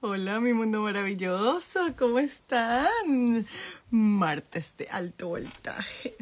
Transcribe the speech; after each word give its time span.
Hola, 0.00 0.38
mi 0.38 0.52
mundo 0.52 0.82
maravilloso, 0.82 1.80
¿cómo 1.98 2.20
están? 2.20 3.44
Martes 3.90 4.76
de 4.76 4.86
alto 4.92 5.26
voltaje, 5.26 6.16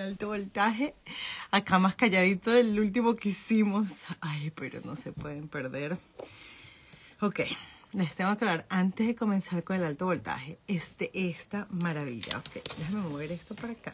alto 0.00 0.26
voltaje. 0.26 0.96
Acá 1.52 1.78
más 1.78 1.94
calladito 1.94 2.50
del 2.50 2.80
último 2.80 3.14
que 3.14 3.28
hicimos. 3.28 4.06
Ay, 4.20 4.50
pero 4.50 4.80
no 4.82 4.96
se 4.96 5.12
pueden 5.12 5.46
perder. 5.46 5.96
Ok, 7.20 7.42
les 7.92 8.16
tengo 8.16 8.36
que 8.36 8.46
hablar 8.46 8.66
antes 8.68 9.06
de 9.06 9.14
comenzar 9.14 9.62
con 9.62 9.76
el 9.76 9.84
alto 9.84 10.06
voltaje. 10.06 10.58
Este, 10.66 11.12
esta 11.14 11.68
maravilla. 11.70 12.38
Ok, 12.38 12.64
déjame 12.78 13.02
mover 13.02 13.30
esto 13.30 13.54
para 13.54 13.74
acá, 13.74 13.92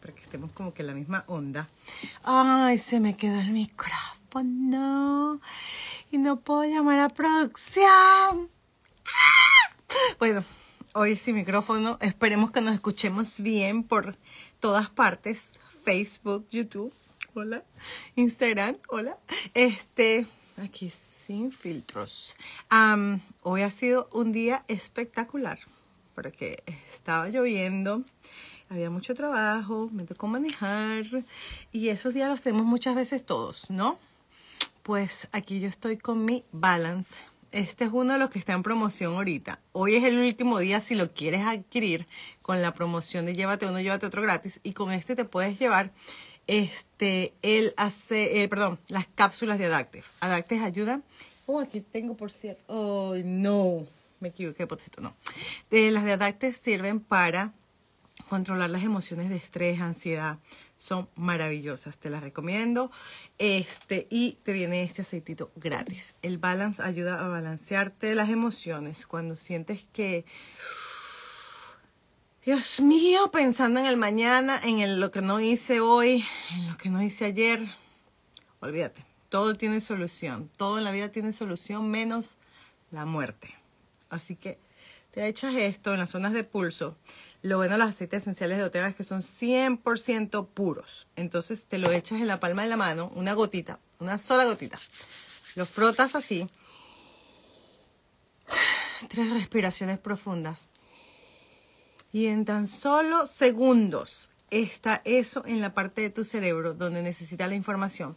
para 0.00 0.14
que 0.14 0.22
estemos 0.22 0.52
como 0.52 0.72
que 0.72 0.82
en 0.82 0.86
la 0.86 0.94
misma 0.94 1.24
onda. 1.26 1.68
Ay, 2.22 2.78
se 2.78 3.00
me 3.00 3.16
quedó 3.16 3.40
el 3.40 3.50
micrófono 3.50 5.40
y 6.12 6.18
no 6.18 6.38
puedo 6.38 6.62
llamar 6.64 7.00
a 7.00 7.08
producción. 7.08 8.48
Bueno, 10.18 10.44
hoy 10.94 11.16
sin 11.16 11.36
micrófono. 11.36 11.98
Esperemos 12.00 12.50
que 12.50 12.60
nos 12.60 12.74
escuchemos 12.74 13.40
bien 13.40 13.82
por 13.82 14.16
todas 14.60 14.90
partes. 14.90 15.52
Facebook, 15.84 16.46
YouTube, 16.50 16.92
hola. 17.34 17.64
Instagram, 18.16 18.76
hola. 18.88 19.18
Este, 19.54 20.26
aquí 20.56 20.90
sin 20.90 21.52
filtros. 21.52 22.36
hoy 23.42 23.62
ha 23.62 23.70
sido 23.70 24.08
un 24.12 24.32
día 24.32 24.64
espectacular 24.68 25.58
porque 26.14 26.62
estaba 26.92 27.28
lloviendo. 27.28 28.02
Había 28.68 28.90
mucho 28.90 29.14
trabajo, 29.14 29.88
me 29.92 30.04
tocó 30.04 30.28
manejar 30.28 31.04
y 31.72 31.88
esos 31.88 32.14
días 32.14 32.28
los 32.28 32.42
tenemos 32.42 32.66
muchas 32.66 32.94
veces 32.94 33.24
todos, 33.24 33.70
¿no? 33.70 33.98
Pues 34.82 35.28
aquí 35.32 35.60
yo 35.60 35.68
estoy 35.68 35.96
con 35.96 36.24
mi 36.24 36.44
balance 36.52 37.16
este 37.52 37.84
es 37.84 37.90
uno 37.92 38.12
de 38.12 38.18
los 38.18 38.30
que 38.30 38.38
está 38.38 38.52
en 38.52 38.62
promoción 38.62 39.14
ahorita. 39.14 39.60
Hoy 39.72 39.96
es 39.96 40.04
el 40.04 40.18
último 40.18 40.58
día 40.58 40.80
si 40.80 40.94
lo 40.94 41.12
quieres 41.12 41.42
adquirir 41.42 42.06
con 42.42 42.62
la 42.62 42.74
promoción 42.74 43.26
de 43.26 43.34
llévate 43.34 43.66
uno, 43.66 43.80
llévate 43.80 44.06
otro 44.06 44.22
gratis. 44.22 44.60
Y 44.62 44.72
con 44.72 44.92
este 44.92 45.16
te 45.16 45.24
puedes 45.24 45.58
llevar 45.58 45.92
este, 46.46 47.32
el 47.42 47.74
hace, 47.76 48.42
eh, 48.42 48.48
perdón, 48.48 48.78
las 48.88 49.06
cápsulas 49.06 49.58
de 49.58 49.66
Adactive. 49.66 50.04
Adactive 50.20 50.64
ayuda. 50.64 51.00
Oh, 51.46 51.60
aquí 51.60 51.80
tengo 51.80 52.16
por 52.16 52.30
cierto. 52.30 52.62
Oh, 52.68 53.14
no. 53.24 53.86
Me 54.20 54.28
equivoqué, 54.28 54.66
potecito, 54.66 55.00
no. 55.00 55.14
Eh, 55.70 55.90
las 55.90 56.04
de 56.04 56.12
Adactive 56.12 56.52
sirven 56.52 57.00
para 57.00 57.52
controlar 58.28 58.70
las 58.70 58.84
emociones 58.84 59.28
de 59.30 59.36
estrés, 59.36 59.80
ansiedad, 59.80 60.38
son 60.80 61.10
maravillosas, 61.14 61.98
te 61.98 62.08
las 62.08 62.22
recomiendo. 62.22 62.90
Este, 63.36 64.06
y 64.08 64.38
te 64.42 64.52
viene 64.52 64.82
este 64.82 65.02
aceitito 65.02 65.52
gratis. 65.54 66.14
El 66.22 66.38
balance 66.38 66.82
ayuda 66.82 67.20
a 67.20 67.28
balancearte 67.28 68.14
las 68.14 68.30
emociones 68.30 69.06
cuando 69.06 69.36
sientes 69.36 69.86
que 69.92 70.24
Dios 72.46 72.80
mío, 72.80 73.30
pensando 73.30 73.78
en 73.78 73.84
el 73.84 73.98
mañana, 73.98 74.58
en 74.64 75.00
lo 75.00 75.10
que 75.10 75.20
no 75.20 75.38
hice 75.38 75.80
hoy, 75.80 76.24
en 76.52 76.70
lo 76.70 76.78
que 76.78 76.88
no 76.88 77.02
hice 77.02 77.26
ayer, 77.26 77.60
olvídate, 78.60 79.04
todo 79.28 79.56
tiene 79.56 79.82
solución, 79.82 80.50
todo 80.56 80.78
en 80.78 80.84
la 80.84 80.92
vida 80.92 81.10
tiene 81.10 81.34
solución 81.34 81.90
menos 81.90 82.38
la 82.90 83.04
muerte. 83.04 83.54
Así 84.08 84.34
que 84.34 84.58
te 85.10 85.26
echas 85.26 85.54
esto 85.54 85.92
en 85.92 85.98
las 85.98 86.10
zonas 86.10 86.32
de 86.32 86.44
pulso. 86.44 86.96
Lo 87.42 87.56
bueno 87.56 87.72
de 87.72 87.78
los 87.78 87.88
aceites 87.88 88.22
esenciales 88.22 88.58
de 88.58 88.64
doTERRA 88.64 88.88
es 88.88 88.94
que 88.94 89.04
son 89.04 89.20
100% 89.20 90.48
puros. 90.48 91.08
Entonces 91.16 91.66
te 91.66 91.78
lo 91.78 91.90
echas 91.90 92.20
en 92.20 92.26
la 92.26 92.38
palma 92.40 92.62
de 92.62 92.68
la 92.68 92.76
mano, 92.76 93.10
una 93.14 93.32
gotita, 93.32 93.80
una 93.98 94.18
sola 94.18 94.44
gotita. 94.44 94.78
Lo 95.56 95.66
frotas 95.66 96.14
así. 96.14 96.46
Tres 99.08 99.30
respiraciones 99.30 99.98
profundas. 99.98 100.68
Y 102.12 102.26
en 102.26 102.44
tan 102.44 102.66
solo 102.66 103.26
segundos 103.26 104.32
está 104.50 105.00
eso 105.04 105.44
en 105.46 105.60
la 105.60 105.74
parte 105.74 106.02
de 106.02 106.10
tu 106.10 106.24
cerebro 106.24 106.74
donde 106.74 107.02
necesita 107.02 107.46
la 107.46 107.54
información 107.54 108.16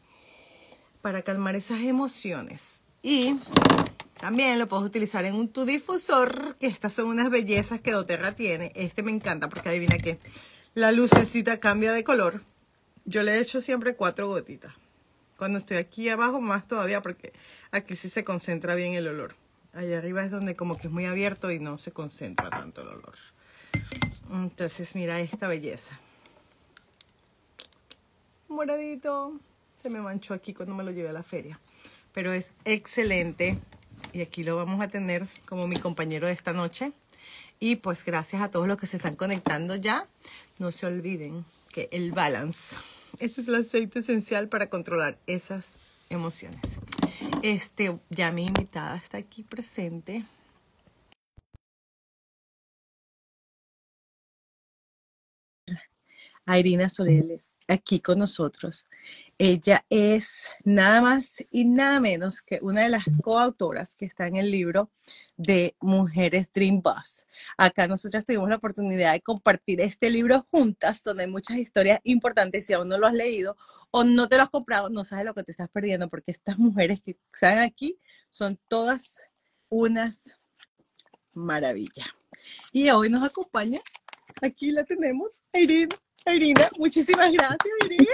para 1.02 1.22
calmar 1.22 1.56
esas 1.56 1.82
emociones. 1.82 2.82
Y 3.02 3.36
también 4.24 4.58
lo 4.58 4.70
puedes 4.70 4.86
utilizar 4.86 5.26
en 5.26 5.36
un 5.36 5.50
tu 5.50 5.66
difusor, 5.66 6.56
que 6.56 6.68
estas 6.68 6.94
son 6.94 7.08
unas 7.08 7.30
bellezas 7.30 7.82
que 7.82 7.92
doTERRA 7.92 8.34
tiene. 8.34 8.72
Este 8.74 9.04
me 9.04 9.12
encanta 9.12 9.50
porque 9.50 9.68
adivina 9.68 9.98
que 9.98 10.18
la 10.76 10.94
lucecita 10.94 11.60
cambia 11.60 11.92
de 11.92 12.06
color. 12.06 12.42
Yo 13.04 13.22
le 13.22 13.38
echo 13.38 13.60
siempre 13.60 13.98
cuatro 13.98 14.30
gotitas. 14.30 14.74
Cuando 15.36 15.60
estoy 15.60 15.76
aquí 15.76 16.08
abajo 16.08 16.40
más 16.40 16.66
todavía 16.66 17.02
porque 17.02 17.34
aquí 17.72 17.98
sí 17.98 18.08
se 18.08 18.24
concentra 18.24 18.76
bien 18.76 18.94
el 18.94 19.10
olor. 19.10 19.36
Allá 19.74 19.98
arriba 19.98 20.24
es 20.24 20.32
donde 20.32 20.56
como 20.56 20.78
que 20.78 20.88
es 20.88 20.94
muy 20.94 21.04
abierto 21.04 21.52
y 21.52 21.60
no 21.60 21.78
se 21.78 21.92
concentra 21.92 22.50
tanto 22.50 22.82
el 22.84 22.88
olor. 22.88 23.16
Entonces 24.32 24.96
mira 24.96 25.20
esta 25.20 25.50
belleza. 25.50 26.00
Moradito. 28.48 29.34
Se 29.76 29.90
me 29.90 30.00
manchó 30.00 30.34
aquí 30.34 30.54
cuando 30.54 30.76
me 30.76 30.86
lo 30.86 30.92
llevé 30.92 31.10
a 31.10 31.14
la 31.14 31.24
feria. 31.24 31.60
Pero 32.14 32.32
es 32.32 32.54
excelente 32.64 33.60
y 34.14 34.22
aquí 34.22 34.44
lo 34.44 34.56
vamos 34.56 34.80
a 34.82 34.88
tener 34.88 35.28
como 35.46 35.68
mi 35.68 35.76
compañero 35.76 36.28
de 36.28 36.34
esta 36.34 36.54
noche. 36.54 36.94
Y 37.60 37.78
pues 37.78 38.06
gracias 38.06 38.42
a 38.42 38.52
todos 38.52 38.68
los 38.68 38.78
que 38.78 38.86
se 38.86 38.98
están 38.98 39.16
conectando 39.16 39.76
ya. 39.76 40.08
No 40.60 40.72
se 40.72 40.86
olviden 40.86 41.46
que 41.72 41.90
el 41.92 42.12
balance, 42.12 42.76
este 43.20 43.42
es 43.42 43.48
el 43.48 43.56
aceite 43.56 44.00
esencial 44.00 44.50
para 44.50 44.70
controlar 44.70 45.18
esas 45.28 45.80
emociones. 46.10 46.80
Este, 47.42 47.98
ya 48.10 48.32
mi 48.32 48.46
invitada 48.46 48.98
está 48.98 49.18
aquí 49.18 49.44
presente. 49.44 50.24
A 56.46 56.60
Irina 56.60 56.90
Soleles, 56.90 57.56
aquí 57.68 58.02
con 58.02 58.20
nosotros. 58.20 58.86
Ella 59.40 59.84
es 59.90 60.48
nada 60.64 61.02
más 61.02 61.36
y 61.50 61.66
nada 61.66 62.00
menos 62.00 62.42
que 62.42 62.60
una 62.62 62.84
de 62.84 62.90
las 62.90 63.04
coautoras 63.22 63.96
que 63.96 64.06
está 64.06 64.28
en 64.28 64.36
el 64.36 64.52
libro 64.52 64.92
de 65.38 65.76
Mujeres 65.80 66.52
Dream 66.54 66.82
Bus. 66.82 67.26
Acá 67.58 67.88
nosotras 67.88 68.26
tuvimos 68.26 68.50
la 68.50 68.58
oportunidad 68.58 69.14
de 69.14 69.22
compartir 69.22 69.82
este 69.82 70.12
libro 70.12 70.48
juntas, 70.52 71.04
donde 71.04 71.24
hay 71.24 71.30
muchas 71.30 71.58
historias 71.58 72.00
importantes. 72.04 72.68
Si 72.68 72.74
aún 72.74 72.90
no 72.90 72.98
lo 72.98 73.08
has 73.08 73.14
leído 73.14 73.58
o 73.90 74.04
no 74.04 74.30
te 74.30 74.38
lo 74.38 74.44
has 74.44 74.50
comprado, 74.50 74.90
no 74.90 75.04
sabes 75.04 75.26
lo 75.26 75.34
que 75.34 75.44
te 75.44 75.52
estás 75.52 75.70
perdiendo, 75.70 76.10
porque 76.10 76.32
estas 76.32 76.58
mujeres 76.58 77.02
que 77.02 77.18
están 77.34 77.58
aquí 77.58 78.00
son 78.30 78.60
todas 78.68 79.20
unas 79.70 80.40
maravillas. 81.34 82.08
Y 82.72 82.90
hoy 82.92 83.10
nos 83.10 83.24
acompaña, 83.24 83.82
aquí 84.42 84.72
la 84.72 84.84
tenemos, 84.84 85.44
Irina. 85.54 85.96
Irina, 86.26 86.70
muchísimas 86.78 87.32
gracias, 87.32 87.74
Irina. 87.86 88.14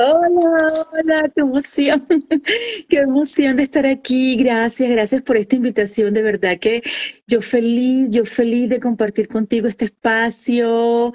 Hola, 0.00 0.86
hola, 0.92 1.32
qué 1.34 1.40
emoción, 1.40 2.06
qué 2.88 2.98
emoción 2.98 3.56
de 3.56 3.64
estar 3.64 3.84
aquí. 3.84 4.36
Gracias, 4.36 4.88
gracias 4.88 5.22
por 5.22 5.36
esta 5.36 5.56
invitación. 5.56 6.14
De 6.14 6.22
verdad 6.22 6.56
que 6.60 6.84
yo 7.26 7.42
feliz, 7.42 8.08
yo 8.12 8.24
feliz 8.24 8.68
de 8.68 8.78
compartir 8.78 9.26
contigo 9.26 9.66
este 9.66 9.86
espacio. 9.86 11.12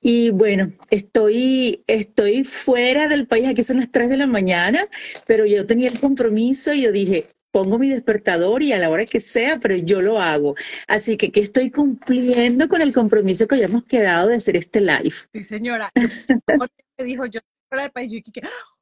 Y 0.00 0.30
bueno, 0.30 0.68
estoy, 0.88 1.84
estoy 1.86 2.42
fuera 2.44 3.06
del 3.06 3.26
país, 3.26 3.48
aquí 3.48 3.62
son 3.64 3.76
las 3.76 3.90
3 3.90 4.08
de 4.08 4.16
la 4.16 4.26
mañana, 4.26 4.88
pero 5.26 5.44
yo 5.44 5.66
tenía 5.66 5.90
el 5.90 6.00
compromiso 6.00 6.72
y 6.72 6.80
yo 6.80 6.90
dije, 6.90 7.28
pongo 7.50 7.78
mi 7.78 7.90
despertador 7.90 8.62
y 8.62 8.72
a 8.72 8.78
la 8.78 8.88
hora 8.88 9.04
que 9.04 9.20
sea, 9.20 9.60
pero 9.60 9.76
yo 9.76 10.00
lo 10.00 10.22
hago. 10.22 10.54
Así 10.88 11.18
que 11.18 11.30
que 11.30 11.40
estoy 11.40 11.70
cumpliendo 11.70 12.66
con 12.68 12.80
el 12.80 12.94
compromiso 12.94 13.46
que 13.46 13.56
habíamos 13.56 13.84
quedado 13.84 14.28
de 14.28 14.36
hacer 14.36 14.56
este 14.56 14.80
live. 14.80 15.16
Sí, 15.34 15.42
señora. 15.44 15.90
dijo 16.98 17.26
yo 17.26 17.40
fuera 17.72 17.84
del 17.84 17.92
país, 17.92 18.12
yo 18.12 18.18
dije, 18.22 18.42
¡Ah! 18.44 18.72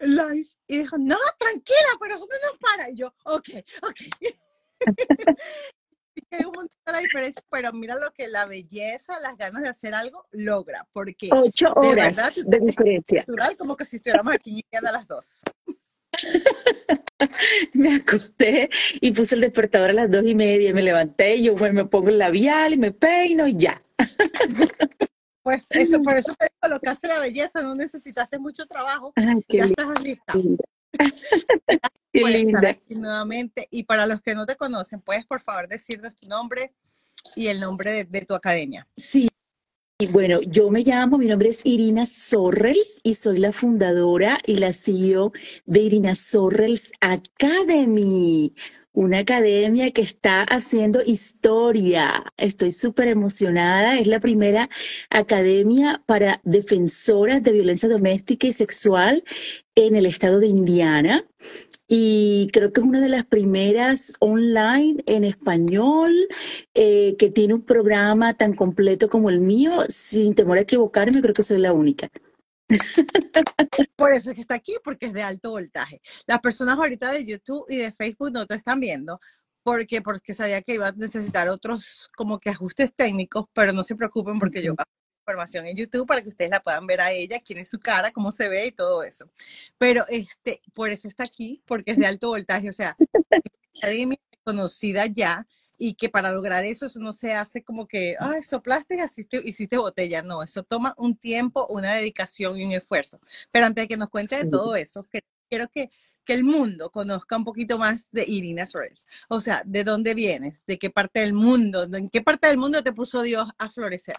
live. 0.00 0.48
Y 0.68 0.78
dijo, 0.78 0.96
no, 0.98 1.16
tranquila, 1.38 1.90
pero 2.00 2.14
eso 2.14 2.28
no 2.30 2.48
nos 2.48 2.58
para. 2.58 2.90
Y 2.90 2.94
yo, 2.94 3.12
ok, 3.24 3.48
ok. 3.82 4.00
hay 6.30 6.44
un 6.44 6.52
montón 6.52 6.94
de 6.94 7.00
diferencia, 7.00 7.44
pero 7.50 7.72
mira 7.72 7.96
lo 7.96 8.12
que 8.12 8.28
la 8.28 8.46
belleza, 8.46 9.18
las 9.20 9.36
ganas 9.36 9.62
de 9.62 9.68
hacer 9.68 9.94
algo 9.94 10.26
logra, 10.30 10.86
porque 10.92 11.28
ocho 11.32 11.72
horas 11.74 12.16
de, 12.16 12.22
verdad, 12.22 12.32
de 12.46 12.58
diferencia. 12.66 13.24
Natural, 13.26 13.56
como 13.56 13.76
que 13.76 13.84
si 13.84 13.96
estuviéramos 13.96 14.34
aquí 14.34 14.64
a 14.72 14.80
las 14.80 15.06
dos. 15.06 15.40
me 17.74 17.96
acosté 17.96 18.70
y 19.00 19.10
puse 19.10 19.34
el 19.34 19.42
despertador 19.42 19.90
a 19.90 19.94
las 19.94 20.10
dos 20.10 20.24
y 20.24 20.34
media, 20.34 20.72
me 20.72 20.82
levanté, 20.82 21.36
y 21.36 21.44
yo 21.44 21.54
me 21.54 21.84
pongo 21.86 22.08
el 22.10 22.18
labial 22.18 22.74
y 22.74 22.78
me 22.78 22.92
peino 22.92 23.46
y 23.46 23.56
ya. 23.56 23.80
Pues 25.46 25.68
eso, 25.70 26.02
por 26.02 26.16
eso 26.16 26.34
te 26.36 26.46
digo, 26.46 26.74
lo 26.74 26.80
que 26.80 26.88
hace 26.88 27.06
la 27.06 27.20
belleza, 27.20 27.62
no 27.62 27.76
necesitaste 27.76 28.36
mucho 28.36 28.66
trabajo, 28.66 29.12
ya 29.48 29.64
estás 29.66 30.02
lista. 30.02 30.32
Qué 32.12 32.24
linda. 32.24 32.70
aquí 32.70 32.96
nuevamente. 32.96 33.68
Y 33.70 33.84
para 33.84 34.08
los 34.08 34.20
que 34.22 34.34
no 34.34 34.44
te 34.44 34.56
conocen, 34.56 35.00
¿puedes 35.00 35.24
por 35.24 35.40
favor 35.40 35.68
decirnos 35.68 36.16
tu 36.16 36.26
nombre 36.26 36.74
y 37.36 37.46
el 37.46 37.60
nombre 37.60 38.04
de, 38.06 38.20
tu 38.22 38.34
academia? 38.34 38.88
Sí, 38.96 39.28
y 40.00 40.08
bueno, 40.08 40.40
yo 40.42 40.68
me 40.68 40.82
llamo, 40.82 41.16
mi 41.16 41.28
nombre 41.28 41.50
es 41.50 41.64
Irina 41.64 42.06
Sorrels 42.06 43.00
y 43.04 43.14
soy 43.14 43.38
la 43.38 43.52
fundadora 43.52 44.40
y 44.46 44.56
la 44.56 44.72
CEO 44.72 45.30
de 45.64 45.78
Irina 45.78 46.16
Sorrels 46.16 46.90
Academy 47.00 48.52
una 48.96 49.18
academia 49.18 49.90
que 49.90 50.00
está 50.00 50.42
haciendo 50.44 51.02
historia. 51.04 52.24
Estoy 52.38 52.72
súper 52.72 53.08
emocionada. 53.08 53.98
Es 53.98 54.06
la 54.06 54.20
primera 54.20 54.70
academia 55.10 56.02
para 56.06 56.40
defensoras 56.44 57.42
de 57.44 57.52
violencia 57.52 57.90
doméstica 57.90 58.46
y 58.46 58.54
sexual 58.54 59.22
en 59.74 59.96
el 59.96 60.06
estado 60.06 60.40
de 60.40 60.46
Indiana. 60.46 61.26
Y 61.86 62.48
creo 62.54 62.72
que 62.72 62.80
es 62.80 62.86
una 62.86 63.02
de 63.02 63.10
las 63.10 63.26
primeras 63.26 64.14
online 64.20 65.02
en 65.04 65.24
español 65.24 66.12
eh, 66.74 67.16
que 67.18 67.30
tiene 67.30 67.52
un 67.52 67.62
programa 67.62 68.32
tan 68.32 68.54
completo 68.54 69.10
como 69.10 69.28
el 69.28 69.40
mío. 69.40 69.72
Sin 69.90 70.34
temor 70.34 70.56
a 70.56 70.62
equivocarme, 70.62 71.20
creo 71.20 71.34
que 71.34 71.42
soy 71.42 71.58
la 71.58 71.74
única. 71.74 72.10
Por 73.96 74.12
eso 74.12 74.30
es 74.30 74.34
que 74.34 74.40
está 74.40 74.54
aquí, 74.54 74.76
porque 74.82 75.06
es 75.06 75.12
de 75.12 75.22
alto 75.22 75.50
voltaje. 75.50 76.00
Las 76.26 76.40
personas 76.40 76.76
ahorita 76.76 77.12
de 77.12 77.24
YouTube 77.24 77.64
y 77.68 77.76
de 77.76 77.92
Facebook 77.92 78.32
no 78.32 78.46
te 78.46 78.54
están 78.54 78.80
viendo, 78.80 79.20
porque, 79.62 80.02
porque 80.02 80.34
sabía 80.34 80.62
que 80.62 80.74
iba 80.74 80.88
a 80.88 80.92
necesitar 80.92 81.48
otros 81.48 82.10
como 82.16 82.38
que 82.38 82.50
ajustes 82.50 82.92
técnicos, 82.94 83.46
pero 83.52 83.72
no 83.72 83.84
se 83.84 83.96
preocupen 83.96 84.38
porque 84.38 84.62
yo 84.62 84.74
información 85.26 85.66
en 85.66 85.76
YouTube 85.76 86.06
para 86.06 86.22
que 86.22 86.28
ustedes 86.28 86.52
la 86.52 86.60
puedan 86.60 86.86
ver 86.86 87.00
a 87.00 87.10
ella, 87.10 87.40
quién 87.44 87.58
es 87.58 87.68
su 87.68 87.80
cara, 87.80 88.12
cómo 88.12 88.30
se 88.30 88.48
ve 88.48 88.66
y 88.66 88.72
todo 88.72 89.02
eso. 89.02 89.28
Pero 89.76 90.04
este, 90.08 90.62
por 90.72 90.90
eso 90.90 91.08
está 91.08 91.24
aquí, 91.24 91.62
porque 91.66 91.92
es 91.92 91.98
de 91.98 92.06
alto 92.06 92.28
voltaje, 92.28 92.68
o 92.68 92.72
sea, 92.72 92.96
conocida 94.44 95.06
ya, 95.06 95.46
y 95.78 95.94
que 95.94 96.08
para 96.08 96.32
lograr 96.32 96.64
eso, 96.64 96.86
eso 96.86 97.00
no 97.00 97.12
se 97.12 97.34
hace 97.34 97.62
como 97.62 97.86
que, 97.86 98.16
ay, 98.18 98.42
soplaste 98.42 98.96
y 98.96 99.02
hiciste, 99.02 99.40
hiciste 99.44 99.76
botella. 99.76 100.22
No, 100.22 100.42
eso 100.42 100.62
toma 100.62 100.94
un 100.98 101.16
tiempo, 101.16 101.66
una 101.68 101.94
dedicación 101.94 102.58
y 102.58 102.64
un 102.64 102.72
esfuerzo. 102.72 103.20
Pero 103.50 103.66
antes 103.66 103.84
de 103.84 103.88
que 103.88 103.96
nos 103.96 104.10
cuente 104.10 104.36
de 104.36 104.50
todo 104.50 104.76
eso, 104.76 105.06
quiero 105.48 105.68
que, 105.68 105.90
que 106.24 106.34
el 106.34 106.44
mundo 106.44 106.90
conozca 106.90 107.36
un 107.36 107.44
poquito 107.44 107.78
más 107.78 108.10
de 108.12 108.24
Irina 108.26 108.66
Suárez. 108.66 109.06
O 109.28 109.40
sea, 109.40 109.62
¿de 109.64 109.84
dónde 109.84 110.14
vienes? 110.14 110.60
¿De 110.66 110.78
qué 110.78 110.90
parte 110.90 111.20
del 111.20 111.32
mundo? 111.32 111.84
¿En 111.84 112.10
qué 112.10 112.22
parte 112.22 112.48
del 112.48 112.58
mundo 112.58 112.82
te 112.82 112.92
puso 112.92 113.22
Dios 113.22 113.48
a 113.58 113.68
florecer? 113.70 114.16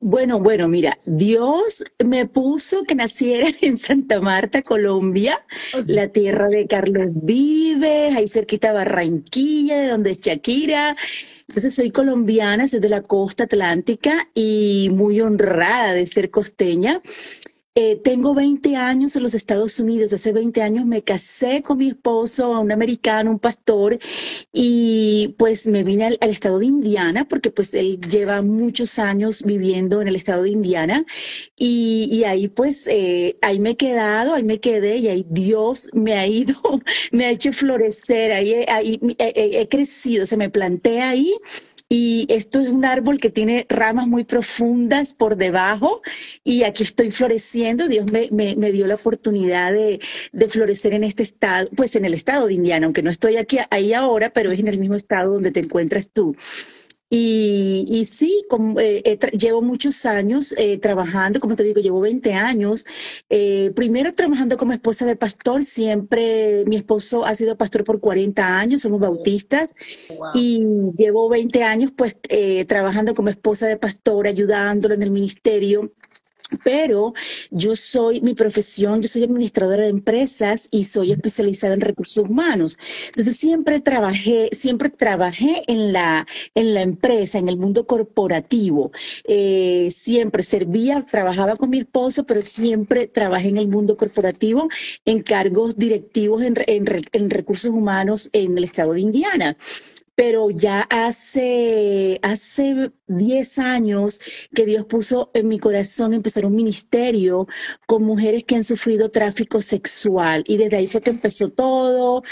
Bueno, 0.00 0.38
bueno, 0.38 0.68
mira, 0.68 0.98
Dios 1.06 1.84
me 2.04 2.26
puso 2.26 2.82
que 2.84 2.94
naciera 2.94 3.48
en 3.60 3.78
Santa 3.78 4.20
Marta, 4.20 4.62
Colombia, 4.62 5.38
la 5.86 6.08
tierra 6.08 6.48
de 6.48 6.66
Carlos 6.66 7.08
Vives, 7.12 8.14
ahí 8.16 8.28
cerquita 8.28 8.72
Barranquilla, 8.72 9.78
de 9.78 9.88
donde 9.88 10.12
es 10.12 10.20
Shakira. 10.20 10.96
Entonces 11.48 11.74
soy 11.74 11.90
colombiana, 11.90 12.68
soy 12.68 12.80
de 12.80 12.88
la 12.88 13.02
costa 13.02 13.44
atlántica 13.44 14.28
y 14.34 14.88
muy 14.92 15.20
honrada 15.20 15.92
de 15.92 16.06
ser 16.06 16.30
costeña. 16.30 17.00
Eh, 17.76 17.96
tengo 17.96 18.34
20 18.34 18.76
años 18.76 19.16
en 19.16 19.24
los 19.24 19.34
Estados 19.34 19.80
Unidos. 19.80 20.12
Hace 20.12 20.30
20 20.30 20.62
años 20.62 20.86
me 20.86 21.02
casé 21.02 21.60
con 21.60 21.78
mi 21.78 21.88
esposo, 21.88 22.60
un 22.60 22.70
americano, 22.70 23.32
un 23.32 23.40
pastor, 23.40 23.98
y 24.52 25.34
pues 25.38 25.66
me 25.66 25.82
vine 25.82 26.16
al, 26.20 26.30
estado 26.30 26.60
de 26.60 26.66
Indiana 26.66 27.26
porque 27.28 27.50
pues 27.50 27.74
él 27.74 27.98
lleva 27.98 28.42
muchos 28.42 29.00
años 29.00 29.42
viviendo 29.42 30.00
en 30.00 30.06
el 30.06 30.14
estado 30.14 30.44
de 30.44 30.50
Indiana. 30.50 31.04
Y, 31.56 32.22
ahí 32.24 32.46
pues 32.46 32.86
eh, 32.86 33.34
ahí 33.42 33.58
me 33.58 33.70
he 33.70 33.76
quedado, 33.76 34.34
ahí 34.34 34.44
me 34.44 34.60
quedé 34.60 34.98
y 34.98 35.08
ahí 35.08 35.26
Dios 35.28 35.90
me 35.94 36.14
ha 36.14 36.28
ido, 36.28 36.54
me 37.10 37.24
ha 37.26 37.30
hecho 37.30 37.52
florecer, 37.52 38.30
ahí, 38.32 38.54
ahí 38.68 39.00
he, 39.18 39.60
he 39.60 39.68
crecido, 39.68 40.26
se 40.26 40.36
me 40.36 40.48
planté 40.48 41.00
ahí 41.00 41.34
y 41.96 42.26
esto 42.28 42.58
es 42.60 42.70
un 42.70 42.84
árbol 42.84 43.20
que 43.20 43.30
tiene 43.30 43.66
ramas 43.68 44.08
muy 44.08 44.24
profundas 44.24 45.14
por 45.14 45.36
debajo 45.36 46.02
y 46.42 46.64
aquí 46.64 46.82
estoy 46.82 47.12
floreciendo. 47.12 47.86
Dios 47.86 48.06
me, 48.10 48.72
dio 48.72 48.88
la 48.88 48.96
oportunidad 48.96 49.72
de, 49.72 50.00
de, 50.32 50.48
florecer 50.48 50.92
en 50.94 51.04
este 51.04 51.22
estado, 51.22 51.68
pues 51.76 51.94
en 51.94 52.04
el 52.04 52.14
estado 52.14 52.48
de 52.48 52.54
Indiana, 52.54 52.86
aunque 52.86 53.04
no 53.04 53.10
estoy 53.10 53.36
aquí 53.36 53.58
ahí 53.70 53.92
ahora, 53.92 54.30
pero 54.30 54.50
es 54.50 54.58
en 54.58 54.66
el 54.66 54.78
mismo 54.78 54.96
estado 54.96 55.34
donde 55.34 55.52
te 55.52 55.60
encuentras 55.60 56.10
tú. 56.12 56.34
Y, 57.16 57.84
y 57.88 58.06
sí, 58.06 58.44
como, 58.50 58.80
eh, 58.80 59.16
llevo 59.38 59.62
muchos 59.62 60.04
años 60.04 60.52
eh, 60.58 60.78
trabajando, 60.78 61.38
como 61.38 61.54
te 61.54 61.62
digo, 61.62 61.80
llevo 61.80 62.00
20 62.00 62.34
años. 62.34 62.84
Eh, 63.30 63.70
primero 63.76 64.12
trabajando 64.12 64.56
como 64.56 64.72
esposa 64.72 65.06
de 65.06 65.14
pastor, 65.14 65.64
siempre 65.64 66.64
mi 66.66 66.74
esposo 66.74 67.24
ha 67.24 67.36
sido 67.36 67.56
pastor 67.56 67.84
por 67.84 68.00
40 68.00 68.58
años, 68.58 68.82
somos 68.82 68.98
bautistas. 68.98 69.70
Y 70.34 70.60
llevo 70.98 71.28
20 71.28 71.62
años 71.62 71.92
pues 71.96 72.16
trabajando 72.66 73.14
como 73.14 73.28
esposa 73.28 73.68
de 73.68 73.76
pastor, 73.76 74.26
ayudándolo 74.26 74.94
en 74.94 75.04
el 75.04 75.12
ministerio 75.12 75.92
pero 76.62 77.14
yo 77.50 77.74
soy, 77.76 78.20
mi 78.20 78.34
profesión, 78.34 79.00
yo 79.02 79.08
soy 79.08 79.24
administradora 79.24 79.84
de 79.84 79.88
empresas 79.88 80.68
y 80.70 80.84
soy 80.84 81.12
especializada 81.12 81.74
en 81.74 81.80
recursos 81.80 82.24
humanos. 82.24 82.78
Entonces 83.06 83.36
siempre 83.36 83.80
trabajé, 83.80 84.50
siempre 84.52 84.90
trabajé 84.90 85.62
en 85.66 85.92
la, 85.92 86.26
en 86.54 86.74
la 86.74 86.82
empresa, 86.82 87.38
en 87.38 87.48
el 87.48 87.56
mundo 87.56 87.86
corporativo. 87.86 88.92
Eh, 89.24 89.88
siempre 89.90 90.42
servía, 90.42 91.02
trabajaba 91.02 91.54
con 91.54 91.70
mi 91.70 91.78
esposo, 91.78 92.24
pero 92.24 92.42
siempre 92.42 93.06
trabajé 93.06 93.48
en 93.48 93.58
el 93.58 93.68
mundo 93.68 93.96
corporativo 93.96 94.68
en 95.04 95.22
cargos 95.22 95.76
directivos 95.76 96.42
en, 96.42 96.54
en 96.66 97.30
recursos 97.30 97.70
humanos 97.70 98.30
en 98.32 98.56
el 98.58 98.64
estado 98.64 98.92
de 98.92 99.00
Indiana 99.00 99.56
pero 100.14 100.50
ya 100.50 100.82
hace, 100.82 102.20
hace 102.22 102.92
10 103.08 103.58
años 103.58 104.20
que 104.54 104.64
Dios 104.64 104.86
puso 104.86 105.30
en 105.34 105.48
mi 105.48 105.58
corazón 105.58 106.14
empezar 106.14 106.46
un 106.46 106.54
ministerio 106.54 107.46
con 107.86 108.04
mujeres 108.04 108.44
que 108.44 108.56
han 108.56 108.64
sufrido 108.64 109.10
tráfico 109.10 109.60
sexual. 109.60 110.44
Y 110.46 110.56
desde 110.56 110.76
ahí 110.76 110.86
fue 110.86 111.00
que 111.00 111.10
empezó 111.10 111.48
todo. 111.50 112.22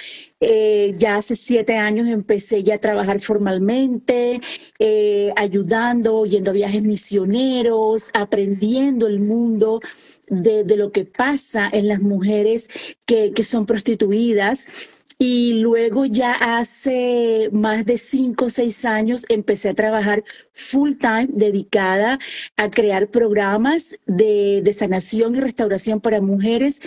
Eh, 0.40 0.94
ya 0.96 1.17
hace 1.17 1.37
siete 1.37 1.76
años 1.76 2.08
empecé 2.08 2.62
ya 2.62 2.75
a 2.76 2.79
trabajar 2.79 3.20
formalmente, 3.20 4.40
eh, 4.79 5.32
ayudando, 5.37 6.25
yendo 6.26 6.50
a 6.50 6.55
viajes 6.55 6.84
misioneros, 6.84 8.11
aprendiendo 8.14 9.06
el 9.06 9.20
mundo. 9.20 9.81
De, 10.29 10.64
de, 10.64 10.76
lo 10.79 10.93
que 10.93 11.05
pasa 11.05 11.69
en 11.70 11.88
las 11.88 12.00
mujeres 12.00 12.69
que, 13.05 13.32
que 13.32 13.44
son 13.44 13.67
prostituidas 13.67 14.67
y 15.25 15.61
luego 15.61 16.05
ya 16.05 16.33
hace 16.59 17.49
más 17.53 17.87
de 17.87 17.97
cinco 17.97 18.47
o 18.47 18.51
seis 18.51 18.85
años 18.85 19.25
empecé 19.29 19.69
a 19.69 19.75
trabajar 19.75 20.25
full 20.53 20.95
time 20.97 21.29
dedicada 21.29 22.19
a 22.57 22.69
crear 22.73 23.09
programas 23.09 24.01
de, 24.07 24.63
de 24.65 24.73
sanación 24.73 25.37
y 25.37 25.41
restauración 25.41 26.01
para 26.01 26.21
mujeres 26.21 26.81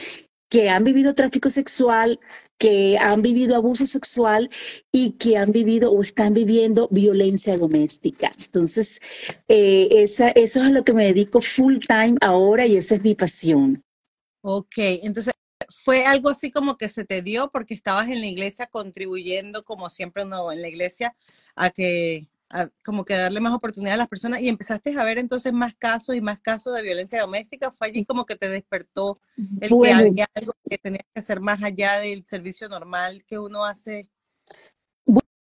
que 0.50 0.70
han 0.70 0.84
vivido 0.84 1.16
tráfico 1.16 1.50
sexual, 1.50 2.20
que 2.58 2.98
han 2.98 3.22
vivido 3.22 3.56
abuso 3.56 3.86
sexual 3.86 4.50
y 4.92 5.12
que 5.12 5.38
han 5.38 5.54
vivido 5.54 5.94
o 5.94 6.02
están 6.04 6.34
viviendo 6.34 6.90
violencia 6.92 7.56
doméstica. 7.56 8.32
Entonces, 8.38 9.00
eh, 9.48 9.88
esa, 9.92 10.32
eso 10.32 10.60
es 10.60 10.66
a 10.66 10.72
lo 10.72 10.84
que 10.84 10.92
me 10.92 11.06
dedico 11.06 11.40
full 11.40 11.78
time 11.78 12.18
ahora 12.20 12.66
y 12.66 12.76
esa 12.76 12.96
es 12.96 13.04
mi 13.06 13.16
pasión. 13.16 13.82
Ok, 14.42 14.76
entonces 14.78 15.34
fue 15.70 16.06
algo 16.06 16.30
así 16.30 16.52
como 16.52 16.78
que 16.78 16.90
se 16.90 17.06
te 17.06 17.22
dio 17.22 17.52
porque 17.52 17.74
estabas 17.74 18.10
en 18.10 18.22
la 18.22 18.28
iglesia 18.28 18.68
contribuyendo, 18.68 19.64
como 19.64 19.90
siempre 19.90 20.24
uno 20.24 20.52
en 20.52 20.62
la 20.62 20.70
iglesia, 20.70 21.16
a 21.56 21.70
que 21.70 22.28
como 22.84 23.06
que 23.06 23.16
darle 23.16 23.40
más 23.42 23.54
oportunidad 23.54 23.96
a 23.96 23.98
las 23.98 24.08
personas 24.08 24.40
y 24.40 24.48
empezaste 24.48 24.98
a 24.98 25.04
ver 25.04 25.18
entonces 25.18 25.52
más 25.52 25.76
casos 25.76 26.16
y 26.16 26.22
más 26.22 26.40
casos 26.40 26.76
de 26.76 26.82
violencia 26.82 27.22
doméstica. 27.22 27.72
Fue 27.72 27.88
allí 27.88 28.06
como 28.06 28.26
que 28.26 28.36
te 28.36 28.50
despertó 28.50 29.18
el 29.60 29.70
que 29.70 29.92
había 29.92 30.28
algo 30.34 30.54
que 30.70 30.78
tenías 30.78 31.06
que 31.14 31.20
hacer 31.20 31.40
más 31.42 31.62
allá 31.64 32.00
del 32.00 32.24
servicio 32.24 32.70
normal 32.70 33.24
que 33.26 33.40
uno 33.40 33.66
hace 33.66 34.10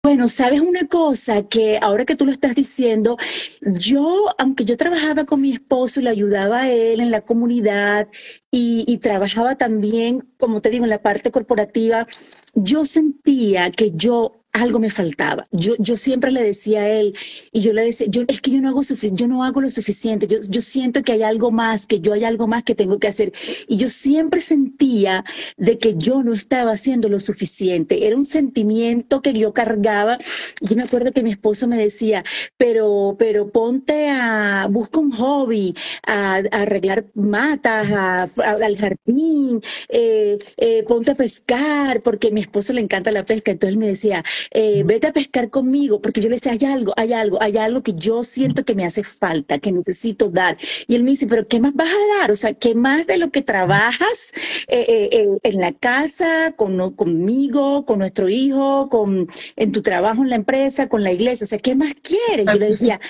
bueno, 0.09 0.31
sabes 0.31 0.63
una 0.63 0.87
cosa 0.87 1.43
que 1.43 1.79
ahora 1.83 2.07
que 2.07 2.17
tú 2.17 2.25
lo 2.25 2.33
estás 2.33 2.55
diciendo, 2.55 3.19
yo, 3.61 4.35
aunque 4.39 4.65
yo 4.65 4.79
trabajaba 4.79 5.27
con 5.27 5.43
mi 5.43 5.53
esposo 5.53 6.01
y 6.01 6.05
le 6.05 6.09
ayudaba 6.09 6.63
a 6.63 6.71
él 6.71 7.01
en 7.01 7.11
la 7.11 7.21
comunidad 7.21 8.09
y, 8.51 8.87
y, 8.89 8.97
trabajaba 8.99 9.57
también, 9.57 10.27
como 10.39 10.63
te 10.63 10.71
digo, 10.71 10.85
en 10.85 10.89
la 10.89 11.03
parte 11.03 11.31
corporativa, 11.31 12.07
yo 12.55 12.87
sentía 12.87 13.71
que 13.71 13.91
yo 13.91 14.39
algo 14.53 14.79
me 14.79 14.91
faltaba. 14.91 15.47
Yo, 15.53 15.75
yo 15.79 15.97
siempre 15.97 16.31
le 16.33 16.43
decía 16.43 16.83
a 16.83 16.89
él, 16.89 17.17
y 17.53 17.61
yo 17.61 17.73
le 17.73 17.85
decía, 17.85 18.07
yo, 18.11 18.23
es 18.29 18.41
que 18.41 18.51
yo 18.51 18.61
no 18.61 18.69
hago 18.69 18.83
yo 19.13 19.29
no 19.29 19.45
hago 19.45 19.61
lo 19.61 19.71
suficiente, 19.71 20.27
yo, 20.27 20.39
yo 20.49 20.61
siento 20.61 21.03
que 21.03 21.13
hay 21.13 21.23
algo 21.23 21.51
más, 21.51 21.87
que 21.87 22.01
yo 22.01 22.13
hay 22.13 22.25
algo 22.25 22.47
más 22.47 22.65
que 22.65 22.75
tengo 22.75 22.99
que 22.99 23.09
hacer. 23.09 23.33
Y 23.67 23.77
yo 23.77 23.89
siempre 23.89 24.41
sentía 24.41 25.25
de 25.57 25.79
que 25.79 25.95
yo 25.97 26.23
no 26.23 26.33
estaba 26.33 26.73
haciendo 26.73 27.09
lo 27.09 27.21
suficiente. 27.21 28.07
Era 28.07 28.17
un 28.17 28.27
sentimiento 28.27 29.23
que 29.23 29.33
yo 29.33 29.53
cargaba. 29.53 30.19
Yo 30.61 30.77
me 30.77 30.83
acuerdo 30.83 31.13
que 31.13 31.23
mi 31.23 31.31
esposo 31.31 31.67
me 31.67 31.77
decía, 31.77 32.25
pero, 32.57 33.17
pero 33.19 33.51
ponte 33.51 34.09
a, 34.11 34.67
busca 34.71 34.99
un 34.99 35.11
hobby, 35.13 35.75
a, 36.07 36.37
arreglar 36.53 37.07
matas, 37.15 37.91
al 38.39 38.77
jardín, 38.77 39.61
eh, 39.89 40.39
eh, 40.57 40.85
ponte 40.87 41.13
a 41.13 41.15
pescar, 41.15 42.01
porque 42.03 42.29
a 42.29 42.31
mi 42.31 42.41
esposo 42.41 42.73
le 42.73 42.81
encanta 42.81 43.13
la 43.13 43.25
pesca. 43.25 43.51
Entonces 43.51 43.75
él 43.75 43.79
me 43.79 43.87
decía, 43.87 44.25
eh, 44.51 44.83
vete 44.85 45.07
a 45.09 45.13
pescar 45.13 45.51
conmigo, 45.51 46.01
porque 46.01 46.21
yo 46.21 46.29
le 46.29 46.37
decía, 46.37 46.53
hay 46.53 46.65
algo, 46.65 46.93
hay 46.97 47.13
algo, 47.13 47.43
hay 47.43 47.57
algo 47.57 47.83
que 47.83 47.95
yo 47.95 48.25
siento 48.25 48.65
que 48.65 48.75
me 48.75 48.85
hace 48.85 49.03
falta, 49.05 49.59
que 49.59 49.73
necesito 49.73 50.31
dar. 50.31 50.57
Y 50.87 50.95
él 50.95 51.05
me 51.05 51.11
dice, 51.11 51.27
pero 51.27 51.47
¿qué 51.47 51.61
más 51.61 51.75
vas 51.75 51.89
a 51.89 52.21
dar? 52.21 52.31
O 52.31 52.37
sea, 52.37 52.55
¿qué 52.55 52.75
más 52.75 53.07
de 53.07 53.19
lo 53.19 53.31
que 53.31 53.43
trabajas 53.43 54.33
eh, 54.69 55.09
eh, 55.13 55.39
en 55.43 55.61
la 55.61 55.73
casa, 55.73 56.55
con, 56.57 56.95
conmigo, 56.95 57.85
con 57.85 57.99
nuestro 57.99 58.29
hijo, 58.29 58.89
con, 58.89 59.29
en 59.57 59.73
tu 59.73 59.83
trabajo 59.83 60.23
en 60.23 60.31
la 60.31 60.37
empresa, 60.37 60.89
con 60.89 61.03
la 61.03 61.13
iglesia? 61.13 61.45
O 61.45 61.49
sea, 61.49 61.59
¿qué 61.59 61.75
más 61.75 61.95
quieres? 62.03 62.47
Yo 62.47 62.59
le 62.59 62.71
decía, 62.71 63.01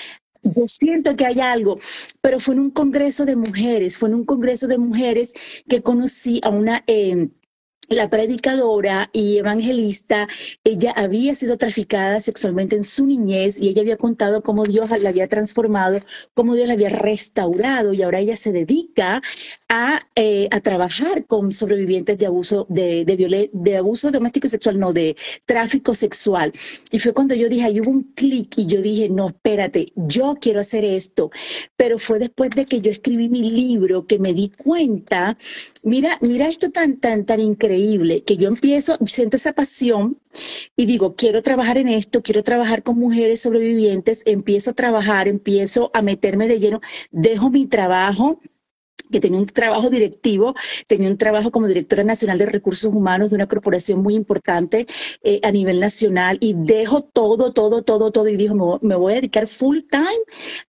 yo 0.43 0.67
siento 0.67 1.15
que 1.15 1.25
hay 1.25 1.39
algo, 1.41 1.75
pero 2.21 2.39
fue 2.39 2.55
en 2.55 2.61
un 2.61 2.71
congreso 2.71 3.25
de 3.25 3.35
mujeres, 3.35 3.97
fue 3.97 4.09
en 4.09 4.15
un 4.15 4.25
congreso 4.25 4.67
de 4.67 4.77
mujeres 4.77 5.33
que 5.67 5.81
conocí 5.81 6.39
a 6.43 6.49
una... 6.49 6.83
Eh, 6.87 7.29
la 7.89 8.09
predicadora 8.09 9.09
y 9.13 9.37
evangelista, 9.37 10.27
ella 10.63 10.91
había 10.91 11.33
sido 11.35 11.57
traficada 11.57 12.19
sexualmente 12.19 12.75
en 12.75 12.83
su 12.83 13.05
niñez 13.05 13.59
y 13.59 13.69
ella 13.69 13.81
había 13.81 13.97
contado 13.97 14.43
cómo 14.43 14.65
Dios 14.65 14.89
la 15.01 15.09
había 15.09 15.27
transformado, 15.27 15.99
cómo 16.33 16.55
Dios 16.55 16.67
la 16.67 16.73
había 16.73 16.89
restaurado 16.89 17.93
y 17.93 18.03
ahora 18.03 18.19
ella 18.19 18.37
se 18.37 18.51
dedica 18.51 19.21
a, 19.69 19.99
eh, 20.15 20.47
a 20.51 20.59
trabajar 20.61 21.25
con 21.27 21.51
sobrevivientes 21.51 22.17
de 22.17 22.25
abuso 22.25 22.65
de, 22.69 23.05
de, 23.05 23.49
de 23.53 23.77
abuso 23.77 24.09
doméstico 24.09 24.47
y 24.47 24.49
sexual, 24.49 24.79
no, 24.79 24.93
de 24.93 25.15
tráfico 25.45 25.93
sexual. 25.93 26.51
Y 26.91 26.97
fue 26.97 27.13
cuando 27.13 27.35
yo 27.35 27.47
dije, 27.47 27.65
ahí 27.65 27.79
hubo 27.79 27.91
un 27.91 28.03
clic 28.15 28.57
y 28.57 28.65
yo 28.65 28.81
dije, 28.81 29.09
no, 29.09 29.27
espérate, 29.29 29.93
yo 29.95 30.37
quiero 30.41 30.59
hacer 30.59 30.83
esto. 30.83 31.29
Pero 31.77 31.99
fue 31.99 32.17
después 32.17 32.49
de 32.51 32.65
que 32.65 32.81
yo 32.81 32.89
escribí 32.89 33.29
mi 33.29 33.49
libro 33.51 34.07
que 34.07 34.17
me 34.17 34.33
di 34.33 34.49
cuenta, 34.49 35.37
mira, 35.83 36.17
mira 36.21 36.47
esto 36.47 36.71
tan, 36.71 36.97
tan, 36.97 37.25
tan 37.25 37.39
increíble 37.39 38.23
que 38.23 38.37
yo 38.37 38.47
empiezo, 38.47 38.97
siento 39.05 39.37
esa 39.37 39.53
pasión 39.53 40.17
y 40.75 40.87
digo, 40.87 41.15
quiero 41.15 41.43
trabajar 41.43 41.77
en 41.77 41.89
esto, 41.89 42.23
quiero 42.23 42.43
trabajar 42.43 42.81
con 42.81 42.97
mujeres 42.97 43.41
sobrevivientes, 43.41 44.23
empiezo 44.25 44.71
a 44.71 44.73
trabajar, 44.73 45.27
empiezo 45.27 45.91
a 45.93 46.01
meterme 46.01 46.47
de 46.47 46.59
lleno, 46.59 46.81
dejo 47.11 47.51
mi 47.51 47.67
trabajo 47.67 48.39
que 49.11 49.19
tenía 49.19 49.39
un 49.39 49.45
trabajo 49.45 49.89
directivo, 49.89 50.53
tenía 50.87 51.09
un 51.09 51.17
trabajo 51.17 51.51
como 51.51 51.67
directora 51.67 52.03
nacional 52.03 52.37
de 52.37 52.45
recursos 52.45 52.93
humanos 52.93 53.29
de 53.29 53.35
una 53.35 53.47
corporación 53.47 54.01
muy 54.01 54.15
importante 54.15 54.85
eh, 55.23 55.39
a 55.43 55.51
nivel 55.51 55.79
nacional 55.79 56.37
y 56.39 56.53
dejo 56.55 57.01
todo, 57.01 57.51
todo, 57.53 57.83
todo, 57.83 58.11
todo 58.11 58.27
y 58.27 58.37
dijo, 58.37 58.79
me 58.81 58.95
voy 58.95 59.13
a 59.13 59.15
dedicar 59.15 59.47
full 59.47 59.79
time 59.89 60.03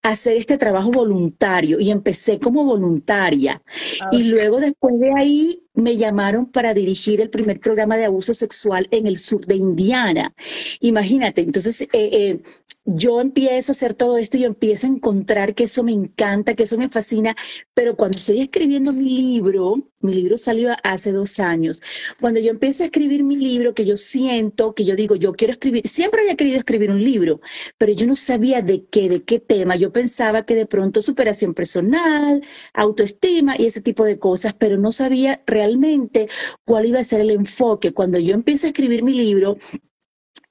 a 0.03 0.09
hacer 0.09 0.37
este 0.37 0.57
trabajo 0.57 0.91
voluntario 0.91 1.79
y 1.79 1.91
empecé 1.91 2.39
como 2.39 2.65
voluntaria. 2.65 3.61
Ah, 4.01 4.09
y 4.11 4.23
luego 4.23 4.59
después 4.59 4.99
de 4.99 5.11
ahí 5.13 5.63
me 5.73 5.97
llamaron 5.97 6.45
para 6.45 6.73
dirigir 6.73 7.21
el 7.21 7.29
primer 7.29 7.59
programa 7.59 7.97
de 7.97 8.05
abuso 8.05 8.33
sexual 8.33 8.87
en 8.91 9.07
el 9.07 9.17
sur 9.17 9.45
de 9.45 9.55
Indiana. 9.55 10.33
Imagínate, 10.79 11.41
entonces 11.41 11.81
eh, 11.81 11.87
eh, 11.93 12.41
yo 12.85 13.21
empiezo 13.21 13.71
a 13.71 13.75
hacer 13.75 13.93
todo 13.93 14.17
esto 14.17 14.37
y 14.37 14.41
yo 14.41 14.47
empiezo 14.47 14.87
a 14.87 14.89
encontrar 14.89 15.53
que 15.55 15.65
eso 15.65 15.83
me 15.83 15.91
encanta, 15.91 16.55
que 16.55 16.63
eso 16.63 16.77
me 16.77 16.89
fascina, 16.89 17.35
pero 17.73 17.95
cuando 17.95 18.17
estoy 18.17 18.41
escribiendo 18.41 18.91
mi 18.91 19.17
libro, 19.17 19.90
mi 20.01 20.13
libro 20.13 20.37
salió 20.37 20.75
hace 20.83 21.11
dos 21.11 21.39
años, 21.39 21.81
cuando 22.19 22.39
yo 22.39 22.51
empiezo 22.51 22.83
a 22.83 22.87
escribir 22.87 23.23
mi 23.23 23.35
libro, 23.35 23.73
que 23.73 23.85
yo 23.85 23.97
siento, 23.97 24.73
que 24.73 24.85
yo 24.85 24.95
digo, 24.95 25.15
yo 25.15 25.33
quiero 25.33 25.53
escribir, 25.53 25.87
siempre 25.87 26.21
había 26.21 26.35
querido 26.35 26.57
escribir 26.57 26.91
un 26.91 27.03
libro, 27.03 27.39
pero 27.77 27.91
yo 27.93 28.05
no 28.07 28.15
sabía 28.15 28.61
de 28.61 28.85
qué, 28.85 29.09
de 29.09 29.23
qué 29.23 29.39
tema, 29.39 29.75
yo 29.75 29.91
pensaba 29.91 30.45
que 30.45 30.55
de 30.55 30.65
pronto 30.65 31.01
superación 31.01 31.53
personal, 31.53 32.41
autoestima 32.73 33.55
y 33.57 33.65
ese 33.65 33.81
tipo 33.81 34.05
de 34.05 34.19
cosas, 34.19 34.53
pero 34.57 34.77
no 34.77 34.91
sabía 34.91 35.41
realmente 35.45 36.27
cuál 36.65 36.85
iba 36.85 36.99
a 36.99 37.03
ser 37.03 37.21
el 37.21 37.31
enfoque. 37.31 37.93
Cuando 37.93 38.19
yo 38.19 38.33
empiezo 38.33 38.65
a 38.67 38.69
escribir 38.69 39.03
mi 39.03 39.13
libro, 39.13 39.57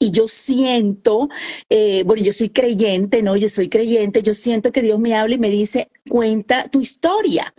y 0.02 0.12
yo 0.12 0.26
siento, 0.28 1.28
eh, 1.68 2.02
bueno, 2.06 2.22
yo 2.24 2.32
soy 2.32 2.48
creyente, 2.48 3.22
¿no? 3.22 3.36
Yo 3.36 3.50
soy 3.50 3.68
creyente, 3.68 4.22
yo 4.22 4.32
siento 4.32 4.72
que 4.72 4.80
Dios 4.80 4.98
me 4.98 5.14
habla 5.14 5.34
y 5.34 5.38
me 5.38 5.50
dice, 5.50 5.90
cuenta 6.08 6.68
tu 6.68 6.80
historia, 6.80 7.52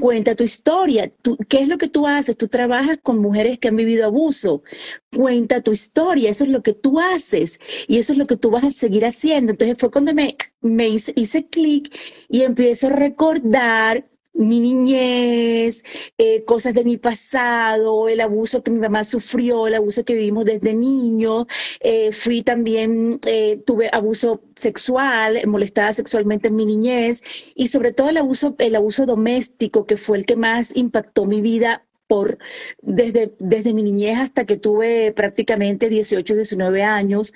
cuenta 0.00 0.34
tu 0.34 0.42
historia. 0.42 1.12
¿Qué 1.48 1.60
es 1.60 1.68
lo 1.68 1.78
que 1.78 1.88
tú 1.88 2.08
haces? 2.08 2.36
Tú 2.36 2.48
trabajas 2.48 2.98
con 3.00 3.20
mujeres 3.20 3.60
que 3.60 3.68
han 3.68 3.76
vivido 3.76 4.06
abuso. 4.06 4.64
Cuenta 5.16 5.62
tu 5.62 5.70
historia, 5.70 6.30
eso 6.30 6.42
es 6.42 6.50
lo 6.50 6.64
que 6.64 6.72
tú 6.72 6.98
haces 6.98 7.60
y 7.86 7.98
eso 7.98 8.12
es 8.12 8.18
lo 8.18 8.26
que 8.26 8.36
tú 8.36 8.50
vas 8.50 8.64
a 8.64 8.72
seguir 8.72 9.06
haciendo. 9.06 9.52
Entonces 9.52 9.78
fue 9.78 9.92
cuando 9.92 10.12
me, 10.14 10.36
me 10.62 10.88
hice, 10.88 11.12
hice 11.14 11.46
clic 11.46 11.96
y 12.28 12.42
empiezo 12.42 12.88
a 12.88 12.90
recordar 12.90 14.04
mi 14.34 14.60
niñez, 14.60 15.84
eh, 16.18 16.44
cosas 16.44 16.74
de 16.74 16.84
mi 16.84 16.96
pasado, 16.96 18.08
el 18.08 18.20
abuso 18.20 18.62
que 18.62 18.70
mi 18.70 18.80
mamá 18.80 19.04
sufrió, 19.04 19.66
el 19.66 19.74
abuso 19.74 20.04
que 20.04 20.14
vivimos 20.14 20.44
desde 20.44 20.74
niño. 20.74 21.46
Eh, 21.80 22.12
fui 22.12 22.42
también, 22.42 23.20
eh, 23.26 23.62
tuve 23.64 23.88
abuso 23.92 24.42
sexual, 24.56 25.40
molestada 25.46 25.92
sexualmente 25.94 26.48
en 26.48 26.56
mi 26.56 26.66
niñez 26.66 27.22
y 27.54 27.68
sobre 27.68 27.92
todo 27.92 28.10
el 28.10 28.16
abuso, 28.18 28.54
el 28.58 28.76
abuso 28.76 29.06
doméstico 29.06 29.86
que 29.86 29.96
fue 29.96 30.18
el 30.18 30.26
que 30.26 30.36
más 30.36 30.74
impactó 30.76 31.26
mi 31.26 31.40
vida 31.40 31.84
por 32.06 32.38
desde, 32.82 33.34
desde 33.38 33.72
mi 33.72 33.82
niñez 33.82 34.18
hasta 34.18 34.44
que 34.44 34.56
tuve 34.56 35.12
prácticamente 35.12 35.88
18, 35.88 36.34
19 36.34 36.82
años. 36.82 37.32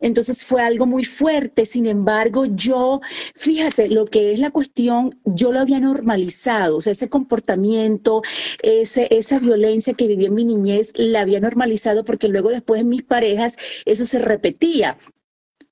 Entonces 0.00 0.44
fue 0.44 0.62
algo 0.62 0.86
muy 0.86 1.04
fuerte. 1.04 1.66
Sin 1.66 1.86
embargo, 1.86 2.46
yo, 2.46 3.00
fíjate, 3.34 3.88
lo 3.88 4.04
que 4.04 4.32
es 4.32 4.38
la 4.38 4.50
cuestión, 4.50 5.20
yo 5.24 5.52
lo 5.52 5.60
había 5.60 5.80
normalizado. 5.80 6.76
O 6.76 6.80
sea, 6.80 6.92
ese 6.92 7.08
comportamiento, 7.08 8.22
ese, 8.62 9.08
esa 9.10 9.38
violencia 9.38 9.94
que 9.94 10.06
viví 10.06 10.26
en 10.26 10.34
mi 10.34 10.44
niñez, 10.44 10.92
la 10.96 11.20
había 11.20 11.40
normalizado 11.40 12.04
porque 12.04 12.28
luego 12.28 12.50
después 12.50 12.80
en 12.80 12.88
mis 12.88 13.02
parejas 13.02 13.56
eso 13.84 14.06
se 14.06 14.18
repetía. 14.18 14.96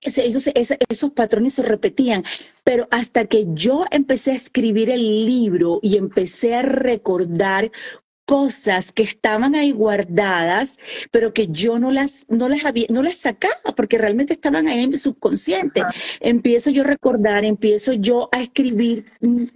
Esos, 0.03 0.47
esos, 0.47 1.11
patrones 1.11 1.55
se 1.55 1.63
repetían, 1.63 2.25
pero 2.65 2.89
hasta 2.91 3.27
que 3.27 3.47
yo 3.53 3.85
empecé 3.91 4.31
a 4.31 4.35
escribir 4.35 4.89
el 4.89 5.27
libro 5.27 5.79
y 5.83 5.99
empecé 5.99 6.55
a 6.55 6.63
recordar 6.63 7.71
cosas 8.31 8.93
que 8.93 9.03
estaban 9.03 9.57
ahí 9.57 9.73
guardadas, 9.73 10.79
pero 11.11 11.35
que 11.35 11.49
yo 11.49 11.81
no 11.81 11.91
las, 11.91 12.27
no 12.29 12.49
las 12.49 12.65
había, 12.65 12.87
no 12.89 13.03
las 13.03 13.17
sacaba 13.17 13.75
porque 13.75 13.99
realmente 13.99 14.35
estaban 14.35 14.69
ahí 14.69 14.85
en 14.85 14.91
mi 14.91 14.99
subconsciente. 14.99 15.83
Empiezo 16.21 16.71
yo 16.71 16.85
a 16.85 16.87
recordar, 16.87 17.45
empiezo 17.45 17.93
yo 17.95 18.29
a 18.31 18.41
escribir. 18.41 19.05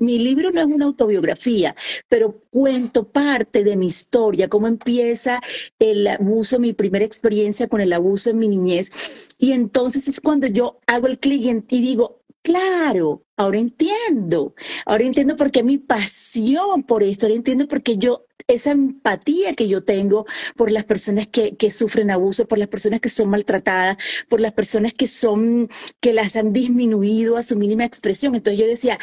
Mi 0.01 0.19
libro 0.19 0.51
no 0.51 0.61
es 0.61 0.67
una 0.67 0.87
autobiografía, 0.87 1.77
pero 2.09 2.33
cuento 2.51 3.07
parte 3.07 3.63
de 3.63 3.77
mi 3.77 3.87
historia, 3.87 4.49
cómo 4.49 4.67
empieza 4.67 5.41
el 5.79 6.09
abuso, 6.09 6.59
mi 6.59 6.73
primera 6.73 7.05
experiencia 7.05 7.69
con 7.69 7.81
el 7.81 7.93
abuso 7.93 8.31
en 8.31 8.39
mi 8.39 8.49
niñez. 8.49 8.91
Y 9.39 9.53
entonces 9.53 10.09
es 10.09 10.21
cuando 10.21 10.49
yo 10.49 10.81
hago 10.89 11.07
el 11.07 11.21
clic 11.21 11.65
y 11.71 11.81
digo, 11.81 12.23
claro, 12.43 13.23
ahora 13.37 13.59
entiendo, 13.59 14.57
ahora 14.85 15.05
entiendo 15.05 15.37
por 15.37 15.53
qué 15.53 15.63
mi 15.63 15.79
pasión 15.79 16.83
por 16.83 17.05
esto, 17.05 17.27
ahora 17.27 17.37
entiendo 17.37 17.69
por 17.69 17.81
qué 17.81 17.99
yo 17.99 18.27
esa 18.47 18.73
empatía 18.73 19.55
que 19.55 19.69
yo 19.69 19.85
tengo 19.85 20.27
por 20.57 20.71
las 20.71 20.85
personas 20.85 21.27
que, 21.29 21.57
que, 21.57 21.71
sufren 21.71 22.11
abuso, 22.11 22.47
por 22.47 22.59
las 22.59 22.69
personas 22.69 23.01
que 23.01 23.09
son 23.09 23.31
maltratadas, 23.31 23.97
por 24.29 24.41
las 24.41 24.53
personas 24.53 24.93
que 24.93 25.07
son, 25.07 25.69
que 26.01 26.13
las 26.13 26.37
han 26.37 26.53
disminuido 26.53 27.37
a 27.37 27.43
su 27.43 27.57
mínima 27.57 27.85
expresión. 27.85 28.35
Entonces 28.35 28.61
yo 28.61 28.67
decía, 28.67 28.99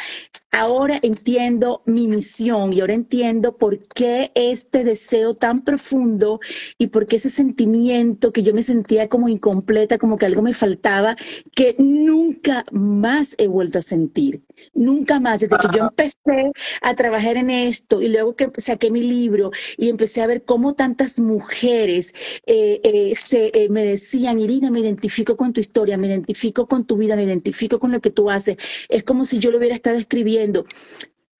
ahora 0.51 0.99
entiendo 1.01 1.81
mi 1.85 2.07
misión 2.07 2.73
y 2.73 2.81
ahora 2.81 2.93
entiendo 2.93 3.57
por 3.57 3.79
qué 3.79 4.31
este 4.35 4.83
deseo 4.83 5.33
tan 5.33 5.61
profundo 5.63 6.39
y 6.77 6.87
por 6.87 7.07
qué 7.07 7.15
ese 7.15 7.29
sentimiento 7.29 8.31
que 8.31 8.43
yo 8.43 8.53
me 8.53 8.63
sentía 8.63 9.07
como 9.09 9.29
incompleta, 9.29 9.97
como 9.97 10.17
que 10.17 10.25
algo 10.25 10.41
me 10.41 10.53
faltaba, 10.53 11.15
que 11.55 11.75
nunca 11.79 12.65
más 12.71 13.35
he 13.37 13.47
vuelto 13.47 13.79
a 13.79 13.81
sentir. 13.81 14.43
Nunca 14.73 15.19
más, 15.19 15.41
desde 15.41 15.57
que 15.57 15.77
yo 15.77 15.83
empecé 15.85 16.51
a 16.81 16.95
trabajar 16.95 17.37
en 17.37 17.49
esto 17.49 18.01
y 18.01 18.07
luego 18.07 18.35
que 18.35 18.49
saqué 18.57 18.91
mi 18.91 19.01
libro 19.01 19.51
y 19.77 19.89
empecé 19.89 20.21
a 20.21 20.27
ver 20.27 20.43
cómo 20.43 20.73
tantas 20.73 21.19
mujeres 21.19 22.13
eh, 22.45 22.81
eh, 22.83 23.13
se, 23.15 23.51
eh, 23.53 23.69
me 23.69 23.83
decían, 23.83 24.39
Irina, 24.39 24.71
me 24.71 24.79
identifico 24.79 25.37
con 25.37 25.53
tu 25.53 25.61
historia, 25.61 25.97
me 25.97 26.07
identifico 26.07 26.67
con 26.67 26.85
tu 26.85 26.97
vida, 26.97 27.15
me 27.15 27.23
identifico 27.23 27.79
con 27.79 27.91
lo 27.91 28.01
que 28.01 28.09
tú 28.09 28.29
haces. 28.29 28.57
Es 28.89 29.03
como 29.03 29.25
si 29.25 29.39
yo 29.39 29.51
lo 29.51 29.57
hubiera 29.57 29.75
estado 29.75 29.97
escribiendo. 29.97 30.63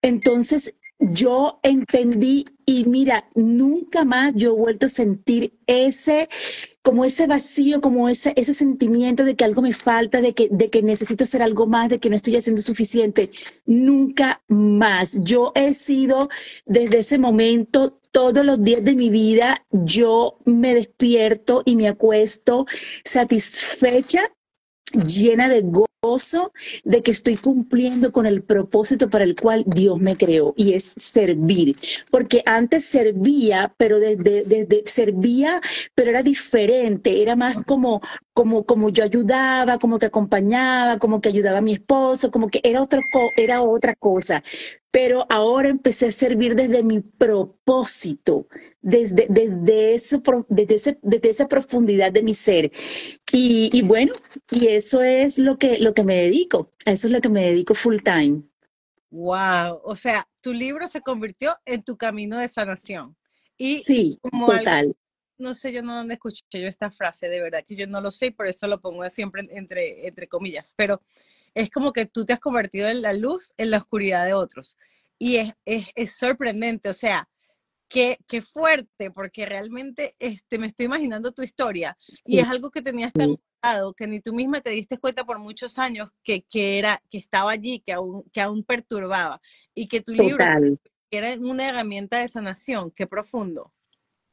Entonces, 0.02 0.74
yo 1.02 1.60
entendí 1.64 2.46
y 2.66 2.86
mira, 2.86 3.28
nunca 3.34 4.06
más 4.06 4.34
yo 4.36 4.52
he 4.52 4.58
vuelto 4.58 4.86
a 4.86 4.90
sentir 4.90 5.54
ese, 5.66 6.30
como 6.84 7.06
ese 7.06 7.28
vacío, 7.28 7.82
como 7.82 8.10
ese, 8.10 8.34
ese 8.36 8.54
sentimiento 8.54 9.24
de 9.24 9.36
que 9.36 9.46
algo 9.46 9.62
me 9.62 9.74
falta, 9.74 10.22
de 10.22 10.34
que, 10.34 10.50
de 10.52 10.70
que 10.70 10.82
necesito 10.82 11.24
hacer 11.24 11.42
algo 11.42 11.68
más, 11.68 11.90
de 11.90 12.00
que 12.00 12.10
no 12.10 12.16
estoy 12.16 12.36
haciendo 12.36 12.62
suficiente. 12.62 13.30
Nunca 13.66 14.42
más. 14.48 15.24
Yo 15.24 15.52
he 15.56 15.74
sido 15.74 16.30
desde 16.66 17.00
ese 17.00 17.20
momento 17.20 18.00
todos 18.12 18.46
los 18.46 18.62
días 18.62 18.84
de 18.84 18.96
mi 18.96 19.10
vida 19.10 19.66
yo 19.72 20.38
me 20.46 20.76
despierto 20.76 21.64
y 21.66 21.76
me 21.76 21.88
acuesto 21.88 22.66
satisfecha, 23.06 24.30
llena 24.94 25.48
de 25.48 25.62
gozo 25.62 25.88
gozo 26.04 26.52
de 26.84 27.04
que 27.04 27.12
estoy 27.12 27.36
cumpliendo 27.36 28.12
con 28.12 28.26
el 28.26 28.42
propósito 28.42 29.08
para 29.08 29.24
el 29.24 29.36
cual 29.36 29.64
Dios 29.68 30.00
me 30.00 30.16
creó 30.16 30.56
y 30.58 30.74
es 30.74 30.84
servir. 30.98 31.76
Porque 32.10 32.42
antes 32.48 32.86
servía, 32.86 33.72
pero 33.78 34.00
desde, 34.00 34.44
desde 34.44 34.82
servía, 34.88 35.62
pero 35.94 36.10
era 36.10 36.24
diferente, 36.24 37.22
era 37.22 37.36
más 37.36 37.64
como, 37.64 38.02
como, 38.34 38.66
como 38.66 38.90
yo 38.90 39.04
ayudaba, 39.04 39.78
como 39.78 40.00
que 40.00 40.08
acompañaba, 40.08 40.98
como 40.98 41.22
que 41.22 41.30
ayudaba 41.30 41.60
a 41.60 41.62
mi 41.62 41.74
esposo, 41.74 42.32
como 42.32 42.50
que 42.50 42.62
era 42.64 42.82
otra, 42.82 43.02
era 43.38 43.62
otra 43.62 43.94
cosa 43.94 44.42
pero 44.92 45.26
ahora 45.30 45.70
empecé 45.70 46.08
a 46.08 46.12
servir 46.12 46.56
desde 46.56 46.84
mi 46.84 47.00
propósito, 47.00 48.48
desde, 48.82 49.26
desde, 49.30 49.94
eso, 49.94 50.22
desde, 50.50 50.98
desde 51.02 51.30
esa 51.30 51.48
profundidad 51.48 52.12
de 52.12 52.22
mi 52.22 52.34
ser. 52.34 52.72
Y, 53.32 53.82
bueno, 53.84 54.14
y 54.52 54.68
eso 54.68 55.02
es 55.02 55.38
lo 55.38 55.58
que, 55.58 55.80
lo 55.80 55.91
que 55.94 56.04
me 56.04 56.16
dedico, 56.16 56.72
a 56.86 56.92
eso 56.92 57.08
es 57.08 57.14
lo 57.14 57.22
que 57.22 57.30
me 57.30 57.46
dedico 57.46 57.74
full 57.74 57.98
time. 58.04 58.44
Wow, 59.10 59.82
o 59.84 59.96
sea, 59.96 60.28
tu 60.42 60.54
libro 60.54 60.88
se 60.88 61.02
convirtió 61.02 61.58
en 61.66 61.84
tu 61.84 61.98
camino 61.98 62.40
de 62.40 62.48
sanación. 62.48 63.18
Y 63.58 63.80
sí, 63.80 64.20
total. 64.48 64.96
no 65.38 65.54
sé 65.54 65.72
yo 65.72 65.82
no 65.84 65.96
dónde 65.96 66.16
escuché 66.16 66.44
yo 66.54 66.68
esta 66.68 66.90
frase, 66.90 67.28
de 67.28 67.42
verdad 67.42 67.64
que 67.68 67.76
yo 67.76 67.86
no 67.88 68.02
lo 68.02 68.10
sé 68.10 68.28
y 68.28 68.32
por 68.32 68.48
eso 68.48 68.68
lo 68.68 68.82
pongo 68.82 69.08
siempre 69.10 69.48
entre, 69.52 70.08
entre 70.08 70.28
comillas, 70.28 70.74
pero 70.76 71.02
es 71.54 71.70
como 71.70 71.92
que 71.92 72.06
tú 72.06 72.26
te 72.26 72.34
has 72.34 72.40
convertido 72.40 72.88
en 72.88 73.02
la 73.02 73.14
luz 73.14 73.54
en 73.58 73.72
la 73.72 73.78
oscuridad 73.80 74.26
de 74.26 74.34
otros. 74.34 74.78
Y 75.20 75.36
es, 75.36 75.54
es, 75.66 76.16
sorprendente, 76.16 76.90
o 76.90 76.94
sea, 76.94 77.30
qué, 77.88 78.18
qué, 78.28 78.42
fuerte, 78.42 79.12
porque 79.12 79.46
realmente 79.46 80.14
este, 80.18 80.58
me 80.58 80.68
estoy 80.68 80.88
imaginando 80.88 81.32
tu 81.32 81.44
historia 81.44 81.96
y 82.26 82.40
es 82.40 82.48
algo 82.48 82.72
que 82.72 82.82
tenías 82.82 83.14
tan 83.14 83.38
que 83.96 84.08
ni 84.08 84.20
tú 84.20 84.34
misma 84.34 84.62
te 84.62 84.72
diste 84.72 84.98
cuenta 84.98 85.24
por 85.24 85.40
muchos 85.40 85.78
años 85.78 86.10
que, 86.24 86.44
que, 86.44 86.80
era, 86.80 87.02
que 87.10 87.18
estaba 87.18 87.52
allí, 87.52 87.80
que 87.80 87.94
aún, 87.94 88.24
que 88.32 88.42
aún 88.42 88.64
perturbaba 88.64 89.40
y 89.76 89.88
que 89.88 90.02
tu 90.02 90.14
libro 90.14 90.46
era 91.12 91.36
una 91.40 91.70
herramienta 91.70 92.20
de 92.20 92.28
sanación. 92.28 92.92
Qué 92.92 93.06
profundo. 93.08 93.74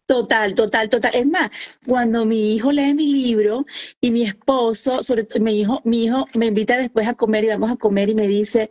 Total, 0.07 0.55
total, 0.55 0.89
total. 0.89 1.11
Es 1.15 1.27
más, 1.27 1.79
cuando 1.87 2.25
mi 2.25 2.55
hijo 2.55 2.73
lee 2.73 2.95
mi 2.95 3.13
libro 3.13 3.67
y 4.01 4.11
mi 4.11 4.23
esposo, 4.23 5.03
sobre 5.03 5.25
todo 5.25 5.43
mi 5.43 5.61
hijo, 5.61 5.83
mi 5.85 6.05
hijo 6.05 6.25
me 6.35 6.47
invita 6.47 6.79
después 6.79 7.07
a 7.07 7.13
comer 7.13 7.45
y 7.45 7.49
vamos 7.49 7.71
a 7.71 7.77
comer 7.77 8.09
y 8.09 8.15
me 8.15 8.27
dice, 8.27 8.71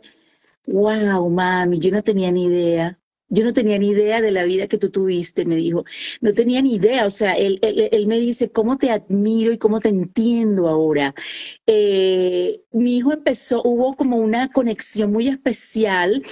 wow, 0.66 1.30
mami, 1.30 1.78
yo 1.78 1.92
no 1.92 2.02
tenía 2.02 2.32
ni 2.32 2.46
idea. 2.46 2.98
Yo 3.28 3.44
no 3.44 3.52
tenía 3.52 3.78
ni 3.78 3.88
idea 3.90 4.20
de 4.22 4.30
la 4.30 4.44
vida 4.44 4.68
que 4.68 4.78
tú 4.78 4.90
tuviste, 4.90 5.44
me 5.44 5.56
dijo. 5.56 5.84
No 6.20 6.32
tenía 6.32 6.62
ni 6.62 6.74
idea, 6.74 7.06
o 7.06 7.10
sea, 7.10 7.34
él, 7.34 7.58
él, 7.62 8.06
me 8.06 8.18
dice, 8.18 8.50
¿cómo 8.50 8.78
te 8.78 8.90
admiro 8.90 9.52
y 9.52 9.58
cómo 9.58 9.80
te 9.80 9.90
entiendo 9.90 10.68
ahora? 10.68 11.14
Eh, 11.66 12.62
mi 12.72 12.96
hijo 12.96 13.12
empezó, 13.12 13.62
hubo 13.64 13.94
como 13.96 14.16
una 14.16 14.48
conexión 14.48 15.12
muy 15.12 15.28
especial 15.28 16.22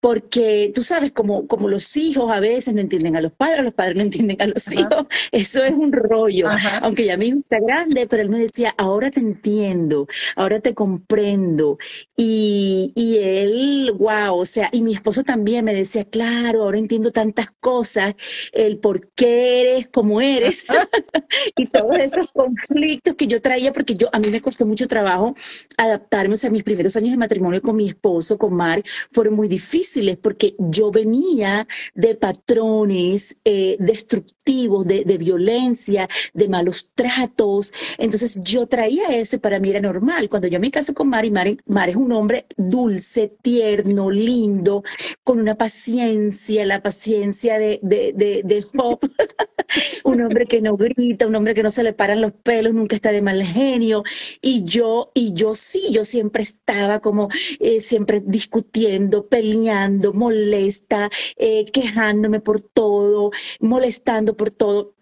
porque 0.00 0.70
tú 0.74 0.84
sabes, 0.84 1.10
como, 1.10 1.46
como 1.48 1.68
los 1.68 1.96
hijos 1.96 2.30
a 2.30 2.40
veces 2.40 2.74
no 2.74 2.80
entienden 2.80 3.16
a 3.16 3.20
los 3.20 3.32
padres, 3.32 3.64
los 3.64 3.74
padres 3.74 3.96
no 3.96 4.02
entienden 4.02 4.40
a 4.40 4.46
los 4.46 4.70
hijos, 4.70 5.06
eso 5.32 5.64
es 5.64 5.72
un 5.72 5.92
rollo, 5.92 6.46
aunque 6.82 7.04
ya 7.04 7.16
mi 7.16 7.26
hijo 7.26 7.38
está 7.38 7.58
grande, 7.58 8.06
pero 8.06 8.22
él 8.22 8.28
me 8.28 8.38
decía, 8.38 8.74
ahora 8.78 9.10
te 9.10 9.20
entiendo, 9.20 10.06
ahora 10.36 10.60
te 10.60 10.74
comprendo, 10.74 11.78
y, 12.16 12.92
y 12.94 13.18
él, 13.18 13.92
wow, 13.98 14.38
o 14.38 14.44
sea, 14.44 14.68
y 14.72 14.82
mi 14.82 14.94
esposo 14.94 15.24
también 15.24 15.64
me 15.64 15.74
decía, 15.74 16.04
claro, 16.04 16.62
ahora 16.62 16.78
entiendo 16.78 17.10
tantas 17.10 17.48
cosas, 17.58 18.14
el 18.52 18.78
por 18.78 19.10
qué 19.12 19.62
eres 19.62 19.88
como 19.88 20.20
eres, 20.20 20.64
y 21.56 21.66
todos 21.66 21.98
esos 21.98 22.30
conflictos 22.32 23.16
que 23.16 23.26
yo 23.26 23.42
traía, 23.42 23.72
porque 23.72 23.96
yo, 23.96 24.08
a 24.12 24.20
mí 24.20 24.28
me 24.28 24.40
costó 24.40 24.64
mucho 24.64 24.86
trabajo 24.86 25.34
adaptarme, 25.76 26.34
o 26.34 26.36
sea, 26.36 26.50
mis 26.50 26.62
primeros 26.62 26.96
años 26.96 27.10
de 27.10 27.16
matrimonio 27.16 27.60
con 27.62 27.74
mi 27.74 27.88
esposo, 27.88 28.38
con 28.38 28.54
Mark, 28.54 28.84
fueron 29.10 29.34
muy 29.34 29.48
difíciles, 29.48 29.87
porque 30.20 30.54
yo 30.58 30.90
venía 30.90 31.66
de 31.94 32.14
patrones 32.14 33.36
eh, 33.44 33.76
destructivos, 33.78 34.86
de, 34.86 35.18
violencia, 35.18 36.08
de 36.34 36.48
malos 36.48 36.88
tratos. 36.94 37.72
Entonces 37.98 38.38
yo 38.42 38.66
traía 38.66 39.08
eso 39.08 39.38
para 39.38 39.58
mí 39.58 39.70
era 39.70 39.80
normal. 39.80 40.28
Cuando 40.28 40.48
yo 40.48 40.60
me 40.60 40.70
caso 40.70 40.94
con 40.94 41.08
Mari, 41.08 41.30
Mari, 41.30 41.58
Mari 41.66 41.90
es 41.92 41.96
un 41.96 42.12
hombre 42.12 42.46
dulce, 42.56 43.32
tierno, 43.42 44.10
lindo, 44.10 44.82
con 45.24 45.40
una 45.40 45.54
paciencia, 45.54 46.64
la 46.66 46.80
paciencia 46.80 47.58
de, 47.58 47.80
de, 47.82 48.12
de, 48.14 48.64
Job. 48.74 48.98
un 50.04 50.20
hombre 50.22 50.46
que 50.46 50.60
no 50.60 50.76
grita, 50.76 51.26
un 51.26 51.34
hombre 51.34 51.54
que 51.54 51.62
no 51.62 51.70
se 51.70 51.82
le 51.82 51.92
paran 51.92 52.20
los 52.20 52.32
pelos, 52.32 52.74
nunca 52.74 52.96
está 52.96 53.12
de 53.12 53.22
mal 53.22 53.42
genio. 53.42 54.02
Y 54.40 54.64
yo, 54.64 55.10
y 55.14 55.32
yo 55.34 55.54
sí, 55.54 55.88
yo 55.90 56.04
siempre 56.04 56.42
estaba 56.42 57.00
como, 57.00 57.28
eh, 57.60 57.80
siempre 57.80 58.22
discutiendo, 58.24 59.26
peleando 59.26 59.77
molesta, 60.14 61.10
eh, 61.36 61.64
quejándome 61.72 62.40
por 62.40 62.60
todo, 62.62 63.30
molestando 63.60 64.36
por 64.36 64.50
todo 64.50 64.94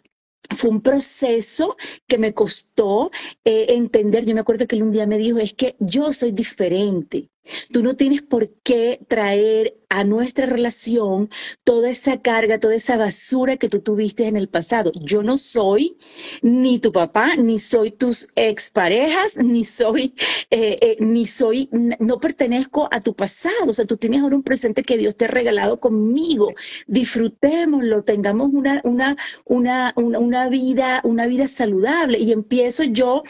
fue 0.54 0.70
un 0.70 0.80
proceso 0.80 1.76
que 2.06 2.18
me 2.18 2.34
costó 2.34 3.10
eh, 3.44 3.66
entender. 3.70 4.24
Yo 4.24 4.34
me 4.34 4.40
acuerdo 4.40 4.66
que 4.66 4.76
él 4.76 4.82
un 4.82 4.92
día 4.92 5.06
me 5.06 5.18
dijo, 5.18 5.38
es 5.38 5.54
que 5.54 5.76
yo 5.80 6.12
soy 6.12 6.32
diferente. 6.32 7.30
Tú 7.72 7.82
no 7.82 7.94
tienes 7.94 8.22
por 8.22 8.48
qué 8.62 9.00
traer 9.08 9.76
a 9.88 10.04
nuestra 10.04 10.46
relación 10.46 11.30
toda 11.64 11.90
esa 11.90 12.20
carga, 12.20 12.58
toda 12.58 12.74
esa 12.74 12.96
basura 12.96 13.56
que 13.56 13.68
tú 13.68 13.80
tuviste 13.80 14.26
en 14.26 14.36
el 14.36 14.48
pasado. 14.48 14.90
Yo 15.00 15.22
no 15.22 15.38
soy 15.38 15.96
ni 16.42 16.78
tu 16.78 16.92
papá, 16.92 17.36
ni 17.36 17.58
soy 17.58 17.92
tus 17.92 18.28
exparejas, 18.34 19.36
ni 19.36 19.64
soy, 19.64 20.14
eh, 20.50 20.76
eh, 20.80 20.96
ni 21.00 21.26
soy, 21.26 21.68
no 22.00 22.18
pertenezco 22.18 22.88
a 22.90 23.00
tu 23.00 23.14
pasado. 23.14 23.66
O 23.68 23.72
sea, 23.72 23.84
tú 23.84 23.96
tienes 23.96 24.22
ahora 24.22 24.36
un 24.36 24.42
presente 24.42 24.82
que 24.82 24.98
Dios 24.98 25.16
te 25.16 25.26
ha 25.26 25.28
regalado 25.28 25.78
conmigo. 25.78 26.52
Disfrutémoslo, 26.86 28.02
tengamos 28.02 28.50
una, 28.52 28.80
una, 28.84 29.16
una, 29.44 29.92
una, 29.96 30.18
una 30.18 30.48
vida, 30.48 31.00
una 31.04 31.26
vida 31.26 31.48
saludable. 31.48 32.18
Y 32.18 32.32
empiezo 32.32 32.82
yo 32.84 33.22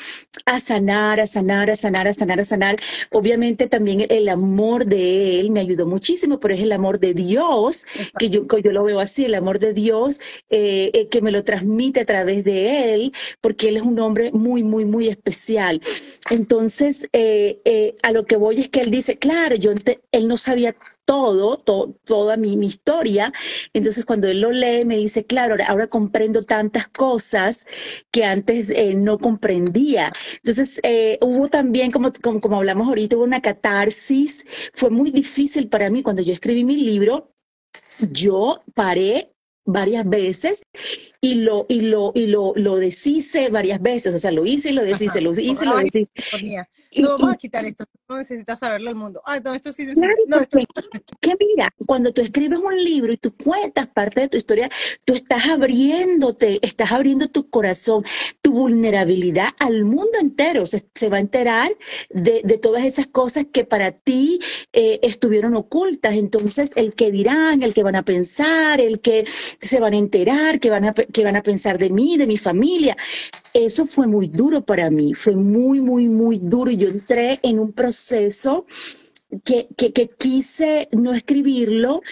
a 0.47 0.61
sanar, 0.61 1.21
a 1.21 1.27
sanar, 1.27 1.71
a 1.71 1.77
sanar, 1.77 2.09
a 2.09 2.15
sanar, 2.15 2.41
a 2.41 2.45
sanar. 2.45 2.77
Obviamente 3.11 3.69
también 3.69 4.06
el 4.11 4.29
amor 4.29 4.87
de 4.87 5.41
Él 5.41 5.51
me 5.51 5.61
ayudó 5.61 5.87
muchísimo, 5.87 6.41
pero 6.41 6.55
es 6.55 6.61
el 6.61 6.73
amor 6.73 7.01
de 7.01 7.15
Dios, 7.15 7.87
que 8.19 8.31
yo, 8.31 8.47
yo 8.47 8.73
lo 8.73 8.85
veo 8.85 9.01
así, 9.01 9.25
el 9.25 9.35
amor 9.35 9.59
de 9.59 9.73
Dios 9.73 10.21
eh, 10.51 10.91
eh, 10.95 11.09
que 11.09 11.23
me 11.23 11.31
lo 11.31 11.45
transmite 11.45 12.01
a 12.01 12.07
través 12.07 12.45
de 12.45 12.95
Él, 12.95 13.13
porque 13.41 13.69
Él 13.69 13.77
es 13.77 13.83
un 13.83 13.99
hombre 13.99 14.31
muy, 14.33 14.63
muy, 14.63 14.85
muy 14.85 15.09
especial. 15.09 15.81
Entonces, 16.31 17.09
eh, 17.13 17.95
a 18.03 18.13
lo 18.13 18.25
que 18.25 18.37
voy 18.37 18.61
es 18.61 18.69
que 18.69 18.81
Él 18.81 18.91
dice, 18.91 19.19
claro, 19.19 19.57
yo 19.57 19.73
Él 20.13 20.29
no 20.29 20.37
sabía 20.37 20.75
todo, 21.07 21.57
toda 22.05 22.37
mi, 22.37 22.67
historia. 22.67 23.33
Entonces, 23.73 24.05
cuando 24.05 24.29
él 24.29 24.41
lo 24.41 24.51
lee, 24.53 24.85
me 24.85 24.99
dice, 24.99 25.25
claro, 25.25 25.57
ahora, 25.67 25.87
comprendo 25.87 26.43
tantas 26.43 26.89
cosas 26.89 27.67
que 28.11 28.25
antes 28.25 28.73
no 28.97 29.19
comprendía. 29.19 30.13
Entonces, 30.37 30.81
hubo 31.23 31.49
también, 31.49 31.91
como, 31.91 32.13
como, 32.23 32.41
como, 32.41 32.57
hablamos 32.57 32.89
ahorita, 32.89 33.17
hubo 33.17 33.25
una 33.25 33.41
catarsis. 33.41 34.45
Fue 34.75 34.91
muy 34.91 35.11
difícil 35.11 35.69
para 35.69 35.89
mí 35.89 36.03
cuando 36.03 36.23
yo 36.23 36.33
escribí 36.33 36.65
mi 36.65 36.77
libro. 36.77 37.33
Yo 38.11 38.61
paré 38.75 39.33
varias 39.67 40.09
veces 40.09 40.63
y 41.21 41.35
lo, 41.37 41.67
y 41.69 41.83
lo, 41.83 42.13
y 42.15 42.29
lo, 42.29 42.53
lo 42.57 42.77
deshice 42.77 43.49
varias 43.51 43.83
veces, 43.83 44.15
o 44.15 44.19
sea, 44.19 44.31
lo 44.31 44.47
hice 44.47 44.71
y 44.71 44.73
lo 44.73 44.83
deshice, 44.83 45.21
lo 45.21 45.33
hice 45.33 45.65
y 45.65 45.69
lo 45.69 45.77
deshice. 45.77 46.11
No 46.97 47.19
vamos 47.19 47.35
a 47.35 47.37
quitar 47.37 47.65
esto, 47.65 47.85
no 48.09 48.17
necesitas 48.17 48.59
saberlo 48.59 48.91
el 48.91 48.97
mundo. 48.97 49.21
Ah, 49.25 49.41
no, 49.41 49.55
esto 49.55 49.73
sí 49.73 49.87
Que 51.21 51.37
mira, 51.39 51.73
cuando 51.87 52.13
tú 52.13 52.23
escribes 52.23 52.59
un 52.59 52.77
libro 52.77 53.13
y 53.13 53.17
tú 53.17 53.35
cuentas 53.37 53.87
parte 53.87 54.23
de 54.23 54.29
tu 54.29 54.37
historia, 54.37 54.69
tú 55.05 55.15
estás 55.15 55.47
abriéndote, 55.47 56.59
estás 56.63 56.93
abriendo 56.93 57.29
tu 57.29 57.51
corazón, 57.51 58.05
tu 58.43 58.53
vulnerabilidad 58.53 59.49
al 59.59 59.85
mundo 59.85 60.19
entero. 60.21 60.67
Se, 60.67 60.85
se 60.95 61.09
va 61.09 61.19
a 61.19 61.21
enterar 61.21 61.71
de, 62.11 62.43
de, 62.45 62.59
todas 62.59 62.85
esas 62.85 63.07
cosas 63.07 63.47
que 63.53 63.65
para 63.65 63.93
ti 63.93 64.39
eh, 64.73 65.01
estuvieron 65.03 65.55
ocultas. 65.55 66.15
Entonces, 66.15 66.71
el 66.77 66.95
que 66.95 67.11
dirán, 67.11 67.63
el 67.63 67.75
que 67.75 67.83
van 67.83 67.97
a 67.97 68.05
pensar, 68.05 68.81
el 68.81 69.01
que 69.01 69.25
se 69.27 69.81
van 69.81 69.93
a 69.93 69.97
enterar, 69.99 70.61
que 70.61 70.71
van 70.71 70.85
a, 70.87 70.95
que 70.95 71.25
van 71.25 71.37
a 71.37 71.43
pensar 71.43 71.79
de 71.79 71.91
mí, 71.91 72.17
de 72.17 72.27
mi 72.27 72.37
familia. 72.37 72.97
Eso 73.59 73.87
fue 73.87 74.07
muy 74.07 74.29
duro 74.29 74.61
para 74.67 74.91
mí, 74.91 75.15
fue 75.15 75.35
muy, 75.35 75.81
muy, 75.81 76.09
muy 76.09 76.39
duro. 76.39 76.71
Yo 76.71 76.91
entré 76.91 77.39
en 77.43 77.59
un 77.59 77.73
proceso 77.73 78.67
que, 79.45 79.69
que, 79.79 79.95
que 79.95 80.09
quise 80.09 80.91
no 80.93 81.15
escribirlo 81.15 82.03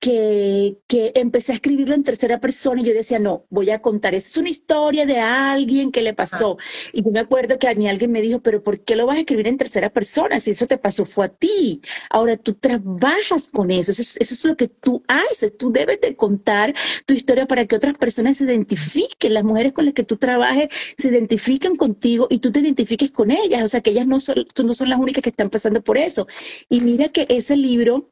que, 0.00 0.78
que 0.86 1.12
empecé 1.14 1.52
a 1.52 1.54
escribirlo 1.54 1.94
en 1.94 2.04
tercera 2.04 2.40
persona 2.40 2.80
y 2.80 2.84
yo 2.84 2.92
decía, 2.92 3.18
no, 3.18 3.46
voy 3.48 3.70
a 3.70 3.80
contar, 3.80 4.14
es 4.14 4.36
una 4.36 4.50
historia 4.50 5.06
de 5.06 5.18
alguien 5.18 5.90
que 5.90 6.02
le 6.02 6.12
pasó. 6.14 6.58
Y 6.92 7.02
yo 7.02 7.10
me 7.10 7.20
acuerdo 7.20 7.58
que 7.58 7.68
a 7.68 7.74
mí 7.74 7.88
alguien 7.88 8.12
me 8.12 8.20
dijo, 8.20 8.40
pero 8.40 8.62
¿por 8.62 8.80
qué 8.80 8.96
lo 8.96 9.06
vas 9.06 9.16
a 9.16 9.20
escribir 9.20 9.48
en 9.48 9.56
tercera 9.56 9.90
persona? 9.90 10.40
Si 10.40 10.50
eso 10.50 10.66
te 10.66 10.78
pasó 10.78 11.06
fue 11.06 11.26
a 11.26 11.28
ti. 11.28 11.80
Ahora 12.10 12.36
tú 12.36 12.54
trabajas 12.54 13.48
con 13.48 13.70
eso, 13.70 13.92
eso 13.92 14.02
es, 14.02 14.16
eso 14.18 14.34
es 14.34 14.44
lo 14.44 14.56
que 14.56 14.68
tú 14.68 15.02
haces, 15.08 15.56
tú 15.56 15.72
debes 15.72 16.00
de 16.00 16.14
contar 16.16 16.74
tu 17.06 17.14
historia 17.14 17.46
para 17.46 17.66
que 17.66 17.76
otras 17.76 17.96
personas 17.96 18.36
se 18.38 18.44
identifiquen, 18.44 19.34
las 19.34 19.44
mujeres 19.44 19.72
con 19.72 19.84
las 19.86 19.94
que 19.94 20.04
tú 20.04 20.16
trabajes 20.16 20.68
se 20.98 21.08
identifiquen 21.08 21.76
contigo 21.76 22.26
y 22.30 22.38
tú 22.40 22.52
te 22.52 22.60
identifiques 22.60 23.10
con 23.10 23.30
ellas, 23.30 23.62
o 23.62 23.68
sea 23.68 23.80
que 23.80 23.90
ellas 23.90 24.06
no 24.06 24.20
son, 24.20 24.46
no 24.64 24.74
son 24.74 24.88
las 24.88 24.98
únicas 24.98 25.22
que 25.22 25.30
están 25.30 25.50
pasando 25.50 25.82
por 25.82 25.98
eso. 25.98 26.26
Y 26.68 26.80
mira 26.80 27.08
que 27.08 27.26
ese 27.28 27.56
libro 27.56 28.10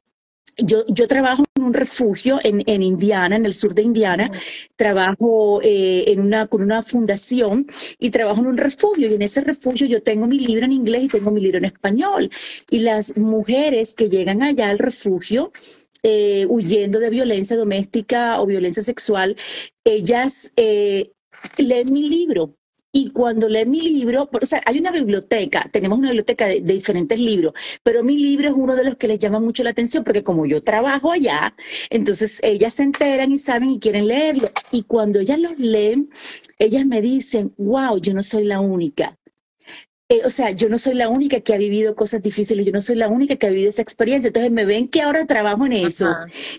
yo, 0.58 0.84
yo 0.88 1.08
trabajo 1.08 1.44
en 1.56 1.64
un 1.64 1.74
refugio 1.74 2.38
en, 2.42 2.62
en 2.66 2.82
Indiana, 2.82 3.36
en 3.36 3.46
el 3.46 3.54
sur 3.54 3.74
de 3.74 3.82
Indiana. 3.82 4.30
Trabajo 4.76 5.60
eh, 5.62 6.04
en 6.08 6.20
una, 6.20 6.46
con 6.46 6.62
una 6.62 6.82
fundación 6.82 7.66
y 7.98 8.10
trabajo 8.10 8.40
en 8.40 8.48
un 8.48 8.56
refugio. 8.56 9.08
Y 9.08 9.14
en 9.14 9.22
ese 9.22 9.40
refugio 9.40 9.86
yo 9.86 10.02
tengo 10.02 10.26
mi 10.26 10.38
libro 10.38 10.64
en 10.64 10.72
inglés 10.72 11.04
y 11.04 11.08
tengo 11.08 11.30
mi 11.30 11.40
libro 11.40 11.58
en 11.58 11.64
español. 11.64 12.30
Y 12.70 12.80
las 12.80 13.16
mujeres 13.16 13.94
que 13.94 14.08
llegan 14.08 14.42
allá 14.42 14.70
al 14.70 14.78
refugio, 14.78 15.52
eh, 16.02 16.46
huyendo 16.48 16.98
de 16.98 17.10
violencia 17.10 17.56
doméstica 17.56 18.40
o 18.40 18.46
violencia 18.46 18.82
sexual, 18.82 19.36
ellas 19.84 20.52
eh, 20.56 21.12
leen 21.58 21.92
mi 21.92 22.08
libro 22.08 22.56
y 22.92 23.10
cuando 23.10 23.48
lee 23.48 23.64
mi 23.64 23.80
libro, 23.80 24.28
o 24.30 24.46
sea, 24.46 24.60
hay 24.66 24.78
una 24.78 24.92
biblioteca, 24.92 25.66
tenemos 25.72 25.98
una 25.98 26.08
biblioteca 26.08 26.46
de, 26.46 26.60
diferentes 26.60 27.18
libros, 27.18 27.54
pero 27.82 28.04
mi 28.04 28.18
libro 28.18 28.48
es 28.50 28.54
uno 28.54 28.76
de 28.76 28.84
los 28.84 28.96
que 28.96 29.08
les 29.08 29.18
llama 29.18 29.40
mucho 29.40 29.64
la 29.64 29.70
atención 29.70 30.04
porque 30.04 30.22
como 30.22 30.44
yo 30.44 30.62
trabajo 30.62 31.10
allá, 31.10 31.54
entonces 31.88 32.38
ellas 32.42 32.74
se 32.74 32.82
enteran 32.82 33.32
y 33.32 33.38
saben 33.38 33.70
y 33.70 33.80
quieren 33.80 34.08
leerlo. 34.08 34.50
Y 34.70 34.82
cuando 34.82 35.20
ellas 35.20 35.38
los 35.38 35.58
leen, 35.58 36.10
ellas 36.58 36.84
me 36.86 37.00
dicen, 37.00 37.54
wow, 37.56 37.98
yo 37.98 38.12
no 38.14 38.22
soy 38.22 38.44
la 38.44 38.60
única. 38.60 39.18
Eh, 40.12 40.20
o 40.26 40.30
sea, 40.30 40.50
yo 40.50 40.68
no 40.68 40.78
soy 40.78 40.92
la 40.92 41.08
única 41.08 41.40
que 41.40 41.54
ha 41.54 41.56
vivido 41.56 41.96
cosas 41.96 42.22
difíciles, 42.22 42.66
yo 42.66 42.72
no 42.72 42.82
soy 42.82 42.96
la 42.96 43.08
única 43.08 43.36
que 43.36 43.46
ha 43.46 43.48
vivido 43.48 43.70
esa 43.70 43.80
experiencia. 43.80 44.28
Entonces 44.28 44.52
me 44.52 44.66
ven 44.66 44.86
que 44.86 45.00
ahora 45.00 45.26
trabajo 45.26 45.64
en 45.64 45.72
eso, 45.72 46.06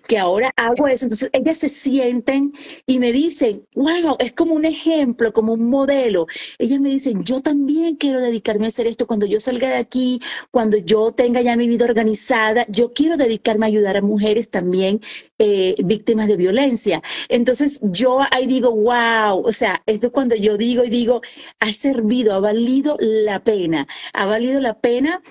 que 0.07 0.17
ahora 0.17 0.51
hago 0.55 0.87
eso. 0.87 1.05
Entonces 1.05 1.29
ellas 1.33 1.59
se 1.59 1.69
sienten 1.69 2.51
y 2.87 2.97
me 2.97 3.11
dicen, 3.11 3.63
wow, 3.75 4.15
es 4.17 4.33
como 4.33 4.55
un 4.55 4.65
ejemplo, 4.65 5.31
como 5.33 5.53
un 5.53 5.69
modelo. 5.69 6.25
Ellas 6.57 6.79
me 6.79 6.89
dicen, 6.89 7.23
yo 7.23 7.41
también 7.41 7.95
quiero 7.95 8.21
dedicarme 8.21 8.65
a 8.65 8.69
hacer 8.69 8.87
esto 8.87 9.05
cuando 9.05 9.27
yo 9.27 9.39
salga 9.39 9.69
de 9.69 9.75
aquí, 9.75 10.19
cuando 10.49 10.77
yo 10.77 11.11
tenga 11.11 11.41
ya 11.41 11.55
mi 11.55 11.67
vida 11.67 11.85
organizada, 11.85 12.65
yo 12.69 12.91
quiero 12.91 13.17
dedicarme 13.17 13.67
a 13.67 13.69
ayudar 13.69 13.97
a 13.97 14.01
mujeres 14.01 14.49
también 14.49 14.99
eh, 15.37 15.75
víctimas 15.83 16.27
de 16.27 16.37
violencia. 16.37 17.03
Entonces 17.29 17.81
yo 17.83 18.21
ahí 18.31 18.47
digo, 18.47 18.71
wow, 18.71 19.45
o 19.45 19.51
sea, 19.51 19.83
es 19.85 20.01
de 20.01 20.09
cuando 20.09 20.35
yo 20.35 20.57
digo 20.57 20.83
y 20.83 20.89
digo, 20.89 21.21
ha 21.59 21.71
servido, 21.71 22.33
ha 22.33 22.39
valido 22.39 22.97
la 22.99 23.42
pena, 23.43 23.87
ha 24.13 24.25
valido 24.25 24.61
la 24.61 24.79
pena 24.79 25.21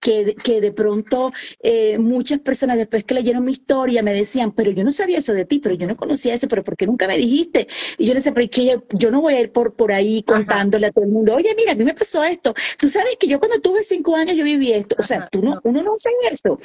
que, 0.00 0.34
que, 0.34 0.60
de 0.60 0.72
pronto 0.72 1.30
eh, 1.60 1.98
muchas 1.98 2.40
personas 2.40 2.76
después 2.76 3.04
que 3.04 3.14
leyeron 3.14 3.44
mi 3.44 3.52
historia 3.52 4.02
me 4.02 4.12
decían, 4.12 4.52
pero 4.52 4.70
yo 4.70 4.84
no 4.84 4.92
sabía 4.92 5.18
eso 5.18 5.32
de 5.32 5.44
ti, 5.44 5.60
pero 5.60 5.74
yo 5.74 5.86
no 5.86 5.96
conocía 5.96 6.34
eso, 6.34 6.48
pero 6.48 6.64
¿por 6.64 6.76
qué 6.76 6.86
nunca 6.86 7.06
me 7.06 7.16
dijiste? 7.16 7.66
Y 7.98 8.06
yo 8.06 8.12
le 8.12 8.20
decía, 8.20 8.34
pero 8.34 8.48
que 8.50 8.80
yo, 8.92 9.10
no 9.10 9.20
voy 9.20 9.34
a 9.34 9.40
ir 9.40 9.52
por, 9.52 9.74
por 9.74 9.92
ahí 9.92 10.22
contándole 10.22 10.88
a 10.88 10.92
todo 10.92 11.04
el 11.04 11.10
mundo, 11.10 11.34
oye, 11.34 11.54
mira, 11.56 11.72
a 11.72 11.74
mí 11.74 11.84
me 11.84 11.94
pasó 11.94 12.24
esto. 12.24 12.54
Tú 12.78 12.88
sabes 12.88 13.16
que 13.18 13.28
yo 13.28 13.38
cuando 13.38 13.60
tuve 13.60 13.82
cinco 13.82 14.16
años 14.16 14.36
yo 14.36 14.44
viví 14.44 14.72
esto. 14.72 14.96
O 14.98 15.02
sea, 15.02 15.28
tú 15.30 15.42
no, 15.42 15.60
uno 15.64 15.82
no 15.82 15.94
sabe 15.96 16.16
eso. 16.32 16.58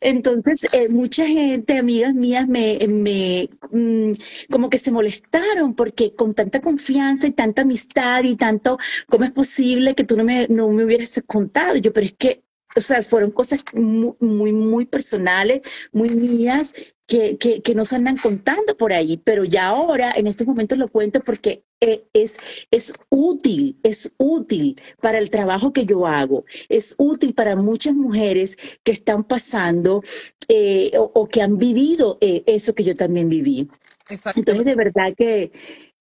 Entonces, 0.00 0.66
eh, 0.72 0.88
mucha 0.88 1.26
gente, 1.26 1.78
amigas 1.78 2.14
mías, 2.14 2.48
me, 2.48 2.78
me 2.88 3.48
mm, 3.70 4.12
como 4.50 4.70
que 4.70 4.78
se 4.78 4.90
molestaron 4.90 5.74
porque 5.74 6.14
con 6.14 6.34
tanta 6.34 6.60
confianza 6.60 7.26
y 7.26 7.32
tanta 7.32 7.62
amistad 7.62 8.24
y 8.24 8.36
tanto, 8.36 8.78
¿cómo 9.08 9.24
es 9.24 9.30
posible 9.32 9.94
que 9.94 10.04
tú 10.04 10.16
no 10.16 10.24
me, 10.24 10.48
no 10.48 10.68
me 10.70 10.84
hubieras 10.84 11.22
contado? 11.26 11.76
Yo, 11.76 11.92
pero 11.92 12.06
es 12.06 12.14
que 12.14 12.42
o 12.76 12.80
sea, 12.80 13.02
fueron 13.02 13.30
cosas 13.30 13.64
muy, 13.74 14.14
muy, 14.20 14.52
muy 14.52 14.86
personales, 14.86 15.62
muy 15.92 16.10
mías, 16.10 16.72
que, 17.06 17.36
que, 17.38 17.60
que, 17.60 17.74
nos 17.74 17.92
andan 17.92 18.16
contando 18.16 18.76
por 18.76 18.92
ahí, 18.92 19.16
pero 19.16 19.44
ya 19.44 19.66
ahora, 19.66 20.12
en 20.16 20.28
estos 20.28 20.46
momentos 20.46 20.78
lo 20.78 20.86
cuento 20.86 21.20
porque 21.20 21.64
eh, 21.80 22.04
es, 22.12 22.38
es 22.70 22.92
útil, 23.08 23.80
es 23.82 24.12
útil 24.18 24.80
para 25.00 25.18
el 25.18 25.28
trabajo 25.28 25.72
que 25.72 25.84
yo 25.86 26.06
hago, 26.06 26.44
es 26.68 26.94
útil 26.98 27.34
para 27.34 27.56
muchas 27.56 27.94
mujeres 27.94 28.56
que 28.84 28.92
están 28.92 29.24
pasando 29.24 30.02
eh, 30.46 30.92
o, 30.96 31.26
que 31.26 31.42
han 31.42 31.58
vivido 31.58 32.18
eh, 32.20 32.44
eso 32.46 32.74
que 32.74 32.84
yo 32.84 32.94
también 32.94 33.28
viví. 33.28 33.68
Entonces, 34.36 34.64
de 34.64 34.74
verdad 34.76 35.14
que, 35.16 35.50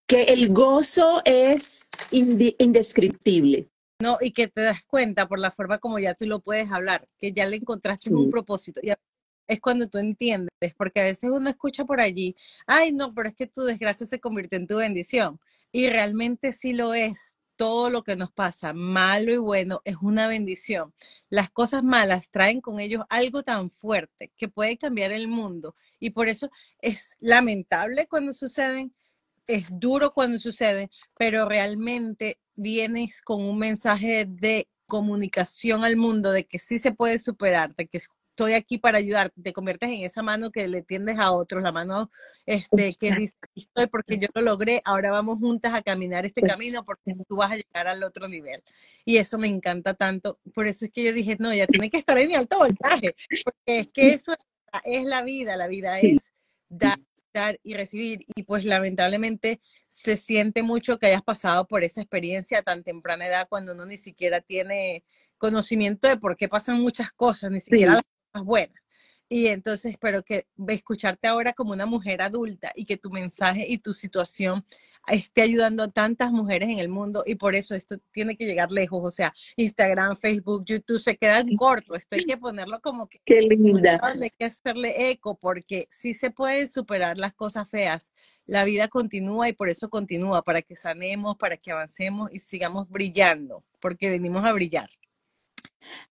que 0.06 0.24
el 0.24 0.54
gozo 0.54 1.22
es 1.26 1.88
indescriptible. 2.12 3.68
No, 4.02 4.18
y 4.22 4.32
que 4.32 4.48
te 4.48 4.62
das 4.62 4.86
cuenta 4.86 5.28
por 5.28 5.40
la 5.40 5.52
forma 5.52 5.78
como 5.78 6.00
ya 6.00 6.14
tú 6.14 6.26
lo 6.26 6.40
puedes 6.40 6.72
hablar, 6.72 7.06
que 7.20 7.34
ya 7.34 7.46
le 7.46 7.58
encontraste 7.58 8.14
un 8.14 8.32
propósito. 8.32 8.80
Y 8.82 8.94
es 9.48 9.60
cuando 9.60 9.90
tú 9.90 9.98
entiendes, 9.98 10.74
porque 10.78 11.02
a 11.02 11.04
veces 11.04 11.30
uno 11.30 11.50
escucha 11.50 11.84
por 11.84 12.00
allí, 12.00 12.36
ay, 12.66 12.94
no, 12.94 13.12
pero 13.14 13.28
es 13.28 13.36
que 13.36 13.48
tu 13.48 13.64
desgracia 13.64 14.06
se 14.06 14.22
convierte 14.22 14.56
en 14.56 14.68
tu 14.68 14.78
bendición. 14.78 15.40
Y 15.74 15.90
realmente 15.90 16.54
sí 16.54 16.72
lo 16.72 16.94
es. 16.94 17.36
Todo 17.58 17.90
lo 17.90 18.06
que 18.06 18.16
nos 18.16 18.32
pasa, 18.32 18.72
malo 18.72 19.34
y 19.34 19.38
bueno, 19.38 19.82
es 19.84 19.98
una 20.02 20.30
bendición. 20.30 20.94
Las 21.30 21.50
cosas 21.52 21.84
malas 21.84 22.30
traen 22.32 22.62
con 22.62 22.80
ellos 22.80 23.04
algo 23.10 23.44
tan 23.44 23.70
fuerte 23.70 24.32
que 24.38 24.48
puede 24.48 24.78
cambiar 24.78 25.12
el 25.12 25.28
mundo. 25.28 25.76
Y 26.00 26.12
por 26.12 26.30
eso 26.30 26.50
es 26.80 27.18
lamentable 27.20 28.08
cuando 28.08 28.32
suceden, 28.32 28.94
es 29.46 29.78
duro 29.78 30.14
cuando 30.14 30.40
sucede, 30.40 30.90
pero 31.18 31.50
realmente 31.50 32.40
vienes 32.60 33.22
con 33.22 33.44
un 33.44 33.58
mensaje 33.58 34.26
de 34.28 34.68
comunicación 34.86 35.84
al 35.84 35.96
mundo, 35.96 36.32
de 36.32 36.46
que 36.46 36.60
sí 36.60 36.80
se 36.80 36.92
puede 36.92 37.18
superar, 37.18 37.76
de 37.76 37.88
que 37.88 38.00
estoy 38.40 38.54
aquí 38.54 38.78
para 38.78 38.98
ayudarte, 38.98 39.42
te 39.42 39.54
conviertes 39.54 39.90
en 39.90 40.06
esa 40.06 40.24
mano 40.24 40.52
que 40.52 40.68
le 40.68 40.82
tiendes 40.82 41.20
a 41.20 41.32
otros, 41.32 41.62
la 41.62 41.72
mano 41.72 42.10
este, 42.46 42.92
que 43.00 43.12
dice, 43.14 43.36
estoy 43.56 43.88
porque 43.88 44.18
yo 44.18 44.28
lo 44.34 44.42
logré, 44.42 44.82
ahora 44.86 45.12
vamos 45.12 45.40
juntas 45.40 45.74
a 45.74 45.82
caminar 45.82 46.26
este 46.26 46.42
camino 46.42 46.86
porque 46.86 47.16
tú 47.28 47.36
vas 47.36 47.52
a 47.52 47.56
llegar 47.58 47.88
al 47.88 48.04
otro 48.04 48.28
nivel. 48.28 48.64
Y 49.06 49.18
eso 49.18 49.38
me 49.38 49.48
encanta 49.48 49.94
tanto, 49.94 50.40
por 50.54 50.68
eso 50.68 50.86
es 50.86 50.92
que 50.92 51.04
yo 51.04 51.14
dije, 51.14 51.36
no, 51.40 51.54
ya 51.54 51.68
tiene 51.68 51.90
que 51.90 51.98
estar 51.98 52.18
en 52.18 52.28
mi 52.30 52.36
alto 52.36 52.58
voltaje, 52.58 53.14
porque 53.44 53.80
es 53.80 53.88
que 53.88 54.14
eso 54.14 54.34
es 54.84 55.04
la 55.06 55.22
vida, 55.22 55.56
la 55.56 55.68
vida 55.68 56.00
es 56.00 56.32
dar 56.70 56.98
dar 57.34 57.60
y 57.64 57.74
recibir. 57.74 58.26
Y 58.36 58.44
pues 58.44 58.66
lamentablemente 58.66 59.62
se 59.88 60.18
siente 60.18 60.64
mucho 60.64 60.98
que 60.98 61.08
hayas 61.08 61.24
pasado 61.24 61.68
por 61.68 61.84
esa 61.84 62.02
experiencia 62.02 62.60
a 62.60 62.64
tan 62.64 62.84
temprana 62.84 63.28
edad 63.28 63.48
cuando 63.50 63.74
uno 63.74 63.86
ni 63.86 63.98
siquiera 63.98 64.42
tiene 64.42 65.04
conocimiento 65.38 66.08
de 66.08 66.18
por 66.18 66.36
qué 66.36 66.50
pasan 66.50 66.82
muchas 66.82 67.12
cosas, 67.12 67.52
ni 67.52 67.60
siquiera 67.62 67.94
las 67.94 68.04
cosas 68.32 68.46
buenas. 68.46 68.82
Y 69.30 69.48
entonces 69.48 69.92
espero 69.92 70.24
que 70.24 70.48
escucharte 70.68 71.28
ahora 71.28 71.54
como 71.54 71.72
una 71.72 71.86
mujer 71.86 72.22
adulta 72.22 72.72
y 72.76 72.86
que 72.86 72.98
tu 72.98 73.12
mensaje 73.12 73.66
y 73.70 73.78
tu 73.78 73.94
situación 73.94 74.66
esté 75.12 75.42
ayudando 75.42 75.84
a 75.84 75.88
tantas 75.88 76.32
mujeres 76.32 76.70
en 76.70 76.80
el 76.80 76.90
mundo 76.90 77.24
y 77.26 77.36
por 77.36 77.56
eso 77.56 77.76
esto 77.76 77.98
tiene 78.12 78.36
que 78.36 78.46
llegar 78.46 78.72
lejos. 78.72 79.02
O 79.04 79.12
sea, 79.12 79.34
Instagram, 79.56 80.18
Facebook, 80.18 80.64
YouTube 80.66 81.00
se 81.00 81.18
quedan 81.18 81.56
cortos. 81.56 81.98
Esto 81.98 82.16
hay 82.16 82.24
que 82.24 82.38
ponerlo 82.38 82.80
como 82.82 83.08
que... 83.08 83.20
Qué 83.26 83.42
linda. 83.42 84.00
Hay 84.02 84.30
que 84.32 84.46
hacerle 84.46 85.12
eco 85.12 85.38
porque 85.38 85.88
si 85.90 86.14
se 86.14 86.32
pueden 86.32 86.68
superar 86.68 87.18
las 87.18 87.34
cosas 87.34 87.70
feas. 87.70 88.12
La 88.46 88.64
vida 88.64 88.88
continúa 88.88 89.48
y 89.48 89.54
por 89.54 89.70
eso 89.70 89.90
continúa, 89.90 90.42
para 90.42 90.64
que 90.64 90.76
sanemos, 90.76 91.38
para 91.38 91.58
que 91.58 91.72
avancemos 91.72 92.32
y 92.34 92.40
sigamos 92.40 92.90
brillando, 92.90 93.64
porque 93.80 94.10
venimos 94.10 94.44
a 94.44 94.54
brillar. 94.54 94.90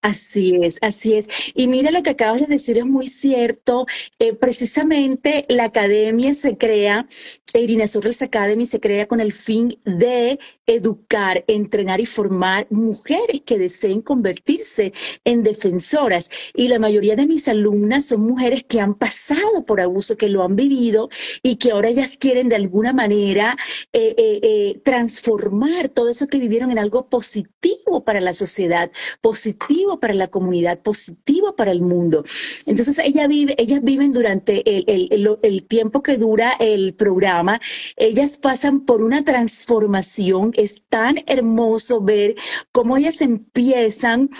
Así 0.00 0.54
es, 0.62 0.78
así 0.80 1.14
es. 1.14 1.28
Y 1.54 1.66
mira 1.66 1.90
lo 1.90 2.02
que 2.02 2.10
acabas 2.10 2.40
de 2.40 2.46
decir 2.46 2.78
es 2.78 2.86
muy 2.86 3.08
cierto. 3.08 3.86
Eh, 4.18 4.32
precisamente 4.32 5.44
la 5.48 5.64
academia 5.64 6.34
se 6.34 6.56
crea, 6.56 7.06
Irina 7.54 7.86
Sorrels 7.88 8.22
Academy 8.22 8.66
se 8.66 8.80
crea 8.80 9.06
con 9.06 9.20
el 9.20 9.32
fin 9.32 9.78
de 9.84 10.38
educar, 10.66 11.44
entrenar 11.48 12.00
y 12.00 12.06
formar 12.06 12.66
mujeres 12.70 13.42
que 13.44 13.58
deseen 13.58 14.00
convertirse 14.00 14.92
en 15.24 15.42
defensoras. 15.42 16.30
Y 16.54 16.68
la 16.68 16.78
mayoría 16.78 17.16
de 17.16 17.26
mis 17.26 17.48
alumnas 17.48 18.06
son 18.06 18.20
mujeres 18.20 18.64
que 18.64 18.80
han 18.80 18.94
pasado 18.94 19.64
por 19.66 19.80
abuso, 19.80 20.16
que 20.16 20.28
lo 20.28 20.44
han 20.44 20.56
vivido 20.56 21.08
y 21.42 21.56
que 21.56 21.72
ahora 21.72 21.88
ellas 21.88 22.16
quieren 22.16 22.48
de 22.48 22.56
alguna 22.56 22.92
manera 22.92 23.56
eh, 23.92 24.14
eh, 24.18 24.80
transformar 24.84 25.88
todo 25.88 26.10
eso 26.10 26.26
que 26.26 26.38
vivieron 26.38 26.70
en 26.70 26.78
algo 26.78 27.08
positivo 27.08 28.04
para 28.04 28.20
la 28.20 28.32
sociedad, 28.32 28.90
positivo 29.20 29.57
positivo 29.58 30.00
para 30.00 30.14
la 30.14 30.28
comunidad, 30.28 30.80
positivo 30.80 31.54
para 31.56 31.72
el 31.72 31.82
mundo. 31.82 32.22
Entonces, 32.66 32.98
ella 32.98 33.26
vive, 33.26 33.54
ellas 33.58 33.80
viven 33.82 34.12
durante 34.12 34.62
el, 34.66 35.66
tiempo 35.68 36.02
que 36.02 36.16
dura 36.16 36.52
el 36.60 36.94
programa, 36.94 37.60
ellas 37.96 38.38
pasan 38.38 38.80
por 38.80 39.02
una 39.02 39.24
transformación, 39.24 40.52
es 40.56 40.82
tan 40.88 41.16
hermoso 41.26 42.00
ver 42.00 42.36
cómo 42.72 42.96
ellas 42.96 43.20
empiezan 43.20 44.30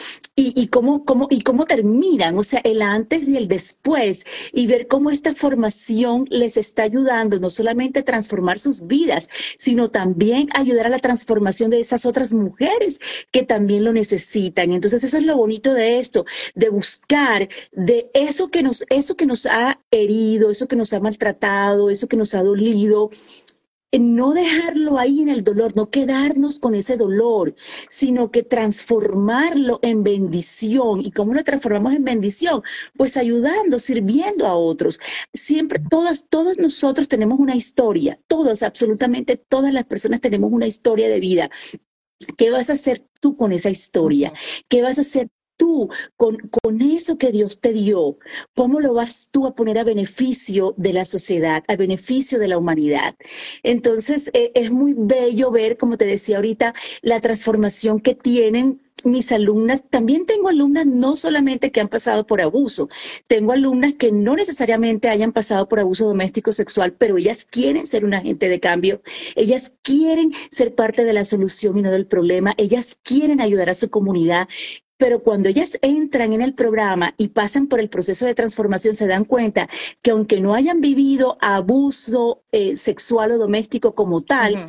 y, 0.40 0.68
cómo, 0.68 1.04
cómo, 1.04 1.26
y 1.30 1.40
cómo 1.40 1.66
terminan, 1.66 2.38
o 2.38 2.44
sea, 2.44 2.60
el 2.62 2.80
antes 2.82 3.28
y 3.28 3.36
el 3.36 3.48
después, 3.48 4.24
y 4.52 4.68
ver 4.68 4.86
cómo 4.86 5.10
esta 5.10 5.34
formación 5.34 6.26
les 6.30 6.56
está 6.56 6.84
ayudando 6.84 7.40
no 7.40 7.50
solamente 7.50 8.00
a 8.00 8.04
transformar 8.04 8.60
sus 8.60 8.86
vidas, 8.86 9.28
sino 9.58 9.88
también 9.88 10.48
ayudar 10.54 10.86
a 10.86 10.90
la 10.90 11.00
transformación 11.00 11.70
de 11.70 11.80
esas 11.80 12.06
otras 12.06 12.32
mujeres 12.32 13.00
que 13.32 13.42
también 13.42 13.82
lo 13.82 13.92
necesitan. 13.92 14.70
Entonces, 14.72 15.02
eso 15.02 15.18
es 15.18 15.24
lo 15.24 15.36
bonito 15.36 15.74
de 15.74 15.98
esto, 15.98 16.24
de 16.54 16.68
buscar 16.68 17.48
de 17.72 18.08
eso 18.14 18.48
que 18.48 18.62
nos, 18.62 18.84
eso 18.90 19.16
que 19.16 19.26
nos 19.26 19.44
ha 19.46 19.80
herido, 19.90 20.52
eso 20.52 20.68
que 20.68 20.76
nos 20.76 20.92
ha 20.92 21.00
maltratado, 21.00 21.90
eso 21.90 22.06
que 22.06 22.16
nos 22.16 22.34
ha 22.34 22.44
dolido, 22.44 23.10
no 23.96 24.34
dejarlo 24.34 24.98
ahí 24.98 25.22
en 25.22 25.30
el 25.30 25.42
dolor, 25.42 25.74
no 25.74 25.90
quedarnos 25.90 26.60
con 26.60 26.74
ese 26.74 26.96
dolor, 26.96 27.54
sino 27.88 28.30
que 28.30 28.42
transformarlo 28.42 29.78
en 29.82 30.04
bendición. 30.04 31.00
¿Y 31.04 31.10
cómo 31.10 31.32
lo 31.32 31.42
transformamos 31.42 31.94
en 31.94 32.04
bendición? 32.04 32.62
Pues 32.96 33.16
ayudando, 33.16 33.78
sirviendo 33.78 34.46
a 34.46 34.54
otros. 34.54 35.00
Siempre, 35.32 35.80
todas, 35.88 36.26
todos 36.28 36.58
nosotros 36.58 37.08
tenemos 37.08 37.38
una 37.38 37.56
historia, 37.56 38.18
todos, 38.26 38.62
absolutamente 38.62 39.36
todas 39.36 39.72
las 39.72 39.84
personas 39.84 40.20
tenemos 40.20 40.52
una 40.52 40.66
historia 40.66 41.08
de 41.08 41.20
vida. 41.20 41.50
¿Qué 42.36 42.50
vas 42.50 42.68
a 42.68 42.74
hacer 42.74 43.06
tú 43.20 43.36
con 43.36 43.52
esa 43.52 43.70
historia? 43.70 44.32
¿Qué 44.68 44.82
vas 44.82 44.98
a 44.98 45.02
hacer 45.02 45.30
tú 45.58 45.90
con, 46.16 46.38
con 46.62 46.80
eso 46.80 47.18
que 47.18 47.30
Dios 47.30 47.60
te 47.60 47.74
dio, 47.74 48.16
cómo 48.56 48.80
lo 48.80 48.94
vas 48.94 49.28
tú 49.30 49.46
a 49.46 49.54
poner 49.54 49.78
a 49.78 49.84
beneficio 49.84 50.72
de 50.78 50.94
la 50.94 51.04
sociedad, 51.04 51.62
a 51.68 51.76
beneficio 51.76 52.38
de 52.38 52.48
la 52.48 52.56
humanidad. 52.56 53.14
Entonces, 53.62 54.30
eh, 54.32 54.52
es 54.54 54.70
muy 54.70 54.94
bello 54.96 55.50
ver, 55.50 55.76
como 55.76 55.98
te 55.98 56.06
decía 56.06 56.36
ahorita, 56.36 56.72
la 57.02 57.20
transformación 57.20 58.00
que 58.00 58.14
tienen 58.14 58.80
mis 59.04 59.30
alumnas, 59.32 59.84
también 59.88 60.26
tengo 60.26 60.48
alumnas 60.48 60.86
no 60.86 61.16
solamente 61.16 61.70
que 61.70 61.80
han 61.80 61.88
pasado 61.88 62.26
por 62.26 62.40
abuso, 62.40 62.88
tengo 63.26 63.52
alumnas 63.52 63.94
que 63.94 64.12
no 64.12 64.34
necesariamente 64.34 65.08
hayan 65.08 65.32
pasado 65.32 65.68
por 65.68 65.80
abuso 65.80 66.06
doméstico 66.06 66.52
sexual, 66.52 66.92
pero 66.92 67.18
ellas 67.18 67.44
quieren 67.44 67.86
ser 67.86 68.04
un 68.04 68.14
agente 68.14 68.48
de 68.48 68.60
cambio, 68.60 69.00
ellas 69.36 69.74
quieren 69.82 70.32
ser 70.50 70.74
parte 70.74 71.04
de 71.04 71.12
la 71.12 71.24
solución 71.24 71.78
y 71.78 71.82
no 71.82 71.90
del 71.90 72.06
problema, 72.06 72.54
ellas 72.56 72.98
quieren 73.02 73.40
ayudar 73.40 73.70
a 73.70 73.74
su 73.74 73.90
comunidad, 73.90 74.48
pero 74.98 75.22
cuando 75.22 75.48
ellas 75.48 75.78
entran 75.80 76.32
en 76.32 76.42
el 76.42 76.54
programa 76.54 77.14
y 77.16 77.28
pasan 77.28 77.68
por 77.68 77.80
el 77.80 77.88
proceso 77.88 78.26
de 78.26 78.34
transformación, 78.34 78.94
se 78.94 79.06
dan 79.06 79.24
cuenta 79.24 79.66
que 80.02 80.10
aunque 80.10 80.40
no 80.40 80.54
hayan 80.54 80.80
vivido 80.80 81.38
abuso 81.40 82.42
eh, 82.52 82.76
sexual 82.76 83.30
o 83.30 83.38
doméstico 83.38 83.94
como 83.94 84.20
tal, 84.20 84.68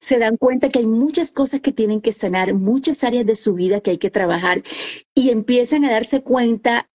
se 0.00 0.18
dan 0.18 0.36
cuenta 0.36 0.68
que 0.68 0.80
hay 0.80 0.86
muchas 0.86 1.30
cosas 1.30 1.60
que 1.60 1.72
tienen 1.72 2.00
que 2.00 2.12
sanar, 2.12 2.54
muchas 2.54 3.04
áreas 3.04 3.24
de 3.24 3.36
su 3.36 3.54
vida 3.54 3.80
que 3.80 3.92
hay 3.92 3.98
que 3.98 4.10
trabajar 4.10 4.62
y 5.14 5.30
empiezan 5.30 5.84
a 5.84 5.92
darse 5.92 6.22
cuenta 6.22 6.90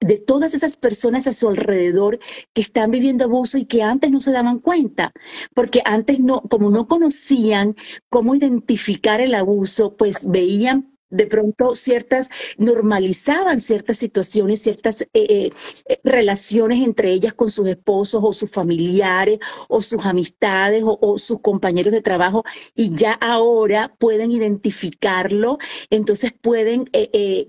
de 0.00 0.18
todas 0.18 0.54
esas 0.54 0.76
personas 0.76 1.28
a 1.28 1.32
su 1.32 1.48
alrededor 1.48 2.18
que 2.52 2.60
están 2.60 2.90
viviendo 2.90 3.24
abuso 3.24 3.56
y 3.56 3.66
que 3.66 3.82
antes 3.82 4.10
no 4.10 4.20
se 4.20 4.32
daban 4.32 4.58
cuenta, 4.58 5.12
porque 5.54 5.82
antes 5.84 6.18
no, 6.18 6.40
como 6.42 6.70
no 6.70 6.88
conocían 6.88 7.76
cómo 8.08 8.34
identificar 8.34 9.20
el 9.20 9.34
abuso, 9.34 9.96
pues 9.96 10.28
veían 10.28 10.89
de 11.10 11.26
pronto 11.26 11.74
ciertas, 11.74 12.30
normalizaban 12.56 13.60
ciertas 13.60 13.98
situaciones, 13.98 14.62
ciertas 14.62 15.02
eh, 15.02 15.08
eh, 15.12 15.50
eh, 15.88 16.00
relaciones 16.04 16.84
entre 16.84 17.12
ellas 17.12 17.34
con 17.34 17.50
sus 17.50 17.68
esposos 17.68 18.20
o 18.24 18.32
sus 18.32 18.50
familiares 18.50 19.38
o 19.68 19.82
sus 19.82 20.04
amistades 20.06 20.82
o, 20.84 21.18
sus 21.18 21.40
compañeros 21.40 21.92
de 21.92 22.02
trabajo 22.02 22.44
y 22.74 22.94
ya 22.94 23.12
ahora 23.14 23.94
pueden 23.98 24.32
identificarlo, 24.32 25.58
entonces 25.90 26.32
pueden 26.32 26.88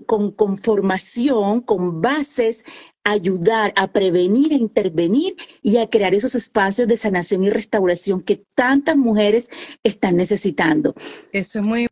con, 0.06 0.32
con 0.32 0.58
formación, 0.58 1.60
con 1.60 2.00
bases, 2.00 2.64
ayudar 3.04 3.72
a 3.76 3.92
prevenir 3.92 4.52
e 4.52 4.56
intervenir 4.56 5.34
y 5.62 5.78
a 5.78 5.88
crear 5.88 6.14
esos 6.14 6.34
espacios 6.34 6.88
de 6.88 6.96
sanación 6.96 7.44
y 7.44 7.50
restauración 7.50 8.20
que 8.20 8.44
tantas 8.54 8.96
mujeres 8.96 9.50
están 9.82 10.16
necesitando. 10.16 10.94
Eso 11.32 11.60
es 11.60 11.66
muy 11.66 11.88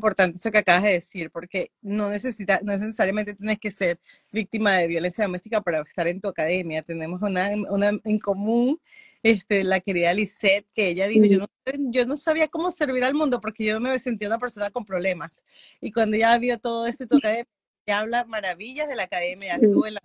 importante 0.00 0.38
eso 0.38 0.50
que 0.50 0.58
acabas 0.58 0.84
de 0.84 0.92
decir, 0.92 1.30
porque 1.30 1.72
no, 1.82 2.08
necesita, 2.08 2.60
no 2.62 2.72
necesariamente 2.72 3.34
tienes 3.34 3.58
que 3.58 3.70
ser 3.70 4.00
víctima 4.32 4.76
de 4.76 4.86
violencia 4.86 5.24
doméstica 5.24 5.60
para 5.60 5.82
estar 5.82 6.08
en 6.08 6.20
tu 6.20 6.28
academia. 6.28 6.82
Tenemos 6.82 7.20
una, 7.20 7.50
una 7.68 7.92
en 8.02 8.18
común, 8.18 8.80
este, 9.22 9.62
la 9.62 9.80
querida 9.80 10.14
Lisette, 10.14 10.66
que 10.74 10.88
ella 10.88 11.06
dijo, 11.06 11.26
yo, 11.26 11.38
no, 11.38 11.48
yo 11.90 12.06
no 12.06 12.16
sabía 12.16 12.48
cómo 12.48 12.70
servir 12.70 13.04
al 13.04 13.14
mundo 13.14 13.40
porque 13.40 13.66
yo 13.66 13.78
me 13.78 13.98
sentía 13.98 14.28
una 14.28 14.38
persona 14.38 14.70
con 14.70 14.86
problemas. 14.86 15.44
Y 15.80 15.92
cuando 15.92 16.16
ella 16.16 16.38
vio 16.38 16.58
todo 16.58 16.86
esto 16.86 17.04
en 17.04 17.08
tu 17.08 17.16
academia, 17.18 17.46
ella 17.86 17.98
habla 17.98 18.24
maravillas 18.24 18.88
de 18.88 18.96
la 18.96 19.04
academia, 19.04 19.56
estuvo 19.56 19.86
en 19.86 19.94
la 19.94 20.00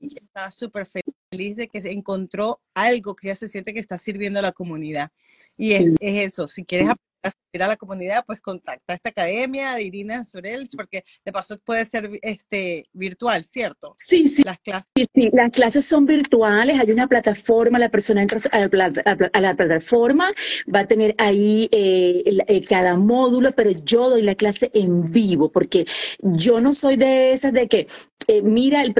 estaba 0.00 0.50
súper 0.50 0.86
feliz 0.86 1.56
de 1.56 1.68
que 1.68 1.82
se 1.82 1.90
encontró 1.90 2.60
algo 2.74 3.14
que 3.14 3.28
ya 3.28 3.34
se 3.34 3.48
siente 3.48 3.74
que 3.74 3.80
está 3.80 3.98
sirviendo 3.98 4.38
a 4.38 4.42
la 4.42 4.52
comunidad. 4.52 5.10
Y 5.56 5.72
es, 5.72 5.94
es 6.00 6.28
eso, 6.28 6.48
si 6.48 6.64
quieres 6.64 6.88
a 7.22 7.66
la 7.66 7.76
comunidad, 7.76 8.24
pues 8.26 8.40
contacta 8.40 8.92
a 8.92 8.96
esta 8.96 9.08
academia 9.10 9.74
de 9.74 9.82
Irina 9.82 10.24
Sorel, 10.24 10.68
porque 10.76 11.04
de 11.24 11.32
paso 11.32 11.58
puede 11.58 11.84
ser 11.84 12.08
este, 12.22 12.88
virtual, 12.92 13.44
¿cierto? 13.44 13.94
Sí, 13.96 14.28
sí. 14.28 14.42
Las 14.44 14.58
clases. 14.60 14.88
Sí, 14.94 15.06
sí, 15.14 15.30
las 15.32 15.50
clases 15.50 15.84
son 15.84 16.06
virtuales, 16.06 16.78
hay 16.78 16.92
una 16.92 17.08
plataforma, 17.08 17.78
la 17.78 17.88
persona 17.88 18.22
entra 18.22 18.38
a 18.52 19.40
la, 19.40 19.54
plataforma, 19.56 20.30
va 20.72 20.80
a 20.80 20.86
tener 20.86 21.14
ahí 21.18 21.68
eh, 21.72 22.22
eh, 22.46 22.64
cada 22.64 22.96
módulo, 22.96 23.50
pero 23.52 23.70
yo 23.70 24.10
doy 24.10 24.22
la 24.22 24.34
clase 24.34 24.70
en 24.72 25.10
vivo, 25.10 25.50
porque 25.50 25.86
yo 26.20 26.60
no 26.60 26.74
soy 26.74 26.96
de 26.96 27.32
esas 27.32 27.52
de 27.52 27.68
que, 27.68 27.88
eh, 28.28 28.42
mira, 28.42 28.82
el, 28.82 28.94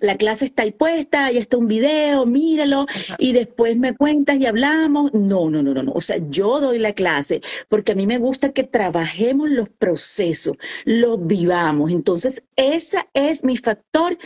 la 0.00 0.16
clase 0.16 0.44
está 0.44 0.64
ahí 0.64 0.72
puesta, 0.72 1.26
ahí 1.26 1.38
está 1.38 1.56
un 1.56 1.68
video, 1.68 2.26
míralo, 2.26 2.86
y 3.18 3.32
después 3.32 3.76
me 3.78 3.94
cuentas 3.94 4.36
y 4.38 4.46
hablamos. 4.46 5.14
No, 5.14 5.50
no, 5.50 5.62
no, 5.62 5.72
no, 5.72 5.82
no. 5.82 5.95
O 5.96 6.02
sea, 6.02 6.18
yo 6.28 6.60
doy 6.60 6.78
la 6.78 6.92
clase 6.92 7.40
porque 7.68 7.92
a 7.92 7.94
mí 7.94 8.06
me 8.06 8.18
gusta 8.18 8.52
que 8.52 8.64
trabajemos 8.64 9.48
los 9.48 9.70
procesos, 9.70 10.56
los 10.84 11.26
vivamos. 11.26 11.90
Entonces, 11.90 12.44
ese 12.54 12.98
es 13.14 13.44
mi 13.44 13.56
factor 13.56 14.16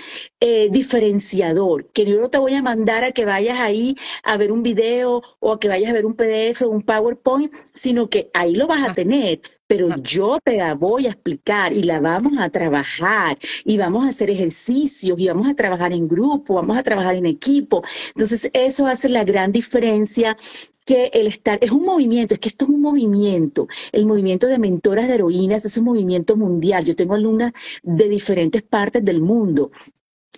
eh, 0.40 0.68
diferenciador, 0.72 1.86
que 1.92 2.04
yo 2.06 2.20
no 2.20 2.28
te 2.28 2.38
voy 2.38 2.54
a 2.54 2.62
mandar 2.62 3.04
a 3.04 3.12
que 3.12 3.24
vayas 3.24 3.60
ahí 3.60 3.94
a 4.24 4.36
ver 4.36 4.50
un 4.50 4.64
video 4.64 5.22
o 5.38 5.52
a 5.52 5.60
que 5.60 5.68
vayas 5.68 5.90
a 5.90 5.94
ver 5.94 6.06
un 6.06 6.14
PDF 6.14 6.62
o 6.62 6.70
un 6.70 6.82
PowerPoint, 6.82 7.54
sino 7.72 8.08
que 8.10 8.30
ahí 8.34 8.56
lo 8.56 8.66
vas 8.66 8.88
a 8.88 8.94
tener, 8.94 9.40
pero 9.70 9.88
yo 10.02 10.36
te 10.42 10.56
la 10.56 10.74
voy 10.74 11.06
a 11.06 11.10
explicar 11.10 11.72
y 11.72 11.84
la 11.84 12.00
vamos 12.00 12.32
a 12.40 12.50
trabajar 12.50 13.38
y 13.64 13.76
vamos 13.76 14.04
a 14.04 14.08
hacer 14.08 14.28
ejercicios 14.28 15.16
y 15.20 15.28
vamos 15.28 15.46
a 15.46 15.54
trabajar 15.54 15.92
en 15.92 16.08
grupo, 16.08 16.54
vamos 16.54 16.76
a 16.76 16.82
trabajar 16.82 17.14
en 17.14 17.24
equipo. 17.24 17.80
Entonces, 18.08 18.50
eso 18.52 18.88
hace 18.88 19.08
la 19.08 19.22
gran 19.22 19.52
diferencia 19.52 20.36
que 20.84 21.12
el 21.14 21.28
estar, 21.28 21.56
es 21.62 21.70
un 21.70 21.84
movimiento, 21.84 22.34
es 22.34 22.40
que 22.40 22.48
esto 22.48 22.64
es 22.64 22.70
un 22.72 22.82
movimiento. 22.82 23.68
El 23.92 24.06
movimiento 24.06 24.48
de 24.48 24.58
mentoras 24.58 25.06
de 25.06 25.14
heroínas 25.14 25.64
es 25.64 25.76
un 25.76 25.84
movimiento 25.84 26.34
mundial. 26.36 26.84
Yo 26.84 26.96
tengo 26.96 27.14
alumnas 27.14 27.52
de 27.84 28.08
diferentes 28.08 28.62
partes 28.62 29.04
del 29.04 29.20
mundo 29.20 29.70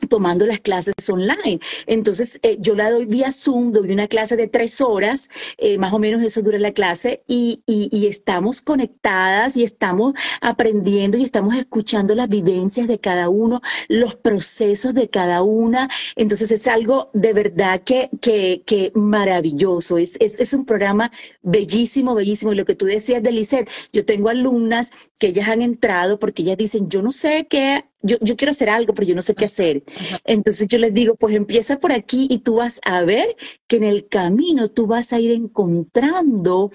tomando 0.09 0.47
las 0.47 0.61
clases 0.61 0.95
online. 1.09 1.61
Entonces, 1.87 2.38
eh, 2.43 2.57
yo 2.61 2.75
la 2.75 2.91
doy 2.91 3.07
vía 3.07 3.33
Zoom, 3.33 3.73
doy 3.73 3.93
una 3.93 4.09
clase 4.09 4.37
de 4.37 4.49
tres 4.49 4.81
horas, 4.81 5.29
eh, 5.59 5.79
más 5.79 5.93
o 5.93 5.99
menos 5.99 6.23
eso 6.23 6.43
dura 6.43 6.59
la 6.59 6.73
clase, 6.73 7.23
y, 7.27 7.62
y, 7.67 8.07
estamos 8.07 8.61
conectadas 8.61 9.57
y 9.57 9.65
estamos 9.65 10.15
aprendiendo 10.41 11.17
y 11.17 11.23
estamos 11.23 11.55
escuchando 11.55 12.15
las 12.15 12.29
vivencias 12.29 12.88
de 12.88 12.99
cada 12.99 13.29
uno, 13.29 13.61
los 13.88 14.17
procesos 14.17 14.95
de 14.95 15.09
cada 15.09 15.43
una. 15.43 15.88
Entonces, 16.17 16.51
es 16.51 16.67
algo 16.67 17.11
de 17.15 17.33
verdad 17.33 17.83
que, 17.83 18.11
que, 18.21 18.62
que 18.67 18.93
maravilloso. 18.95 19.99
Es, 19.99 20.17
es, 20.21 20.41
es 20.41 20.53
un 20.53 20.65
programa 20.65 21.11
bellísimo, 21.43 22.15
bellísimo. 22.15 22.53
Y 22.53 22.57
lo 22.57 22.65
que 22.65 22.75
tú 22.75 22.87
decías 22.87 23.23
de 23.23 23.33
Lisette, 23.33 23.71
yo 23.93 24.05
tengo 24.05 24.29
alumnas 24.29 24.91
que 25.19 25.29
ellas 25.29 25.49
han 25.49 25.62
entrado 25.62 26.19
porque 26.19 26.43
ellas 26.43 26.59
dicen, 26.59 26.88
yo 26.88 27.03
no 27.03 27.11
sé 27.11 27.47
qué 27.49 27.85
yo, 28.03 28.17
yo 28.21 28.37
quiero 28.37 28.51
hacer 28.51 28.69
algo, 28.71 28.95
pero 28.95 29.07
yo 29.07 29.15
no 29.15 29.23
sé 29.23 29.35
qué 29.35 29.47
hacer. 29.47 29.85
Entonces 30.25 30.69
yo 30.69 30.79
les 30.79 30.93
digo, 30.95 31.15
pues 31.15 31.35
empieza 31.35 31.79
por 31.79 31.93
aquí 31.93 32.27
y 32.31 32.38
tú 32.38 32.57
vas 32.57 32.81
a 32.85 33.03
ver 33.05 33.27
que 33.67 33.77
en 33.77 33.85
el 33.85 34.09
camino 34.09 34.69
tú 34.69 34.87
vas 34.87 35.12
a 35.12 35.21
ir 35.21 35.31
encontrando 35.33 36.71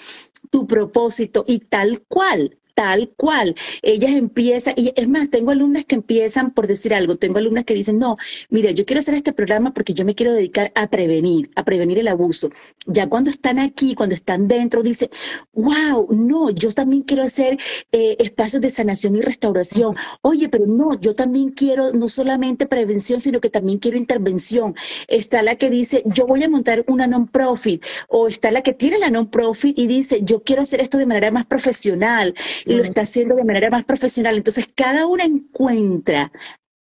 tu 0.49 0.67
propósito 0.67 1.43
y 1.47 1.59
tal 1.59 2.03
cual 2.07 2.57
tal 2.77 3.09
cual. 3.17 3.55
Ellas 3.81 4.11
empiezan, 4.11 4.75
y 4.77 4.93
es 4.95 5.09
más, 5.09 5.31
tengo 5.31 5.49
alumnas 5.49 5.83
que 5.85 5.95
empiezan 5.95 6.51
por 6.51 6.67
decir 6.67 6.93
algo, 6.93 7.15
tengo 7.15 7.39
alumnas 7.39 7.65
que 7.65 7.73
dicen, 7.73 7.97
no, 7.97 8.15
mire, 8.51 8.75
yo 8.75 8.85
quiero 8.85 8.99
hacer 8.99 9.15
este 9.15 9.33
programa 9.33 9.73
porque 9.73 9.95
yo 9.95 10.05
me 10.05 10.13
quiero 10.13 10.31
dedicar 10.31 10.71
a 10.75 10.87
prevenir, 10.87 11.49
a 11.55 11.65
prevenir 11.65 11.97
el 11.97 12.07
abuso. 12.07 12.51
Ya 12.85 13.09
cuando 13.09 13.31
están 13.31 13.57
aquí, 13.57 13.95
cuando 13.95 14.13
están 14.13 14.47
dentro, 14.47 14.83
dicen, 14.83 15.09
wow, 15.53 16.07
no, 16.13 16.51
yo 16.51 16.71
también 16.71 17.01
quiero 17.01 17.23
hacer 17.23 17.57
eh, 17.91 18.15
espacios 18.19 18.61
de 18.61 18.69
sanación 18.69 19.15
y 19.15 19.21
restauración. 19.21 19.95
Oye, 20.21 20.47
pero 20.47 20.67
no, 20.67 20.99
yo 20.99 21.15
también 21.15 21.49
quiero 21.49 21.93
no 21.93 22.09
solamente 22.09 22.67
prevención, 22.67 23.19
sino 23.19 23.41
que 23.41 23.49
también 23.49 23.79
quiero 23.79 23.97
intervención. 23.97 24.75
Está 25.07 25.41
la 25.41 25.55
que 25.55 25.71
dice, 25.71 26.03
yo 26.05 26.27
voy 26.27 26.43
a 26.43 26.49
montar 26.49 26.85
una 26.87 27.07
non-profit, 27.07 27.83
o 28.07 28.27
está 28.27 28.51
la 28.51 28.61
que 28.61 28.73
tiene 28.73 28.99
la 28.99 29.09
non-profit 29.09 29.75
y 29.79 29.87
dice, 29.87 30.19
yo 30.21 30.43
quiero 30.43 30.61
hacer 30.61 30.79
esto 30.79 30.99
de 30.99 31.07
manera 31.07 31.31
más 31.31 31.47
profesional 31.47 32.35
y 32.67 32.75
lo 32.75 32.83
está 32.83 33.01
haciendo 33.01 33.35
de 33.35 33.43
manera 33.43 33.69
más 33.69 33.85
profesional. 33.85 34.37
Entonces, 34.37 34.69
cada 34.75 35.05
una 35.05 35.23
encuentra 35.23 36.31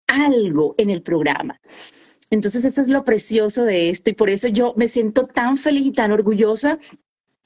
algo 0.07 0.75
en 0.79 0.91
el 0.91 1.03
programa. 1.03 1.61
Entonces, 2.31 2.65
eso 2.65 2.81
es 2.81 2.89
lo 2.89 3.05
precioso 3.05 3.65
de 3.65 3.91
esto 3.91 4.11
y 4.11 4.15
por 4.15 4.31
eso 4.31 4.49
yo 4.49 4.75
me 4.77 4.89
siento 4.89 5.27
tan 5.27 5.57
feliz 5.57 5.87
y 5.87 5.93
tan 5.93 6.13
orgullosa 6.13 6.79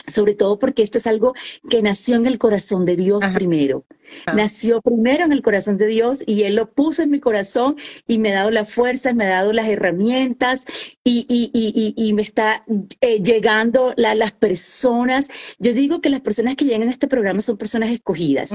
sobre 0.08 0.34
todo 0.34 0.58
porque 0.58 0.82
esto 0.82 0.98
es 0.98 1.06
algo 1.06 1.34
que 1.68 1.82
nació 1.82 2.16
en 2.16 2.26
el 2.26 2.38
corazón 2.38 2.84
de 2.84 2.96
Dios 2.96 3.24
primero. 3.34 3.84
Ah. 4.26 4.34
Nació 4.34 4.80
primero 4.80 5.24
en 5.24 5.32
el 5.32 5.42
corazón 5.42 5.76
de 5.76 5.86
Dios 5.86 6.22
y 6.26 6.42
Él 6.44 6.54
lo 6.54 6.70
puso 6.70 7.02
en 7.02 7.10
mi 7.10 7.20
corazón 7.20 7.76
y 8.06 8.18
me 8.18 8.32
ha 8.32 8.36
dado 8.36 8.50
la 8.50 8.64
fuerza, 8.64 9.12
me 9.12 9.26
ha 9.26 9.30
dado 9.30 9.52
las 9.52 9.68
herramientas 9.68 10.64
y, 11.04 11.26
y, 11.28 11.50
y, 11.52 11.94
y 11.96 12.12
me 12.12 12.22
está 12.22 12.62
eh, 13.00 13.22
llegando 13.22 13.94
las 13.96 14.32
personas. 14.32 15.28
Yo 15.58 15.72
digo 15.72 16.00
que 16.00 16.10
las 16.10 16.20
personas 16.20 16.56
que 16.56 16.64
llegan 16.64 16.88
a 16.88 16.92
este 16.92 17.08
programa 17.08 17.42
son 17.42 17.56
personas 17.56 17.90
escogidas. 17.90 18.50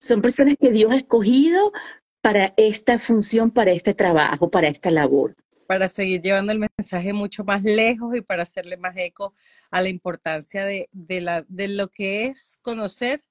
Son 0.00 0.22
personas 0.22 0.54
que 0.60 0.70
Dios 0.70 0.92
ha 0.92 0.96
escogido 0.96 1.72
para 2.20 2.54
esta 2.56 2.98
función, 2.98 3.50
para 3.50 3.72
este 3.72 3.94
trabajo, 3.94 4.50
para 4.50 4.68
esta 4.68 4.90
labor 4.90 5.36
para 5.68 5.90
seguir 5.90 6.22
llevando 6.22 6.50
el 6.50 6.60
mensaje 6.78 7.12
mucho 7.12 7.44
más 7.44 7.62
lejos 7.62 8.16
y 8.16 8.22
para 8.22 8.44
hacerle 8.44 8.78
más 8.78 8.96
eco 8.96 9.34
a 9.70 9.82
la 9.82 9.90
importancia 9.90 10.64
de, 10.64 10.88
la, 11.20 11.44
de 11.46 11.68
lo 11.68 11.88
que 11.88 12.24
es 12.24 12.58
conocer 12.62 13.22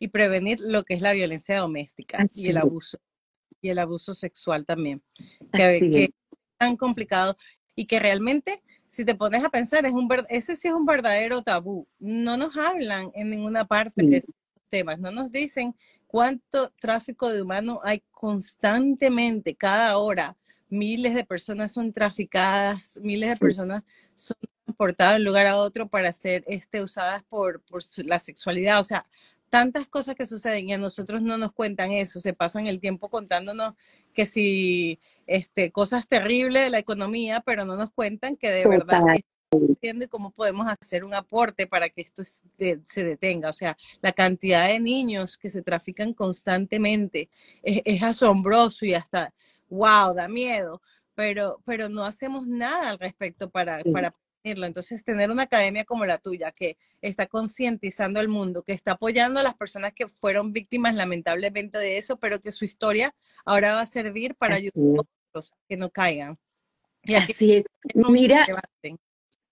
y 0.00 0.08
prevenir 0.08 0.58
lo 0.58 0.82
que 0.82 0.94
es 0.94 1.00
la 1.00 1.12
violencia 1.12 1.56
doméstica 1.56 2.26
y 2.34 2.50
el 2.50 2.56
abuso 2.56 2.98
y 3.62 3.68
el 3.68 3.78
abuso 3.78 4.12
sexual 4.12 4.66
también, 4.66 5.04
que, 5.52 5.76
es. 5.76 6.08
tan 6.58 6.76
complicado 6.76 7.36
y 7.76 7.86
que 7.86 8.00
realmente 8.00 8.60
si 8.88 9.04
te 9.04 9.14
pones 9.14 9.44
a 9.44 9.48
pensar 9.48 9.86
es 9.86 9.92
un 9.92 10.08
ese 10.30 10.56
sí 10.56 10.66
es 10.66 10.74
un 10.74 10.86
verdadero 10.86 11.42
tabú. 11.42 11.86
No 12.00 12.36
nos 12.36 12.56
hablan 12.56 13.12
en 13.14 13.30
ninguna 13.30 13.66
parte 13.66 14.04
de 14.04 14.16
estos 14.16 14.34
temas, 14.68 14.98
no 14.98 15.12
nos 15.12 15.30
dicen 15.30 15.76
cuánto 16.08 16.70
tráfico 16.80 17.28
de 17.28 17.40
humanos 17.40 17.78
hay 17.84 18.02
constantemente 18.10 19.54
cada 19.54 19.96
hora 19.96 20.36
miles 20.68 21.14
de 21.14 21.24
personas 21.24 21.72
son 21.72 21.92
traficadas, 21.92 22.98
miles 23.02 23.30
de 23.30 23.36
personas 23.36 23.82
son 24.14 24.36
transportadas 24.64 25.14
de 25.14 25.20
un 25.20 25.24
lugar 25.24 25.46
a 25.46 25.56
otro 25.56 25.88
para 25.88 26.12
ser 26.12 26.44
este, 26.46 26.82
usadas 26.82 27.22
por, 27.24 27.60
por 27.62 27.82
la 28.04 28.18
sexualidad. 28.18 28.80
O 28.80 28.84
sea, 28.84 29.06
tantas 29.50 29.88
cosas 29.88 30.16
que 30.16 30.26
suceden 30.26 30.68
y 30.68 30.72
a 30.72 30.78
nosotros 30.78 31.22
no 31.22 31.38
nos 31.38 31.52
cuentan 31.52 31.92
eso, 31.92 32.20
se 32.20 32.32
pasan 32.32 32.66
el 32.66 32.80
tiempo 32.80 33.08
contándonos 33.08 33.74
que 34.12 34.26
si 34.26 34.98
este, 35.26 35.70
cosas 35.70 36.08
terribles 36.08 36.64
de 36.64 36.70
la 36.70 36.78
economía, 36.78 37.40
pero 37.40 37.64
no 37.64 37.76
nos 37.76 37.92
cuentan 37.92 38.36
que 38.36 38.50
de 38.50 38.66
verdad 38.66 39.02
y 39.16 40.08
cómo 40.08 40.30
podemos 40.30 40.66
hacer 40.66 41.04
un 41.04 41.14
aporte 41.14 41.66
para 41.66 41.88
que 41.88 42.00
esto 42.00 42.24
se 42.24 43.04
detenga. 43.04 43.50
O 43.50 43.52
sea, 43.52 43.76
la 44.00 44.12
cantidad 44.12 44.66
de 44.66 44.80
niños 44.80 45.38
que 45.38 45.50
se 45.50 45.62
trafican 45.62 46.14
constantemente 46.14 47.28
es, 47.62 47.82
es 47.84 48.02
asombroso 48.02 48.84
y 48.86 48.94
hasta 48.94 49.32
wow, 49.68 50.14
da 50.14 50.28
miedo, 50.28 50.80
pero, 51.14 51.60
pero 51.64 51.88
no 51.88 52.04
hacemos 52.04 52.46
nada 52.46 52.90
al 52.90 52.98
respecto 52.98 53.50
para, 53.50 53.80
para 53.92 54.12
prevenirlo. 54.12 54.66
Entonces, 54.66 55.04
tener 55.04 55.30
una 55.30 55.44
academia 55.44 55.84
como 55.84 56.04
la 56.04 56.18
tuya, 56.18 56.52
que 56.52 56.76
está 57.00 57.26
concientizando 57.26 58.20
al 58.20 58.28
mundo, 58.28 58.62
que 58.62 58.72
está 58.72 58.92
apoyando 58.92 59.40
a 59.40 59.42
las 59.42 59.54
personas 59.54 59.92
que 59.94 60.08
fueron 60.08 60.52
víctimas 60.52 60.94
lamentablemente 60.94 61.78
de 61.78 61.98
eso, 61.98 62.16
pero 62.16 62.40
que 62.40 62.52
su 62.52 62.64
historia 62.64 63.14
ahora 63.44 63.74
va 63.74 63.80
a 63.82 63.86
servir 63.86 64.34
para 64.34 64.56
ayudar 64.56 64.74
a 64.76 65.28
otros 65.30 65.52
que 65.68 65.76
no 65.76 65.90
caigan. 65.90 66.38
Y 67.02 67.14
Así 67.14 67.56
es. 67.56 67.64
Mira, 67.94 68.46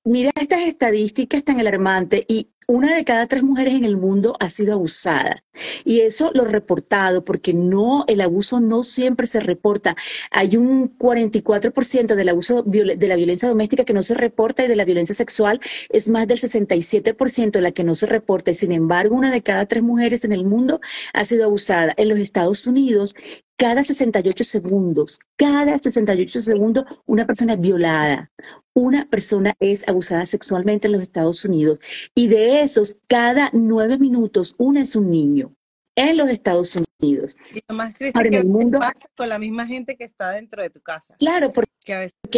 Mira 0.04 0.32
estas 0.34 0.62
estadísticas 0.62 1.44
tan 1.44 1.60
alarmantes 1.60 2.24
y 2.26 2.50
una 2.66 2.92
de 2.92 3.04
cada 3.04 3.28
tres 3.28 3.44
mujeres 3.44 3.74
en 3.74 3.84
el 3.84 3.96
mundo 3.96 4.34
ha 4.40 4.50
sido 4.50 4.72
abusada. 4.74 5.44
Y 5.84 6.00
eso 6.00 6.32
lo 6.34 6.44
reportado, 6.44 7.24
porque 7.24 7.54
no, 7.54 8.04
el 8.08 8.20
abuso 8.20 8.60
no 8.60 8.82
siempre 8.82 9.28
se 9.28 9.38
reporta. 9.38 9.94
Hay 10.32 10.56
un 10.56 10.98
44% 10.98 12.16
del 12.16 12.28
abuso 12.28 12.62
de 12.64 13.08
la 13.08 13.16
violencia 13.16 13.48
doméstica 13.48 13.84
que 13.84 13.92
no 13.92 14.02
se 14.02 14.14
reporta 14.14 14.64
y 14.64 14.68
de 14.68 14.76
la 14.76 14.84
violencia 14.84 15.14
sexual 15.14 15.60
es 15.88 16.08
más 16.08 16.26
del 16.26 16.40
67% 16.40 17.60
la 17.60 17.70
que 17.70 17.84
no 17.84 17.94
se 17.94 18.06
reporta. 18.06 18.52
Sin 18.54 18.72
embargo, 18.72 19.14
una 19.14 19.30
de 19.30 19.42
cada 19.42 19.66
tres 19.66 19.84
mujeres 19.84 20.24
en 20.24 20.32
el 20.32 20.44
mundo 20.44 20.80
ha 21.12 21.24
sido 21.24 21.44
abusada. 21.44 21.94
En 21.96 22.08
los 22.08 22.18
Estados 22.18 22.66
Unidos, 22.66 23.14
cada 23.62 23.84
68 23.84 24.42
segundos, 24.42 25.20
cada 25.36 25.78
68 25.78 26.40
segundos, 26.40 26.84
una 27.06 27.24
persona 27.24 27.52
es 27.52 27.60
violada, 27.60 28.32
una 28.74 29.08
persona 29.08 29.54
es 29.60 29.88
abusada 29.88 30.26
sexualmente 30.26 30.88
en 30.88 30.94
los 30.94 31.02
Estados 31.02 31.44
Unidos. 31.44 31.78
Y 32.12 32.26
de 32.26 32.62
esos, 32.62 32.98
cada 33.06 33.50
nueve 33.52 33.98
minutos, 33.98 34.56
una 34.58 34.80
es 34.80 34.96
un 34.96 35.12
niño 35.12 35.54
en 35.94 36.16
los 36.16 36.28
Estados 36.28 36.76
Unidos. 36.76 37.36
Y 37.54 37.62
lo 37.68 37.74
más 37.74 37.94
triste 37.94 38.18
es 38.18 38.30
que 38.30 38.36
el 38.36 38.46
mundo 38.46 38.78
pasa 38.78 39.08
con 39.16 39.28
la 39.28 39.38
misma 39.38 39.66
gente 39.66 39.96
que 39.96 40.04
está 40.04 40.30
dentro 40.30 40.62
de 40.62 40.70
tu 40.70 40.80
casa. 40.80 41.16
Claro, 41.18 41.52
porque 41.52 41.72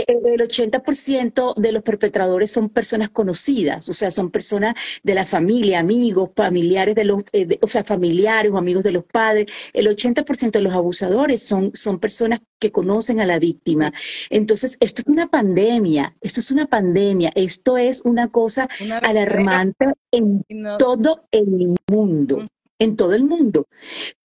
el 0.06 0.40
80% 0.40 1.54
de 1.54 1.72
los 1.72 1.82
perpetradores 1.82 2.50
son 2.50 2.70
personas 2.70 3.10
conocidas, 3.10 3.88
o 3.88 3.92
sea, 3.92 4.10
son 4.10 4.30
personas 4.30 4.74
de 5.02 5.14
la 5.14 5.26
familia, 5.26 5.80
amigos, 5.80 6.30
familiares 6.34 6.94
de 6.94 7.04
los, 7.04 7.24
eh, 7.32 7.58
o 7.60 7.68
sea, 7.68 7.84
familiares 7.84 8.50
o 8.52 8.58
amigos 8.58 8.82
de 8.84 8.92
los 8.92 9.04
padres. 9.04 9.46
El 9.72 9.86
80% 9.86 10.50
de 10.50 10.62
los 10.62 10.72
abusadores 10.72 11.42
son, 11.42 11.70
son 11.74 12.00
personas 12.00 12.40
que 12.58 12.72
conocen 12.72 13.20
a 13.20 13.26
la 13.26 13.38
víctima. 13.38 13.92
Entonces, 14.30 14.78
esto 14.80 15.02
es 15.02 15.08
una 15.08 15.28
pandemia, 15.28 16.16
esto 16.22 16.40
es 16.40 16.50
una 16.50 16.66
pandemia, 16.66 17.30
esto 17.34 17.76
es 17.76 18.00
una 18.04 18.28
cosa 18.28 18.68
alarmante 19.02 19.92
en 20.10 20.42
todo 20.78 21.26
el 21.30 21.76
mundo 21.90 22.46
en 22.78 22.96
todo 22.96 23.14
el 23.14 23.24
mundo. 23.24 23.66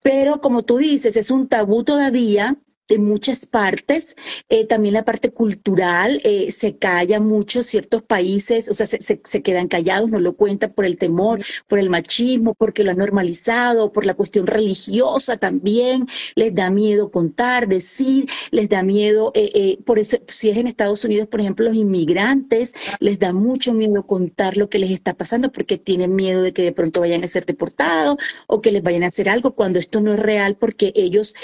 Pero 0.01 0.41
como 0.41 0.63
tú 0.63 0.77
dices, 0.77 1.17
es 1.17 1.31
un 1.31 1.47
tabú 1.47 1.83
todavía 1.83 2.57
de 2.89 2.97
muchas 2.97 3.45
partes, 3.45 4.15
eh, 4.49 4.65
también 4.65 4.95
la 4.95 5.05
parte 5.05 5.29
cultural, 5.29 6.19
eh, 6.23 6.51
se 6.51 6.75
calla 6.77 7.19
mucho, 7.19 7.61
ciertos 7.61 8.01
países, 8.01 8.67
o 8.67 8.73
sea, 8.73 8.87
se, 8.87 8.99
se, 8.99 9.41
quedan 9.43 9.67
callados, 9.67 10.09
no 10.09 10.19
lo 10.19 10.33
cuentan 10.35 10.71
por 10.71 10.85
el 10.85 10.97
temor, 10.97 11.39
por 11.67 11.77
el 11.77 11.89
machismo, 11.89 12.55
porque 12.55 12.83
lo 12.83 12.89
han 12.91 12.97
normalizado, 12.97 13.91
por 13.91 14.05
la 14.07 14.15
cuestión 14.15 14.47
religiosa 14.47 15.37
también, 15.37 16.07
les 16.35 16.53
da 16.55 16.71
miedo 16.71 17.11
contar, 17.11 17.67
decir, 17.67 18.27
les 18.49 18.67
da 18.69 18.81
miedo, 18.81 19.31
eh, 19.35 19.77
por 19.85 19.99
eso, 19.99 20.17
si 20.27 20.49
es 20.49 20.57
en 20.57 20.65
Estados 20.65 21.05
Unidos, 21.05 21.27
por 21.27 21.41
ejemplo, 21.41 21.65
los 21.65 21.75
inmigrantes, 21.75 22.73
les 22.99 23.19
da 23.19 23.33
mucho 23.33 23.71
miedo 23.71 24.03
contar 24.03 24.57
lo 24.57 24.69
que 24.69 24.79
les 24.79 24.89
está 24.89 25.13
pasando 25.13 25.51
porque 25.51 25.77
tienen 25.77 26.15
miedo 26.15 26.41
de 26.41 26.53
que 26.53 26.63
de 26.63 26.71
pronto 26.71 27.01
vayan 27.01 27.23
a 27.23 27.27
ser 27.27 27.45
deportados 27.45 28.17
o 28.47 28.61
que 28.61 28.71
les 28.71 28.81
vayan 28.81 29.03
a 29.03 29.07
hacer 29.07 29.29
algo 29.29 29.53
cuando 29.53 29.77
esto 29.77 30.01
no 30.01 30.13
es 30.13 30.19
real 30.19 30.55
porque 30.55 30.91
ellos, 30.95 31.35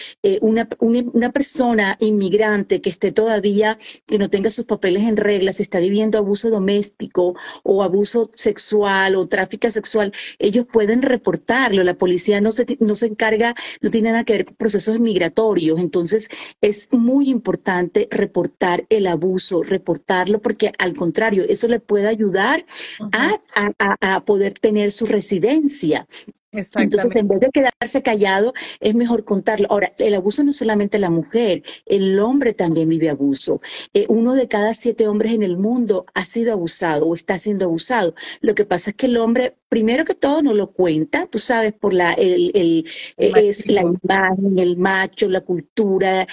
una, 0.42 0.68
una 0.80 1.32
persona 1.36 1.98
inmigrante 2.00 2.80
que 2.80 2.90
esté 2.90 3.12
todavía, 3.12 3.78
que 4.08 4.18
no 4.18 4.30
tenga 4.30 4.50
sus 4.52 4.64
papeles 4.64 5.04
en 5.04 5.18
regla, 5.18 5.52
está 5.64 5.80
viviendo 5.80 6.18
abuso 6.18 6.50
doméstico 6.50 7.36
o 7.64 7.84
abuso 7.84 8.30
sexual 8.34 9.16
o 9.16 9.28
tráfico 9.28 9.70
sexual, 9.70 10.14
ellos 10.40 10.66
pueden 10.72 11.02
reportarlo. 11.02 11.84
La 11.84 11.96
policía 11.96 12.40
no 12.40 12.54
se, 12.54 12.78
no 12.80 12.96
se 12.96 13.08
encarga, 13.08 13.54
no 13.82 13.92
tiene 13.92 14.12
nada 14.12 14.24
que 14.24 14.34
ver 14.34 14.46
con 14.46 14.56
procesos 14.56 14.98
migratorios. 15.00 15.78
Entonces, 15.80 16.30
es 16.62 16.88
muy 16.92 17.30
importante 17.30 18.08
reportar 18.12 18.86
el 18.90 19.06
abuso, 19.08 19.62
reportarlo, 19.62 20.42
porque 20.42 20.72
al 20.78 20.94
contrario, 20.94 21.44
eso 21.48 21.68
le 21.68 21.82
puede 21.82 22.08
ayudar 22.08 22.66
a, 23.12 23.36
a, 23.56 24.16
a 24.16 24.24
poder 24.24 24.54
tener 24.54 24.92
su 24.92 25.06
residencia. 25.06 26.08
Entonces, 26.58 27.12
en 27.16 27.28
vez 27.28 27.40
de 27.40 27.50
quedarse 27.50 28.02
callado, 28.02 28.54
es 28.80 28.96
mejor 28.96 29.26
contarlo. 29.26 29.68
Ahora, 29.70 29.94
el 29.98 30.16
abuso 30.16 30.44
no 30.44 30.52
es 30.52 30.58
solamente 30.58 31.00
la 31.00 31.10
mujer, 31.10 31.64
el 31.86 32.20
hombre 32.20 32.54
también 32.54 32.90
vive 32.90 33.10
abuso. 33.10 33.62
Eh, 33.94 34.06
uno 34.10 34.34
de 34.34 34.48
cada 34.48 34.74
siete 34.74 35.08
hombres 35.08 35.34
en 35.34 35.44
el 35.44 35.58
mundo 35.58 36.06
ha 36.14 36.26
sido 36.26 36.54
abusado 36.54 37.08
o 37.08 37.16
está 37.16 37.38
siendo 37.38 37.66
abusado. 37.66 38.16
Lo 38.42 38.56
que 38.56 38.66
pasa 38.66 38.92
es 38.92 38.96
que 38.96 39.08
el 39.08 39.18
hombre, 39.18 39.58
primero 39.70 40.06
que 40.06 40.16
todo, 40.16 40.42
no 40.42 40.54
lo 40.54 40.72
cuenta, 40.72 41.28
tú 41.28 41.40
sabes, 41.40 41.74
por 41.74 41.94
la, 41.94 42.14
el, 42.14 42.52
el, 42.54 42.86
es 43.18 43.70
la 43.70 43.82
imagen, 43.82 44.60
el 44.60 44.78
macho, 44.78 45.30
la 45.30 45.42
cultura, 45.42 46.28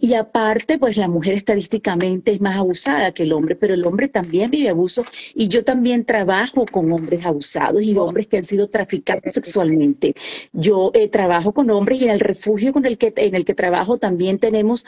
y 0.00 0.14
aparte, 0.14 0.78
pues 0.78 0.96
la 0.96 1.08
mujer 1.08 1.34
estadísticamente 1.34 2.32
es 2.32 2.40
más 2.40 2.56
abusada 2.56 3.12
que 3.12 3.24
el 3.24 3.32
hombre, 3.32 3.54
pero 3.54 3.74
el 3.74 3.84
hombre 3.84 4.08
también 4.08 4.50
vive 4.50 4.68
abuso 4.68 5.04
y 5.34 5.48
yo 5.48 5.64
también 5.64 6.04
trabajo 6.04 6.64
con 6.66 6.90
hombres 6.92 7.24
abusados 7.24 7.82
y 7.82 7.96
hombres 7.96 8.26
que 8.26 8.38
han 8.38 8.44
sido 8.44 8.68
traficados 8.68 9.32
sexualmente. 9.32 10.14
Yo 10.52 10.90
eh, 10.94 11.08
trabajo 11.08 11.52
con 11.52 11.70
hombres 11.70 12.00
y 12.00 12.04
en 12.04 12.10
el 12.10 12.20
refugio 12.20 12.72
con 12.72 12.86
el 12.86 12.98
que, 12.98 13.12
en 13.16 13.34
el 13.34 13.44
que 13.44 13.54
trabajo 13.54 13.98
también 13.98 14.38
tenemos 14.38 14.86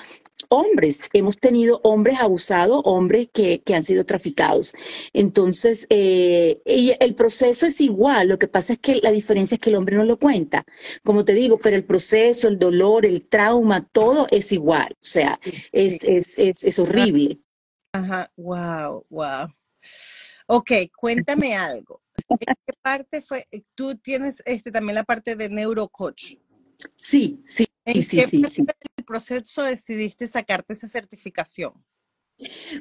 hombres. 0.49 1.01
Hemos 1.13 1.39
tenido 1.39 1.81
hombres 1.83 2.19
abusados, 2.21 2.83
hombres 2.85 3.29
que, 3.33 3.63
que 3.63 3.75
han 3.75 3.85
sido 3.85 4.05
traficados. 4.05 4.75
Entonces, 5.13 5.87
eh, 5.91 6.61
el 6.65 7.15
proceso 7.15 7.67
es 7.67 7.81
igual. 7.81 8.29
Lo 8.29 8.39
que 8.39 8.49
pasa 8.49 8.75
es 8.75 8.79
que 8.79 8.97
la 9.03 9.11
diferencia 9.11 9.57
es 9.57 9.61
que 9.61 9.71
el 9.71 9.77
hombre 9.77 9.97
no 9.97 10.05
lo 10.05 10.19
cuenta. 10.19 10.65
Como 11.05 11.25
te 11.25 11.33
digo, 11.33 11.59
pero 11.63 11.77
el 11.77 11.85
proceso, 11.85 12.49
el 12.49 12.59
dolor, 12.59 13.07
el 13.07 13.27
trauma, 13.27 13.83
todo 13.83 14.27
es 14.31 14.53
igual. 14.53 14.95
O 15.03 15.05
sea, 15.05 15.37
es, 15.73 15.99
es, 16.03 16.39
es, 16.39 16.63
es 16.63 16.79
horrible. 16.79 17.41
Ajá, 17.93 18.31
wow, 18.37 19.05
wow. 19.11 19.49
Ok, 20.47 20.71
cuéntame 20.97 21.57
algo. 21.57 22.01
¿En 22.29 22.55
qué 22.67 22.73
parte 22.81 23.21
fue? 23.21 23.49
Tú 23.75 23.97
tienes 23.97 24.41
este, 24.47 24.71
también 24.71 24.95
la 24.95 25.03
parte 25.03 25.35
de 25.35 25.49
neurocoach. 25.49 26.37
Sí, 26.95 27.41
sí, 27.45 27.67
¿En 27.85 27.95
sí, 27.95 28.21
qué 28.21 28.29
sí, 28.29 28.43
parte 28.43 28.55
sí. 28.55 28.65
del 28.97 29.05
proceso 29.05 29.65
decidiste 29.65 30.29
sacarte 30.29 30.75
esa 30.75 30.87
certificación? 30.87 31.73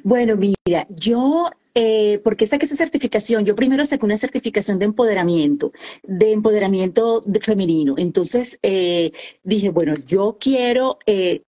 Bueno, 0.04 0.36
mira, 0.36 0.86
yo, 0.90 1.50
eh, 1.74 2.18
¿por 2.20 2.36
qué 2.36 2.46
saqué 2.46 2.66
esa 2.66 2.76
certificación? 2.76 3.44
Yo 3.44 3.54
primero 3.56 3.84
saqué 3.84 4.04
una 4.04 4.16
certificación 4.16 4.78
de 4.78 4.86
empoderamiento, 4.86 5.72
de 6.04 6.32
empoderamiento 6.32 7.20
de- 7.20 7.40
femenino. 7.40 7.94
Entonces, 7.98 8.58
eh, 8.62 9.12
dije, 9.42 9.70
bueno, 9.70 9.94
yo 10.06 10.38
quiero 10.40 10.98
eh, 11.06 11.42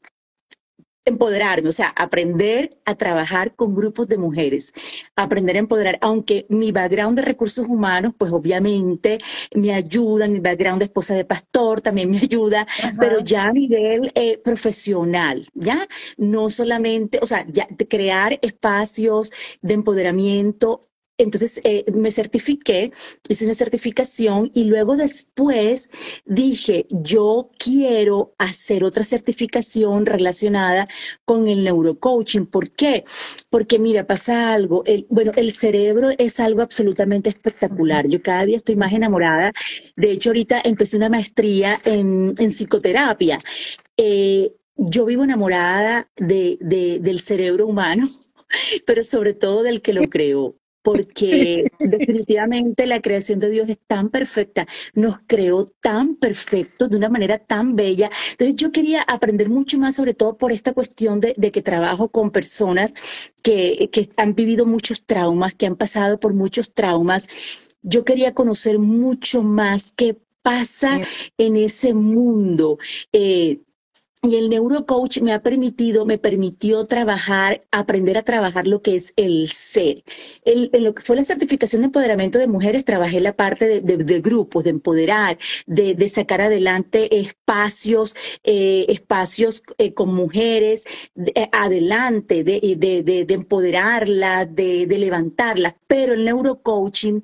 empoderarme, 1.05 1.69
o 1.69 1.73
sea, 1.73 1.89
aprender 1.89 2.79
a 2.85 2.95
trabajar 2.95 3.55
con 3.55 3.75
grupos 3.75 4.09
de 4.09 4.19
mujeres, 4.19 4.73
aprender 5.17 5.57
a 5.57 5.59
empoderar, 5.59 5.99
aunque 6.01 6.47
mi 6.49 6.73
background 6.73 7.19
de 7.19 7.23
recursos 7.23 7.67
humanos, 7.67 8.15
pues 8.17 8.33
obviamente 8.33 9.19
me 9.55 9.73
ayuda, 9.73 10.29
mi 10.29 10.41
background 10.41 10.79
de 10.79 10.87
esposa 10.87 11.15
de 11.15 11.25
pastor 11.25 11.81
también 11.81 12.11
me 12.11 12.19
ayuda, 12.19 12.67
pero 12.99 13.21
ya 13.21 13.45
a 13.45 13.53
nivel 13.53 14.11
eh, 14.15 14.39
profesional, 14.39 15.47
¿ya? 15.55 15.79
No 16.17 16.51
solamente, 16.51 17.19
o 17.21 17.27
sea, 17.27 17.47
ya 17.49 17.67
de 17.71 17.87
crear 17.87 18.39
espacios 18.43 19.33
de 19.61 19.75
empoderamiento. 19.75 20.81
Entonces 21.17 21.61
eh, 21.65 21.85
me 21.93 22.11
certifiqué, 22.11 22.91
hice 23.29 23.45
una 23.45 23.55
certificación 23.55 24.51
y 24.55 24.65
luego 24.65 24.97
después 24.97 25.91
dije, 26.25 26.87
yo 26.91 27.51
quiero 27.59 28.35
hacer 28.39 28.83
otra 28.83 29.05
certificación 29.05 30.07
relacionada 30.07 30.89
con 31.25 31.47
el 31.49 31.63
neurocoaching. 31.63 32.47
¿Por 32.47 32.71
qué? 32.71 33.05
Porque 33.51 33.79
mira, 33.79 34.07
pasa 34.07 34.53
algo. 34.53 34.83
El, 34.87 35.07
bueno, 35.09 35.31
el 35.37 35.53
cerebro 35.53 36.11
es 36.19 36.41
algo 36.41 36.63
absolutamente 36.63 37.29
espectacular. 37.29 38.09
Yo 38.09 38.21
cada 38.23 38.45
día 38.45 38.57
estoy 38.57 38.77
más 38.77 38.93
enamorada. 38.93 39.53
De 39.97 40.11
hecho, 40.11 40.31
ahorita 40.31 40.63
empecé 40.65 40.97
una 40.97 41.09
maestría 41.09 41.79
en, 41.85 42.35
en 42.39 42.51
psicoterapia. 42.51 43.39
Eh, 43.97 44.53
yo 44.77 45.05
vivo 45.05 45.25
enamorada 45.25 46.11
de, 46.17 46.59
de, 46.61 46.99
del 46.99 47.21
cerebro 47.21 47.67
humano, 47.67 48.09
pero 48.87 49.05
sobre 49.05 49.35
todo 49.35 49.63
del 49.63 49.83
que 49.83 49.93
lo 49.93 50.09
creó. 50.09 50.57
Porque 50.85 51.65
definitivamente 51.81 52.87
la 52.87 53.01
creación 53.01 53.41
de 53.41 53.51
Dios 53.51 53.69
es 53.69 53.79
tan 53.87 54.11
perfecta, 54.11 54.67
nos 54.95 55.19
creó 55.27 55.65
tan 55.65 56.15
perfecto, 56.15 56.89
de 56.89 56.97
una 56.99 57.09
manera 57.09 57.39
tan 57.39 57.75
bella. 57.75 58.11
Entonces 58.33 58.55
yo 58.55 58.71
quería 58.71 59.03
aprender 59.03 59.49
mucho 59.49 59.79
más, 59.79 59.97
sobre 59.97 60.15
todo 60.15 60.37
por 60.37 60.53
esta 60.53 60.75
cuestión 60.75 61.19
de, 61.19 61.35
de 61.37 61.51
que 61.51 61.63
trabajo 61.63 62.09
con 62.11 62.31
personas 62.31 62.95
que, 63.43 63.89
que 63.91 64.09
han 64.17 64.35
vivido 64.35 64.67
muchos 64.67 65.05
traumas, 65.05 65.55
que 65.55 65.67
han 65.67 65.77
pasado 65.77 66.21
por 66.21 66.35
muchos 66.35 66.73
traumas. 66.73 67.29
Yo 67.83 68.05
quería 68.05 68.35
conocer 68.35 68.79
mucho 68.79 69.43
más 69.43 69.93
qué 69.97 70.17
pasa 70.45 71.01
en 71.39 71.57
ese 71.57 71.95
mundo. 71.95 72.79
Eh, 73.13 73.61
y 74.25 74.37
el 74.37 74.49
neurocoach 74.49 75.21
me 75.21 75.33
ha 75.35 75.43
permitido, 75.43 76.07
me 76.07 76.19
permitió 76.19 76.85
trabajar, 76.87 77.63
aprender 77.71 78.17
a 78.19 78.23
trabajar 78.23 78.67
lo 78.67 78.81
que 78.83 78.97
es 78.97 79.13
el 79.17 79.51
ser. 79.53 80.03
El- 80.45 80.71
en 80.73 80.85
lo 80.85 80.95
que 80.95 81.03
fue 81.03 81.17
la 81.17 81.25
certificación 81.25 81.83
de 81.83 81.87
empoderamiento 81.87 82.39
de 82.39 82.47
mujeres, 82.49 82.85
trabajé 82.87 83.21
la 83.21 83.37
parte 83.37 83.83
de, 83.83 84.21
grupos, 84.21 84.65
de 84.65 84.71
empoderar, 84.71 85.39
de, 85.67 86.09
sacar 86.09 86.41
adelante 86.41 87.21
espacios, 87.21 88.17
eh, 88.45 88.87
espacios 88.89 89.63
eh, 89.79 89.93
con 89.95 90.15
mujeres, 90.15 90.85
eh, 91.35 91.49
adelante, 91.53 92.45
de, 92.45 92.61
de, 92.79 93.03
de, 93.03 93.25
de 93.27 93.35
empoderarlas, 93.35 94.55
de, 94.55 94.87
de 94.87 94.99
levantarlas. 94.99 95.75
Pero 95.87 96.15
el 96.15 96.25
neurocoaching 96.25 97.23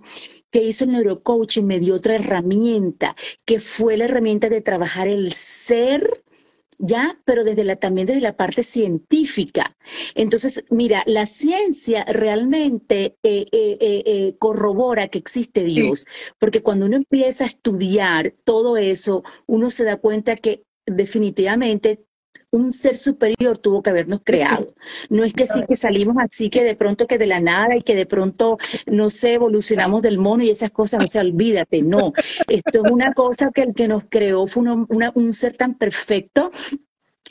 que 0.50 0.62
hizo 0.64 0.84
el 0.84 0.92
neurocoaching 0.92 1.66
me 1.66 1.80
dio 1.80 1.94
otra 1.94 2.16
herramienta, 2.16 3.14
que 3.44 3.60
fue 3.60 3.96
la 3.96 4.04
herramienta 4.06 4.48
de 4.48 4.60
trabajar 4.60 5.08
el 5.08 5.32
ser 5.32 6.22
¿ya? 6.80 7.20
Pero 7.24 7.44
desde 7.44 7.64
la, 7.64 7.76
también 7.76 8.06
desde 8.06 8.20
la 8.22 8.36
parte 8.36 8.62
científica. 8.62 9.76
Entonces, 10.14 10.64
mira, 10.70 11.02
la 11.06 11.26
ciencia 11.26 12.04
realmente 12.04 13.16
eh, 13.22 13.46
eh, 13.52 13.78
eh, 13.80 14.02
eh, 14.06 14.36
corrobora 14.38 15.08
que 15.08 15.18
existe 15.18 15.64
Sí. 15.64 15.66
Dios, 15.66 16.06
porque 16.38 16.62
cuando 16.62 16.86
uno 16.86 16.96
empieza 16.96 17.44
a 17.44 17.46
estudiar 17.48 18.34
todo 18.44 18.76
eso, 18.76 19.22
uno 19.46 19.70
se 19.70 19.84
da 19.84 19.96
cuenta 19.98 20.36
que 20.36 20.64
definitivamente 20.86 22.06
un 22.52 22.72
ser 22.72 22.96
superior 22.96 23.58
tuvo 23.58 23.82
que 23.82 23.90
habernos 23.90 24.20
creado. 24.24 24.74
No 25.08 25.22
es 25.24 25.32
que 25.32 25.46
sí 25.46 25.60
que 25.68 25.76
salimos 25.76 26.16
así 26.18 26.50
que 26.50 26.64
de 26.64 26.74
pronto 26.74 27.06
que 27.06 27.16
de 27.18 27.26
la 27.26 27.40
nada 27.40 27.76
y 27.76 27.82
que 27.82 27.94
de 27.94 28.06
pronto, 28.06 28.58
no 28.86 29.08
sé, 29.10 29.34
evolucionamos 29.34 30.02
del 30.02 30.18
mono 30.18 30.42
y 30.42 30.50
esas 30.50 30.70
cosas, 30.70 31.04
o 31.04 31.06
sea, 31.06 31.22
olvídate, 31.22 31.82
no. 31.82 32.12
Esto 32.48 32.84
es 32.84 32.90
una 32.90 33.12
cosa 33.12 33.50
que 33.54 33.62
el 33.62 33.74
que 33.74 33.86
nos 33.88 34.04
creó 34.08 34.46
fue 34.46 34.64
una- 34.88 35.12
un 35.14 35.32
ser 35.32 35.56
tan 35.56 35.74
perfecto 35.74 36.50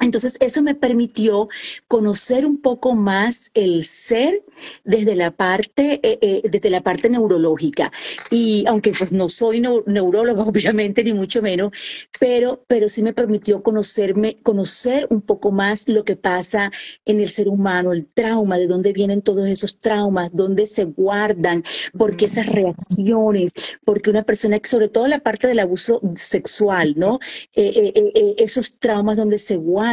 entonces, 0.02 0.38
eso 0.40 0.62
me 0.64 0.76
permitió 0.76 1.48
conocer 1.88 2.46
un 2.46 2.62
poco 2.62 2.96
más 2.96 3.52
el 3.54 3.84
ser 3.86 4.44
desde 4.84 5.16
la 5.16 5.32
parte, 5.32 6.00
eh, 6.04 6.20
eh, 6.22 6.42
desde 6.50 6.70
la 6.70 6.82
parte 6.82 7.10
neurológica. 7.10 7.92
Y 8.32 8.66
aunque 8.68 8.92
pues 8.92 9.12
no 9.12 9.30
soy 9.30 9.60
neu- 9.62 9.84
neuróloga, 9.86 10.44
obviamente, 10.48 11.04
ni 11.04 11.14
mucho 11.14 11.42
menos, 11.42 11.72
pero, 12.20 12.64
pero 12.68 12.90
sí 12.90 13.02
me 13.04 13.14
permitió 13.14 13.64
conocerme, 13.64 14.38
conocer 14.44 15.08
un 15.10 15.22
poco 15.22 15.52
más 15.52 15.88
lo 15.88 16.04
que 16.04 16.16
pasa 16.16 16.72
en 17.06 17.20
el 17.22 17.30
ser 17.30 17.48
humano, 17.48 17.94
el 17.94 18.08
trauma, 18.10 18.58
de 18.58 18.68
dónde 18.68 18.94
vienen 18.94 19.22
todos 19.22 19.48
esos 19.48 19.78
traumas, 19.80 20.30
dónde 20.34 20.66
se 20.66 20.86
guardan, 20.86 21.64
por 21.98 22.16
qué 22.18 22.26
esas 22.26 22.46
reacciones, 22.48 23.52
porque 23.86 24.10
una 24.10 24.24
persona, 24.24 24.60
sobre 24.64 24.90
todo 24.90 25.08
la 25.08 25.20
parte 25.20 25.48
del 25.48 25.60
abuso 25.60 26.02
sexual, 26.16 26.94
¿no? 26.98 27.20
Eh, 27.56 28.36
esos 28.38 28.80
traumas 28.80 29.18
donde 29.18 29.40
se 29.40 29.56
guardan, 29.56 29.89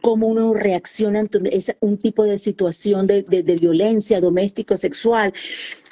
cómo 0.00 0.28
uno 0.28 0.54
reacciona 0.54 1.20
ante 1.20 1.38
un, 1.80 1.98
tipo 1.98 2.24
de 2.24 2.38
situación 2.38 3.06
de, 3.06 3.22
de- 3.22 3.42
de 3.42 3.56
violencia 3.56 4.20
doméstica 4.20 4.74
o 4.74 4.76
sexual. 4.76 5.32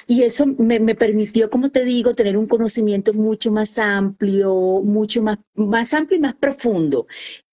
Y 0.07 0.23
eso 0.23 0.45
me, 0.45 0.79
me 0.79 0.95
permitió, 0.95 1.49
como 1.49 1.69
te 1.69 1.83
digo, 1.83 2.13
tener 2.13 2.37
un 2.37 2.47
conocimiento 2.47 3.13
mucho 3.13 3.51
más 3.51 3.77
amplio, 3.77 4.53
mucho 4.83 5.21
más, 5.21 5.37
más 5.55 5.93
amplio 5.93 6.17
y 6.19 6.21
más 6.21 6.35
profundo. 6.35 7.07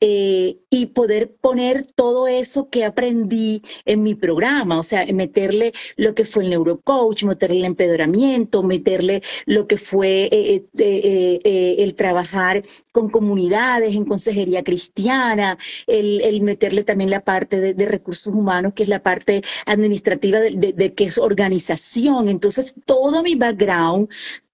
Eh, 0.07 0.59
y 0.69 0.87
poder 0.87 1.35
poner 1.41 1.87
todo 1.87 2.29
eso 2.29 2.69
que 2.69 2.85
aprendí 2.85 3.63
en 3.87 4.03
mi 4.03 4.15
programa, 4.15 4.79
o 4.79 4.83
sea, 4.83 5.07
meterle 5.07 5.73
lo 5.97 6.15
que 6.15 6.27
fue 6.27 6.45
el 6.45 6.51
neurocoach, 6.51 7.25
meterle 7.25 7.61
el 7.61 7.65
empedramiento, 7.65 8.63
meterle 8.63 9.23
lo 9.47 9.67
que 9.67 9.79
fue 9.79 10.29
eh, 10.31 10.67
eh, 10.77 11.41
eh, 11.43 11.77
el 11.79 11.95
trabajar 11.95 12.63
con 12.93 13.09
comunidades 13.09 13.95
en 13.95 14.05
consejería 14.05 14.63
cristiana, 14.63 15.57
el, 15.87 16.43
meterle 16.43 16.85
también 16.85 17.09
la 17.09 17.25
parte 17.25 17.61
de, 17.61 17.87
recursos 17.87 18.35
humanos, 18.35 18.75
que 18.75 18.83
es 18.83 18.91
la 18.91 19.03
parte 19.03 19.41
administrativa 19.65 20.39
de, 20.41 20.75
de- 20.75 20.95
que 20.95 21.05
es 21.05 21.17
organización. 21.17 22.29
Entonces, 22.29 22.75
todo 22.85 23.23
mi 23.23 23.37
background, 23.37 24.09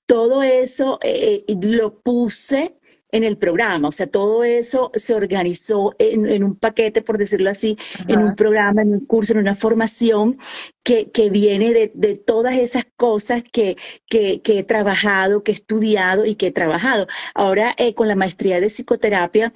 todo 0.07 0.45
eso 0.45 1.01
lo 1.49 2.01
puse 2.03 2.77
en 3.13 3.25
el 3.25 3.37
programa, 3.37 3.89
o 3.89 3.93
sea, 3.93 4.07
todo 4.07 4.45
eso 4.45 4.91
se 4.95 5.15
organizó 5.15 5.93
en, 5.99 6.27
en 6.27 6.45
un 6.45 6.57
paquete, 6.57 7.03
por 7.03 7.19
decirlo 7.19 7.51
así, 7.51 7.77
en 8.09 8.21
un 8.21 8.35
programa, 8.35 8.83
en 8.83 8.93
un 8.93 9.07
curso, 9.07 9.33
en 9.33 9.41
una 9.41 9.55
formación 9.55 10.37
que, 10.83 11.11
que 11.11 11.31
viene 11.31 11.73
de, 11.73 11.93
de 11.95 12.17
todas 12.17 12.57
esas 12.57 12.85
cosas 12.97 13.43
que, 13.43 13.77
que, 14.09 14.41
que 14.43 14.59
he 14.59 14.65
trabajado, 14.65 15.43
que 15.43 15.53
he 15.53 15.55
estudiado 15.55 16.25
y 16.25 16.35
que 16.35 16.49
he 16.49 16.53
trabajado. 16.53 17.07
Ahora, 17.35 17.75
eh, 17.77 17.95
con 17.95 18.09
la 18.09 18.17
maestría 18.17 18.61
de 18.61 18.69
psicoterapia, 18.69 19.53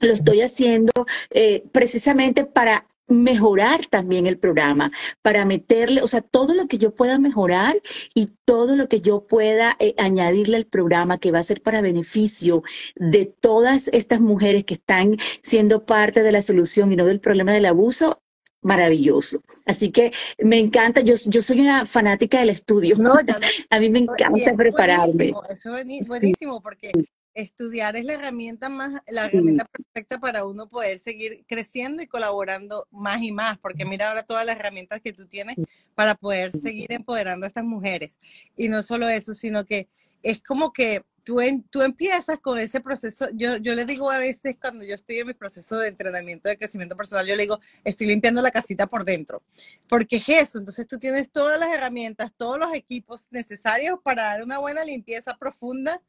lo 0.00 0.12
estoy 0.12 0.40
haciendo 0.40 0.92
eh, 1.30 1.64
precisamente 1.72 2.44
para 2.44 2.86
mejorar 3.06 3.86
también 3.86 4.26
el 4.26 4.38
programa, 4.38 4.90
para 5.22 5.44
meterle, 5.44 6.02
o 6.02 6.08
sea, 6.08 6.22
todo 6.22 6.54
lo 6.54 6.66
que 6.66 6.78
yo 6.78 6.94
pueda 6.94 7.18
mejorar 7.18 7.74
y 8.14 8.28
todo 8.44 8.76
lo 8.76 8.88
que 8.88 9.00
yo 9.00 9.26
pueda 9.26 9.76
eh, 9.78 9.94
añadirle 9.98 10.56
al 10.56 10.66
programa 10.66 11.18
que 11.18 11.30
va 11.30 11.38
a 11.40 11.42
ser 11.42 11.62
para 11.62 11.80
beneficio 11.80 12.62
de 12.96 13.26
todas 13.26 13.88
estas 13.88 14.20
mujeres 14.20 14.64
que 14.64 14.74
están 14.74 15.16
siendo 15.42 15.84
parte 15.84 16.22
de 16.22 16.32
la 16.32 16.42
solución 16.42 16.92
y 16.92 16.96
no 16.96 17.04
del 17.06 17.20
problema 17.20 17.52
del 17.52 17.66
abuso. 17.66 18.20
Maravilloso. 18.62 19.42
Así 19.66 19.90
que 19.90 20.10
me 20.38 20.58
encanta, 20.58 21.02
yo, 21.02 21.16
yo 21.26 21.42
soy 21.42 21.60
una 21.60 21.84
fanática 21.84 22.40
del 22.40 22.48
estudio. 22.48 22.96
No, 22.96 23.12
A 23.70 23.78
mí 23.78 23.90
me 23.90 23.98
encanta 23.98 24.50
es 24.50 24.56
prepararme. 24.56 25.32
buenísimo, 25.32 25.42
eso 25.50 25.76
es 25.76 25.84
Sí, 25.84 26.08
buenísimo 26.08 26.62
porque 26.62 26.92
estudiar 27.34 27.96
es 27.96 28.04
la 28.04 28.14
herramienta 28.14 28.68
más, 28.68 29.02
la 29.08 29.22
sí, 29.22 29.28
herramienta 29.28 29.64
perfecta 29.64 30.18
para 30.18 30.44
uno 30.44 30.68
poder 30.68 30.98
seguir 30.98 31.44
creciendo 31.46 32.02
y 32.02 32.06
colaborando 32.06 32.86
más 32.90 33.20
y 33.22 33.32
más, 33.32 33.58
porque 33.58 33.84
mira 33.84 34.08
ahora 34.08 34.22
todas 34.22 34.46
las 34.46 34.56
herramientas 34.56 35.00
que 35.00 35.12
tú 35.12 35.26
tienes 35.26 35.56
para 35.94 36.14
poder 36.14 36.52
seguir 36.52 36.92
empoderando 36.92 37.44
a 37.44 37.48
estas 37.48 37.64
mujeres. 37.64 38.18
Y 38.56 38.68
no 38.68 38.82
solo 38.82 39.08
eso, 39.08 39.34
sino 39.34 39.64
que 39.64 39.88
es 40.22 40.40
como 40.42 40.72
que 40.72 41.04
tú, 41.24 41.40
tú 41.70 41.82
empiezas 41.82 42.38
con 42.38 42.58
ese 42.58 42.80
proceso, 42.80 43.26
yo, 43.32 43.56
yo 43.56 43.74
le 43.74 43.84
digo 43.84 44.10
a 44.10 44.18
veces 44.18 44.56
cuando 44.60 44.84
yo 44.84 44.94
estoy 44.94 45.18
en 45.18 45.26
mi 45.26 45.34
proceso 45.34 45.78
de 45.78 45.88
entrenamiento 45.88 46.48
de 46.48 46.56
crecimiento 46.56 46.96
personal, 46.96 47.26
yo 47.26 47.34
le 47.34 47.42
digo, 47.42 47.58
estoy 47.82 48.06
limpiando 48.06 48.42
la 48.42 48.50
casita 48.50 48.86
por 48.86 49.04
dentro, 49.04 49.42
porque 49.88 50.16
es 50.16 50.28
eso, 50.28 50.58
entonces 50.58 50.86
tú 50.86 50.98
tienes 50.98 51.30
todas 51.30 51.58
las 51.58 51.70
herramientas, 51.70 52.32
todos 52.36 52.58
los 52.58 52.72
equipos 52.74 53.26
necesarios 53.30 53.98
para 54.02 54.24
dar 54.24 54.42
una 54.42 54.58
buena 54.58 54.84
limpieza 54.84 55.36
profunda 55.36 56.00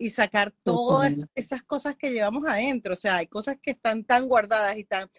y 0.00 0.08
sacar 0.08 0.50
todas 0.64 1.26
esas 1.34 1.62
cosas 1.62 1.94
que 1.94 2.10
llevamos 2.10 2.46
adentro, 2.46 2.94
o 2.94 2.96
sea, 2.96 3.16
hay 3.16 3.26
cosas 3.26 3.58
que 3.62 3.70
están 3.70 4.02
tan 4.02 4.26
guardadas 4.26 4.78
y 4.78 4.84
tan 4.84 5.10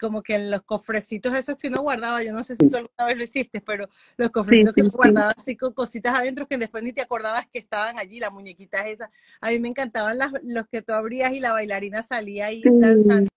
como 0.00 0.22
que 0.22 0.34
en 0.34 0.50
los 0.50 0.62
cofrecitos 0.62 1.34
esos 1.34 1.56
que 1.56 1.68
uno 1.68 1.82
guardaba, 1.82 2.22
yo 2.22 2.32
no 2.32 2.42
sé 2.42 2.56
si 2.56 2.70
tú 2.70 2.78
alguna 2.78 3.06
vez 3.06 3.18
lo 3.18 3.24
hiciste, 3.24 3.60
pero 3.60 3.86
los 4.16 4.30
cofrecitos 4.30 4.74
que 4.74 4.82
guardabas 4.82 5.34
así 5.36 5.56
con 5.56 5.74
cositas 5.74 6.18
adentro 6.18 6.48
que 6.48 6.56
después 6.56 6.82
ni 6.82 6.94
te 6.94 7.02
acordabas 7.02 7.46
que 7.52 7.58
estaban 7.58 7.98
allí, 7.98 8.18
las 8.18 8.32
muñequitas 8.32 8.86
esas. 8.86 9.10
A 9.42 9.50
mí 9.50 9.58
me 9.58 9.68
encantaban 9.68 10.16
las, 10.16 10.32
los 10.42 10.66
que 10.68 10.80
tú 10.80 10.94
abrías 10.94 11.34
y 11.34 11.40
la 11.40 11.52
bailarina 11.52 12.02
salía 12.02 12.46
ahí 12.46 12.62
danzando. 12.64 13.28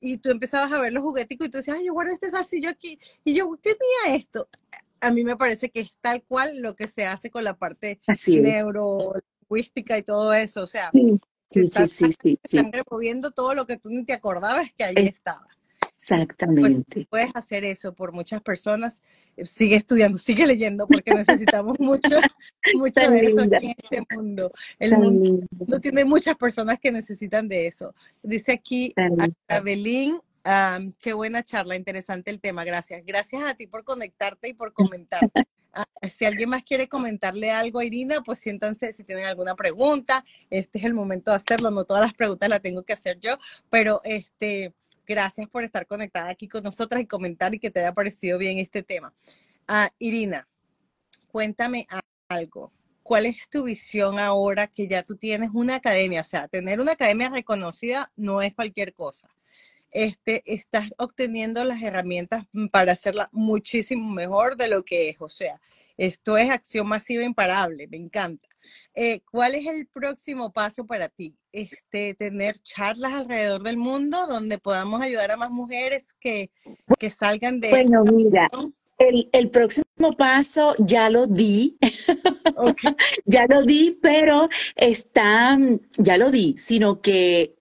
Y 0.00 0.18
tú 0.18 0.30
empezabas 0.30 0.72
a 0.72 0.80
ver 0.80 0.92
los 0.92 1.04
jugueticos 1.04 1.46
y 1.46 1.50
tú 1.50 1.58
decías, 1.58 1.76
ay, 1.78 1.86
yo 1.86 1.92
guardo 1.92 2.12
este 2.12 2.30
zarcillo 2.30 2.68
aquí. 2.68 2.98
Y 3.22 3.34
yo, 3.34 3.48
tenía 3.62 4.16
esto. 4.16 4.48
A 5.00 5.12
mí 5.12 5.22
me 5.22 5.36
parece 5.36 5.70
que 5.70 5.82
es 5.82 5.92
tal 6.00 6.24
cual 6.24 6.60
lo 6.60 6.74
que 6.74 6.88
se 6.88 7.06
hace 7.06 7.30
con 7.30 7.44
la 7.44 7.56
parte 7.56 8.00
neurolingüística 9.52 9.98
y 9.98 10.02
todo 10.02 10.32
eso. 10.32 10.62
O 10.62 10.66
sea, 10.66 10.90
sí, 10.92 11.18
sí, 11.48 11.86
sí, 11.86 12.10
sí, 12.22 12.38
están 12.42 12.72
removiendo 12.72 13.30
todo 13.30 13.54
lo 13.54 13.66
que 13.66 13.76
tú 13.76 13.90
ni 13.90 14.04
te 14.04 14.12
acordabas 14.12 14.72
que 14.72 14.84
ahí 14.84 14.94
estaba. 14.96 15.46
Pues, 15.80 16.20
Exactamente. 16.20 17.06
puedes 17.08 17.30
hacer 17.36 17.64
eso 17.64 17.94
por 17.94 18.12
muchas 18.12 18.42
personas. 18.42 19.02
Eh, 19.36 19.46
sigue 19.46 19.76
estudiando, 19.76 20.18
sigue 20.18 20.46
leyendo, 20.46 20.88
porque 20.88 21.14
necesitamos 21.14 21.78
mucho, 21.78 22.08
mucho 22.74 23.08
de 23.08 23.18
eso 23.20 23.42
aquí 23.42 23.66
en 23.66 23.74
este 23.78 24.02
mundo. 24.16 24.50
El 24.80 24.98
mundo 24.98 25.80
tiene 25.80 26.04
muchas 26.04 26.36
personas 26.36 26.80
que 26.80 26.90
necesitan 26.90 27.46
de 27.48 27.68
eso. 27.68 27.94
Dice 28.20 28.52
aquí 28.52 28.92
Abelín, 30.44 30.94
qué 31.00 31.12
buena 31.12 31.42
charla, 31.42 31.76
interesante 31.76 32.30
el 32.30 32.40
tema, 32.40 32.64
gracias. 32.64 33.02
Gracias 33.04 33.44
a 33.44 33.54
ti 33.54 33.66
por 33.66 33.84
conectarte 33.84 34.48
y 34.48 34.54
por 34.54 34.72
comentar. 34.72 35.20
Ah, 35.74 35.86
si 36.06 36.26
alguien 36.26 36.50
más 36.50 36.64
quiere 36.64 36.86
comentarle 36.86 37.50
algo 37.50 37.78
a 37.78 37.84
Irina, 37.86 38.20
pues 38.20 38.40
siéntanse 38.40 38.92
si 38.92 39.04
tienen 39.04 39.24
alguna 39.24 39.54
pregunta. 39.54 40.22
Este 40.50 40.78
es 40.78 40.84
el 40.84 40.92
momento 40.92 41.30
de 41.30 41.38
hacerlo. 41.38 41.70
No 41.70 41.84
todas 41.84 42.02
las 42.02 42.12
preguntas 42.12 42.48
las 42.50 42.60
tengo 42.60 42.82
que 42.82 42.92
hacer 42.92 43.18
yo, 43.20 43.38
pero 43.70 44.02
este, 44.04 44.74
Gracias 45.06 45.48
por 45.48 45.64
estar 45.64 45.86
conectada 45.86 46.30
aquí 46.30 46.48
con 46.48 46.62
nosotras 46.62 47.02
y 47.02 47.06
comentar 47.06 47.54
y 47.54 47.58
que 47.58 47.70
te 47.70 47.80
haya 47.80 47.92
parecido 47.92 48.38
bien 48.38 48.58
este 48.58 48.82
tema. 48.82 49.12
Ah, 49.66 49.90
Irina, 49.98 50.48
cuéntame 51.26 51.86
algo. 52.28 52.72
¿Cuál 53.02 53.26
es 53.26 53.48
tu 53.48 53.64
visión 53.64 54.20
ahora 54.20 54.68
que 54.68 54.86
ya 54.86 55.02
tú 55.02 55.16
tienes 55.16 55.50
una 55.52 55.76
academia? 55.76 56.20
O 56.20 56.24
sea, 56.24 56.46
tener 56.46 56.80
una 56.80 56.92
academia 56.92 57.28
reconocida 57.28 58.12
no 58.16 58.42
es 58.42 58.54
cualquier 58.54 58.94
cosa. 58.94 59.28
Este, 59.92 60.42
estás 60.46 60.90
obteniendo 60.96 61.62
las 61.64 61.82
herramientas 61.82 62.46
para 62.70 62.92
hacerla 62.92 63.28
muchísimo 63.30 64.10
mejor 64.10 64.56
de 64.56 64.68
lo 64.68 64.82
que 64.84 65.10
es. 65.10 65.16
O 65.20 65.28
sea, 65.28 65.60
esto 65.98 66.36
es 66.36 66.50
acción 66.50 66.86
masiva 66.88 67.22
imparable, 67.22 67.86
me 67.88 67.98
encanta. 67.98 68.48
Eh, 68.94 69.20
¿Cuál 69.30 69.54
es 69.54 69.66
el 69.66 69.86
próximo 69.86 70.52
paso 70.52 70.86
para 70.86 71.08
ti? 71.08 71.36
Este, 71.52 72.14
tener 72.14 72.58
charlas 72.60 73.12
alrededor 73.12 73.62
del 73.62 73.76
mundo 73.76 74.26
donde 74.26 74.58
podamos 74.58 75.02
ayudar 75.02 75.30
a 75.30 75.36
más 75.36 75.50
mujeres 75.50 76.14
que, 76.18 76.50
que 76.98 77.10
salgan 77.10 77.60
de... 77.60 77.70
Bueno, 77.70 78.02
mira, 78.04 78.48
el, 78.98 79.28
el, 79.32 79.50
próximo 79.50 80.16
paso 80.16 80.74
ya 80.78 81.10
lo 81.10 81.26
di, 81.26 81.76
ya 83.26 83.46
lo 83.46 83.62
di, 83.62 83.98
pero 84.00 84.48
está, 84.76 85.58
ya 85.98 86.16
lo 86.16 86.30
di, 86.30 86.54
sino 86.56 87.00
que 87.00 87.56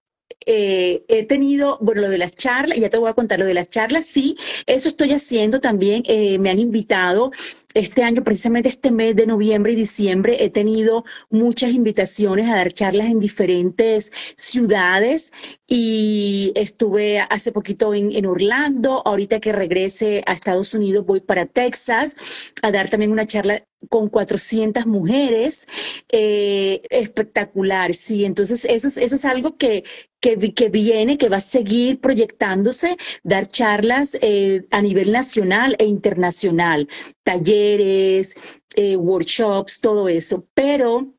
eh, 0.45 1.03
he 1.07 1.25
tenido, 1.25 1.77
bueno, 1.81 2.01
lo 2.01 2.09
de 2.09 2.17
las 2.17 2.31
charlas, 2.31 2.77
ya 2.77 2.89
te 2.89 2.97
voy 2.97 3.09
a 3.09 3.13
contar 3.13 3.39
lo 3.39 3.45
de 3.45 3.53
las 3.53 3.69
charlas, 3.69 4.05
sí, 4.05 4.37
eso 4.65 4.89
estoy 4.89 5.11
haciendo 5.11 5.59
también, 5.59 6.03
eh, 6.07 6.39
me 6.39 6.49
han 6.49 6.59
invitado 6.59 7.31
este 7.73 8.03
año, 8.03 8.23
precisamente 8.23 8.69
este 8.69 8.91
mes 8.91 9.15
de 9.15 9.27
noviembre 9.27 9.73
y 9.73 9.75
diciembre, 9.75 10.43
he 10.43 10.49
tenido 10.49 11.05
muchas 11.29 11.71
invitaciones 11.71 12.49
a 12.49 12.55
dar 12.55 12.71
charlas 12.71 13.07
en 13.07 13.19
diferentes 13.19 14.11
ciudades 14.35 15.31
y 15.67 16.51
estuve 16.55 17.19
hace 17.19 17.51
poquito 17.51 17.93
en, 17.93 18.11
en 18.11 18.25
Orlando, 18.25 19.01
ahorita 19.05 19.39
que 19.39 19.51
regrese 19.51 20.23
a 20.25 20.33
Estados 20.33 20.73
Unidos 20.73 21.05
voy 21.05 21.21
para 21.21 21.45
Texas 21.45 22.15
a 22.61 22.71
dar 22.71 22.89
también 22.89 23.11
una 23.11 23.25
charla 23.25 23.63
con 23.89 24.09
400 24.09 24.85
mujeres, 24.85 25.67
eh, 26.09 26.81
espectacular, 26.89 27.93
sí. 27.93 28.25
Entonces, 28.25 28.65
eso 28.65 28.87
es, 28.87 28.97
eso 28.97 29.15
es 29.15 29.25
algo 29.25 29.57
que, 29.57 29.83
que, 30.19 30.53
que, 30.53 30.69
viene, 30.69 31.17
que 31.17 31.29
va 31.29 31.37
a 31.37 31.41
seguir 31.41 31.99
proyectándose, 31.99 32.97
dar 33.23 33.47
charlas 33.47 34.17
eh, 34.21 34.65
a 34.71 34.81
nivel 34.81 35.11
nacional 35.11 35.75
e 35.79 35.85
internacional, 35.85 36.87
talleres, 37.23 38.35
eh, 38.75 38.95
workshops, 38.95 39.81
todo 39.81 40.07
eso. 40.09 40.47
Pero 40.53 41.13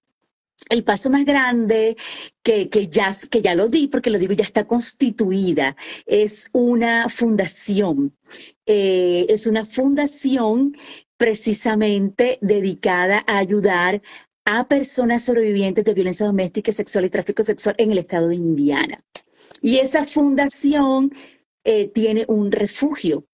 el 0.70 0.84
paso 0.84 1.10
más 1.10 1.24
grande 1.24 1.96
que, 2.42 2.68
que, 2.68 2.88
ya, 2.88 3.14
que 3.30 3.42
ya 3.42 3.54
lo 3.54 3.68
di, 3.68 3.88
porque 3.88 4.10
lo 4.10 4.18
digo, 4.18 4.32
ya 4.32 4.44
está 4.44 4.66
constituida, 4.66 5.76
es 6.06 6.48
una 6.52 7.08
fundación. 7.08 8.16
Eh, 8.66 9.26
es 9.28 9.46
una 9.46 9.64
fundación 9.64 10.76
precisamente 11.22 12.36
dedicada 12.40 13.22
a 13.28 13.38
ayudar 13.38 14.02
a 14.44 14.66
personas 14.66 15.22
sobrevivientes 15.22 15.84
de 15.84 15.94
violencia 15.94 16.26
doméstica, 16.26 16.72
sexual 16.72 17.04
y 17.04 17.10
tráfico 17.10 17.44
sexual 17.44 17.76
en 17.78 17.92
el 17.92 17.98
estado 17.98 18.26
de 18.26 18.34
Indiana. 18.34 19.04
Y 19.60 19.76
esa 19.76 20.04
fundación 20.04 21.12
eh, 21.62 21.86
tiene 21.86 22.24
un 22.26 22.50
refugio 22.50 23.24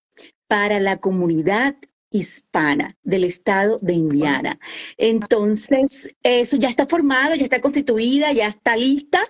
para 0.48 0.80
la 0.80 0.98
comunidad 0.98 1.76
hispana 2.10 2.96
del 3.02 3.24
estado 3.24 3.78
de 3.82 3.92
Indiana. 3.92 4.58
Entonces, 4.96 6.14
eso 6.22 6.56
ya 6.56 6.68
está 6.68 6.86
formado, 6.86 7.34
ya 7.34 7.44
está 7.44 7.60
constituida, 7.60 8.32
ya 8.32 8.46
está 8.46 8.76
lista. 8.76 9.20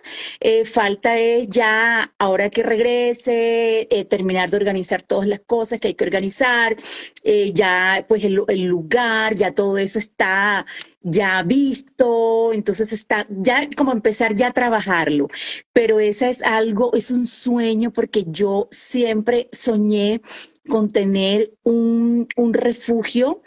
Eh, 0.41 0.65
falta 0.65 1.19
es 1.19 1.49
ya, 1.49 2.15
ahora 2.19 2.51
que 2.51 2.63
regrese, 2.63 3.89
eh, 3.91 4.05
terminar 4.05 4.51
de 4.51 4.57
organizar 4.59 5.03
todas 5.03 5.27
las 5.27 5.41
cosas 5.41 5.81
que 5.81 5.89
hay 5.89 5.95
que 5.95 6.05
organizar. 6.05 6.77
Eh, 7.25 7.53
ya, 7.55 8.05
pues, 8.07 8.25
el, 8.25 8.43
el, 8.49 8.65
lugar, 8.65 9.35
ya 9.35 9.53
todo 9.53 9.79
eso 9.79 9.99
está 9.99 10.65
ya 11.01 11.43
visto, 11.43 12.53
entonces 12.53 12.93
está 12.93 13.25
ya 13.31 13.69
como 13.77 13.93
empezar 13.93 14.35
ya 14.35 14.49
a 14.49 14.53
trabajarlo. 14.53 15.29
Pero 15.73 16.01
esa 16.01 16.29
es 16.29 16.43
algo, 16.43 16.93
es 16.95 17.11
un 17.11 17.27
sueño 17.27 17.93
porque 17.93 18.25
yo 18.29 18.69
siempre 18.71 19.49
soñé 19.53 20.21
con 20.69 20.91
tener 20.91 21.53
un, 21.63 22.29
un 22.37 22.55
refugio 22.55 23.43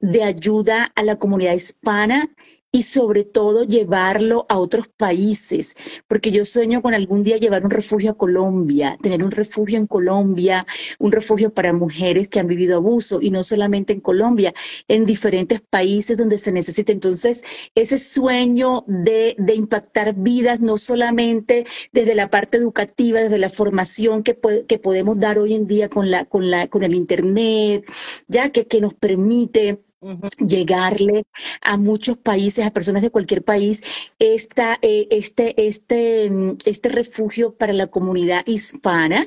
de 0.00 0.22
ayuda 0.22 0.92
a 0.94 1.02
la 1.02 1.16
comunidad 1.18 1.54
hispana 1.54 2.28
y 2.76 2.82
sobre 2.82 3.24
todo 3.24 3.64
llevarlo 3.64 4.44
a 4.50 4.58
otros 4.58 4.86
países, 4.86 5.74
porque 6.06 6.30
yo 6.30 6.44
sueño 6.44 6.82
con 6.82 6.92
algún 6.92 7.24
día 7.24 7.38
llevar 7.38 7.64
un 7.64 7.70
refugio 7.70 8.10
a 8.10 8.18
Colombia, 8.18 8.98
tener 9.00 9.24
un 9.24 9.30
refugio 9.30 9.78
en 9.78 9.86
Colombia, 9.86 10.66
un 10.98 11.10
refugio 11.10 11.54
para 11.54 11.72
mujeres 11.72 12.28
que 12.28 12.38
han 12.38 12.46
vivido 12.46 12.76
abuso 12.76 13.22
y 13.22 13.30
no 13.30 13.44
solamente 13.44 13.94
en 13.94 14.00
Colombia, 14.02 14.52
en 14.88 15.06
diferentes 15.06 15.62
países 15.62 16.18
donde 16.18 16.36
se 16.36 16.52
necesita. 16.52 16.92
Entonces, 16.92 17.42
ese 17.74 17.96
sueño 17.96 18.84
de, 18.86 19.36
de 19.38 19.54
impactar 19.54 20.14
vidas, 20.14 20.60
no 20.60 20.76
solamente 20.76 21.64
desde 21.92 22.14
la 22.14 22.28
parte 22.28 22.58
educativa, 22.58 23.20
desde 23.20 23.38
la 23.38 23.48
formación 23.48 24.22
que, 24.22 24.38
que 24.68 24.78
podemos 24.78 25.18
dar 25.18 25.38
hoy 25.38 25.54
en 25.54 25.66
día 25.66 25.88
con, 25.88 26.10
la, 26.10 26.26
con, 26.26 26.50
la, 26.50 26.68
con 26.68 26.82
el 26.82 26.92
Internet, 26.92 27.86
ya 28.28 28.50
que, 28.50 28.66
que 28.66 28.82
nos 28.82 28.92
permite 28.92 29.80
llegarle 30.38 31.24
a 31.60 31.76
muchos 31.76 32.18
países, 32.18 32.64
a 32.64 32.70
personas 32.70 33.02
de 33.02 33.10
cualquier 33.10 33.42
país, 33.42 33.82
esta, 34.18 34.78
eh, 34.82 35.08
este, 35.10 35.66
este, 35.66 36.30
mm, 36.30 36.56
este 36.64 36.88
refugio 36.88 37.54
para 37.54 37.72
la 37.72 37.86
comunidad 37.88 38.42
hispana 38.46 39.26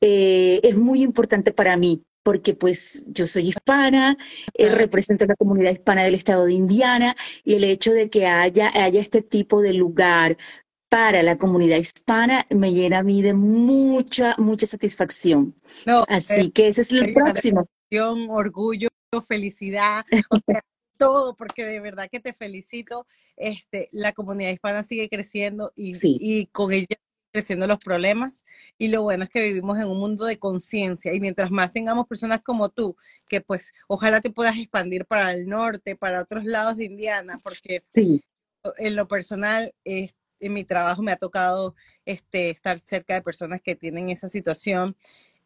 eh, 0.00 0.60
es 0.62 0.76
muy 0.76 1.02
importante 1.02 1.52
para 1.52 1.76
mí 1.76 2.02
porque 2.22 2.52
pues 2.52 3.04
yo 3.08 3.26
soy 3.26 3.48
hispana, 3.48 4.18
eh, 4.52 4.68
represento 4.68 5.24
a 5.24 5.28
la 5.28 5.36
comunidad 5.36 5.72
hispana 5.72 6.04
del 6.04 6.14
estado 6.14 6.44
de 6.44 6.52
Indiana 6.52 7.16
y 7.42 7.54
el 7.54 7.64
hecho 7.64 7.92
de 7.92 8.10
que 8.10 8.26
haya, 8.26 8.70
haya 8.74 9.00
este 9.00 9.22
tipo 9.22 9.62
de 9.62 9.72
lugar 9.72 10.36
para 10.90 11.22
la 11.22 11.38
comunidad 11.38 11.78
hispana 11.78 12.44
me 12.50 12.72
llena 12.72 12.98
a 12.98 13.02
mí 13.02 13.22
de 13.22 13.34
mucha, 13.34 14.34
mucha 14.38 14.66
satisfacción. 14.66 15.54
Así 16.08 16.50
que 16.50 16.68
ese 16.68 16.82
es 16.82 16.92
el 16.92 17.14
próximo. 17.14 17.66
Orgullo 18.28 18.88
felicidad, 19.26 20.04
o 20.30 20.38
sea, 20.46 20.60
todo, 20.96 21.34
porque 21.34 21.64
de 21.64 21.80
verdad 21.80 22.08
que 22.10 22.20
te 22.20 22.32
felicito. 22.32 23.06
Este, 23.36 23.88
la 23.92 24.12
comunidad 24.12 24.50
hispana 24.50 24.82
sigue 24.82 25.08
creciendo 25.08 25.72
y, 25.76 25.92
y 26.02 26.46
con 26.46 26.72
ella 26.72 26.96
creciendo 27.32 27.66
los 27.66 27.78
problemas. 27.78 28.44
Y 28.78 28.88
lo 28.88 29.02
bueno 29.02 29.24
es 29.24 29.30
que 29.30 29.42
vivimos 29.42 29.78
en 29.78 29.88
un 29.88 29.98
mundo 29.98 30.24
de 30.24 30.38
conciencia 30.38 31.14
y 31.14 31.20
mientras 31.20 31.50
más 31.50 31.72
tengamos 31.72 32.06
personas 32.06 32.42
como 32.42 32.68
tú, 32.68 32.96
que 33.28 33.40
pues 33.40 33.72
ojalá 33.86 34.20
te 34.20 34.30
puedas 34.30 34.56
expandir 34.56 35.06
para 35.06 35.32
el 35.32 35.46
norte, 35.48 35.94
para 35.94 36.22
otros 36.22 36.44
lados 36.44 36.76
de 36.76 36.86
Indiana, 36.86 37.36
porque 37.44 37.84
en 38.78 38.96
lo 38.96 39.06
personal, 39.06 39.72
en 39.84 40.52
mi 40.52 40.64
trabajo 40.64 41.02
me 41.02 41.12
ha 41.12 41.16
tocado 41.16 41.74
este, 42.04 42.50
estar 42.50 42.78
cerca 42.78 43.14
de 43.14 43.22
personas 43.22 43.60
que 43.62 43.76
tienen 43.76 44.10
esa 44.10 44.28
situación 44.28 44.96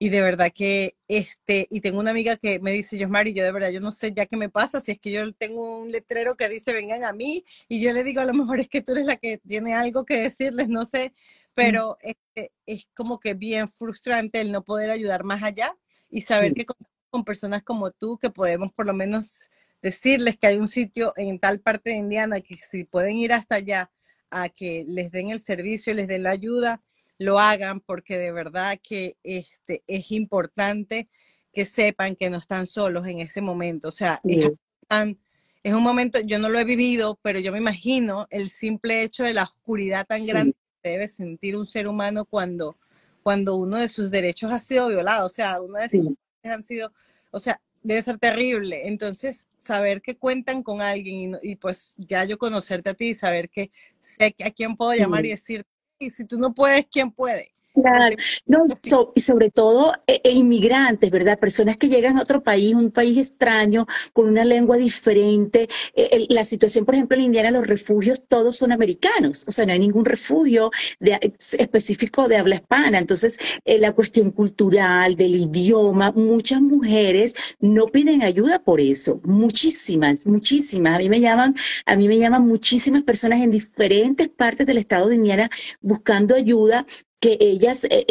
y 0.03 0.09
de 0.09 0.20
verdad 0.20 0.50
que, 0.53 0.96
este, 1.07 1.68
y 1.70 1.80
tengo 1.80 2.00
una 2.00 2.11
amiga 2.11 2.36
que 2.36 2.59
me 2.59 2.72
dice, 2.72 2.98
yo 2.98 3.09
Mari, 3.09 3.34
yo 3.34 3.44
de 3.44 3.53
verdad, 3.53 3.70
yo 3.70 3.78
no 3.78 3.92
sé 3.92 4.12
ya 4.12 4.26
qué 4.26 4.36
me 4.36 4.48
pasa, 4.48 4.80
si 4.80 4.90
es 4.90 4.98
que 4.98 5.12
yo 5.12 5.32
tengo 5.32 5.78
un 5.78 5.92
letrero 5.92 6.34
que 6.34 6.48
dice, 6.48 6.72
vengan 6.72 7.05
a 7.05 7.12
mí, 7.12 7.44
y 7.68 7.80
yo 7.80 7.92
le 7.92 8.03
digo, 8.03 8.20
a 8.20 8.24
lo 8.24 8.34
mejor 8.34 8.59
es 8.59 8.66
que 8.66 8.82
tú 8.82 8.90
eres 8.90 9.07
la 9.07 9.16
que 9.16 9.38
tiene 9.38 9.74
algo 9.74 10.05
que 10.05 10.16
decirles, 10.16 10.68
no 10.68 10.84
sé, 10.86 11.14
pero 11.55 11.98
este, 12.00 12.50
es 12.66 12.88
como 12.96 13.20
que 13.20 13.34
bien 13.34 13.68
frustrante 13.68 14.40
el 14.40 14.50
no 14.50 14.64
poder 14.64 14.90
ayudar 14.90 15.22
más 15.22 15.44
allá 15.44 15.78
y 16.11 16.22
saber 16.22 16.53
que 16.53 16.64
con, 16.64 16.78
con 17.09 17.24
personas 17.24 17.62
como 17.62 17.92
tú, 17.92 18.18
que 18.18 18.30
podemos 18.30 18.72
por 18.72 18.86
lo 18.86 18.94
menos 18.94 19.50
decirles 19.82 20.36
que 20.36 20.48
hay 20.48 20.57
un 20.57 20.66
sitio 20.66 21.12
en 21.16 21.38
tal 21.38 21.61
parte 21.61 21.90
de 21.90 21.98
Indiana 21.98 22.40
que 22.40 22.57
si 22.57 22.82
pueden 22.82 23.18
ir 23.18 23.32
hasta 23.32 23.55
allá 23.55 23.92
a 24.30 24.48
que 24.48 24.84
les 24.88 25.12
den 25.12 25.30
el 25.30 25.40
servicio, 25.40 25.94
les 25.94 26.09
den 26.09 26.24
la 26.24 26.30
ayuda, 26.30 26.82
lo 27.23 27.39
hagan 27.39 27.81
porque 27.81 28.18
de 28.18 28.33
verdad 28.33 28.79
que 28.83 29.16
este, 29.23 29.83
es 29.87 30.11
importante 30.11 31.09
que 31.53 31.64
sepan 31.64 32.16
que 32.16 32.31
no 32.31 32.39
están 32.39 32.66
solos 32.66 33.07
en 33.07 33.20
ese 33.20 33.41
momento. 33.41 33.89
O 33.89 33.93
sea, 33.93 34.20
es, 34.25 35.75
un 35.75 35.83
momento, 35.83 36.20
yo 36.20 36.39
no 36.39 36.49
lo 36.49 36.59
he 36.59 36.64
vivido, 36.64 37.18
pero 37.23 37.39
yo 37.39 37.53
me 37.53 37.59
imagino 37.59 38.27
el 38.31 38.49
simple 38.49 39.03
hecho 39.03 39.23
de 39.23 39.35
la 39.35 39.45
oscuridad 39.45 40.07
tan 40.07 40.27
grande 40.27 40.57
que 40.83 40.91
debe 40.91 41.09
sentir 41.09 41.57
un 41.57 41.66
ser 41.66 41.87
humano 41.87 42.25
cuando, 42.25 42.77
cuando 43.23 43.57
uno 43.57 43.79
de 43.79 43.89
sus 43.89 44.11
derechos 44.11 44.53
ha 44.53 44.59
sido 44.59 44.89
violado. 44.89 45.27
O 45.27 45.31
sea, 45.31 45.61
uno 45.61 45.79
de 45.79 45.89
sus 45.89 46.03
derechos 46.03 46.18
han 46.45 46.62
sido, 46.62 46.93
o 47.31 47.39
sea, 47.39 47.61
debe 47.83 48.03
ser 48.03 48.18
terrible. 48.18 48.89
Entonces, 48.89 49.47
saber 49.57 50.01
que 50.01 50.16
cuentan 50.16 50.62
con 50.62 50.81
alguien 50.81 51.39
y, 51.43 51.57
pues 51.57 51.95
ya 51.99 52.25
yo 52.25 52.39
conocerte 52.39 52.91
a 52.91 52.95
ti 52.95 53.11
y 53.11 53.14
saber 53.14 53.51
que 53.51 53.70
sé 54.01 54.35
a 54.45 54.51
quién 54.51 54.77
puedo 54.77 54.95
llamar 54.95 55.27
y 55.27 55.31
decir, 55.31 55.66
y 56.03 56.11
si 56.11 56.24
tú 56.24 56.38
no 56.38 56.53
puedes, 56.53 56.86
¿quién 56.90 57.11
puede? 57.12 57.55
Claro, 57.75 58.16
no, 58.45 58.66
y 59.14 59.20
sobre 59.23 59.51
todo 59.51 59.95
eh, 60.07 60.20
eh, 60.25 60.31
inmigrantes, 60.33 61.11
¿verdad? 61.11 61.39
Personas 61.39 61.79
que 61.79 61.89
llegan 61.89 62.18
a 62.18 62.20
otro 62.20 62.43
país, 62.43 62.75
un 62.75 62.91
país 62.91 63.16
extraño, 63.16 63.87
con 64.12 64.29
una 64.29 64.45
lengua 64.45 64.77
diferente. 64.77 65.68
Eh, 65.95 66.27
la 66.29 66.45
situación, 66.45 66.85
por 66.85 66.95
ejemplo, 66.95 67.16
en 67.16 67.23
Indiana, 67.25 67.51
los 67.51 67.66
refugios 67.66 68.25
todos 68.29 68.57
son 68.57 68.73
americanos, 68.73 69.47
o 69.49 69.53
sea, 69.53 69.64
no 69.64 69.73
hay 69.73 69.79
ningún 69.79 70.05
refugio 70.05 70.70
de, 71.01 71.18
específico 71.59 72.29
de 72.29 72.37
habla 72.37 72.57
hispana. 72.57 72.99
Entonces, 72.99 73.39
la 73.64 73.93
cuestión 73.93 74.33
cultural, 74.33 75.16
del 75.16 75.35
idioma, 75.35 76.12
muchas 76.12 76.61
mujeres 76.61 77.35
no 77.59 77.87
piden 77.87 78.23
ayuda 78.23 78.59
por 78.62 78.83
eso, 78.83 79.18
muchísimas, 79.25 80.27
muchísimas. 80.27 80.97
A 80.97 80.99
mí 80.99 81.09
me 81.09 81.20
llaman, 81.20 81.55
a 81.87 81.97
mí 81.97 82.07
me 82.07 82.18
llaman 82.18 82.47
muchísimas 82.47 83.03
personas 83.03 83.41
en 83.41 83.51
diferentes 83.51 84.29
partes 84.29 84.66
del 84.66 84.77
estado 84.77 85.09
de 85.09 85.14
Indiana 85.14 85.49
buscando 85.81 86.35
ayuda 86.35 86.85
que 87.23 87.39
ellas 87.41 87.87
eh, 87.89 88.05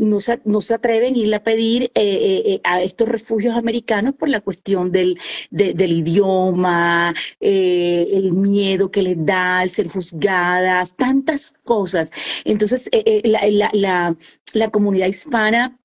no, 0.00 0.20
se, 0.20 0.40
no, 0.46 0.62
se, 0.62 0.72
atreven 0.72 1.14
a 1.14 1.18
ir 1.18 1.34
a 1.34 1.42
pedir 1.42 1.82
eh, 1.94 2.42
eh, 2.46 2.60
a 2.64 2.82
estos 2.82 3.06
refugios 3.06 3.54
americanos 3.56 4.14
por 4.14 4.30
la 4.30 4.40
cuestión 4.40 4.90
del, 4.90 5.20
del 5.50 5.92
idioma, 5.92 7.14
el 7.40 8.32
miedo 8.32 8.90
que 8.90 9.02
les 9.02 9.22
da, 9.24 9.62
el 9.62 9.68
ser 9.68 9.88
juzgadas, 9.88 10.96
tantas 10.96 11.52
cosas. 11.62 12.10
Entonces, 12.46 12.88
la, 13.22 13.70
la, 13.74 14.16
la 14.54 14.70
comunidad 14.70 15.08
hispana 15.08 15.78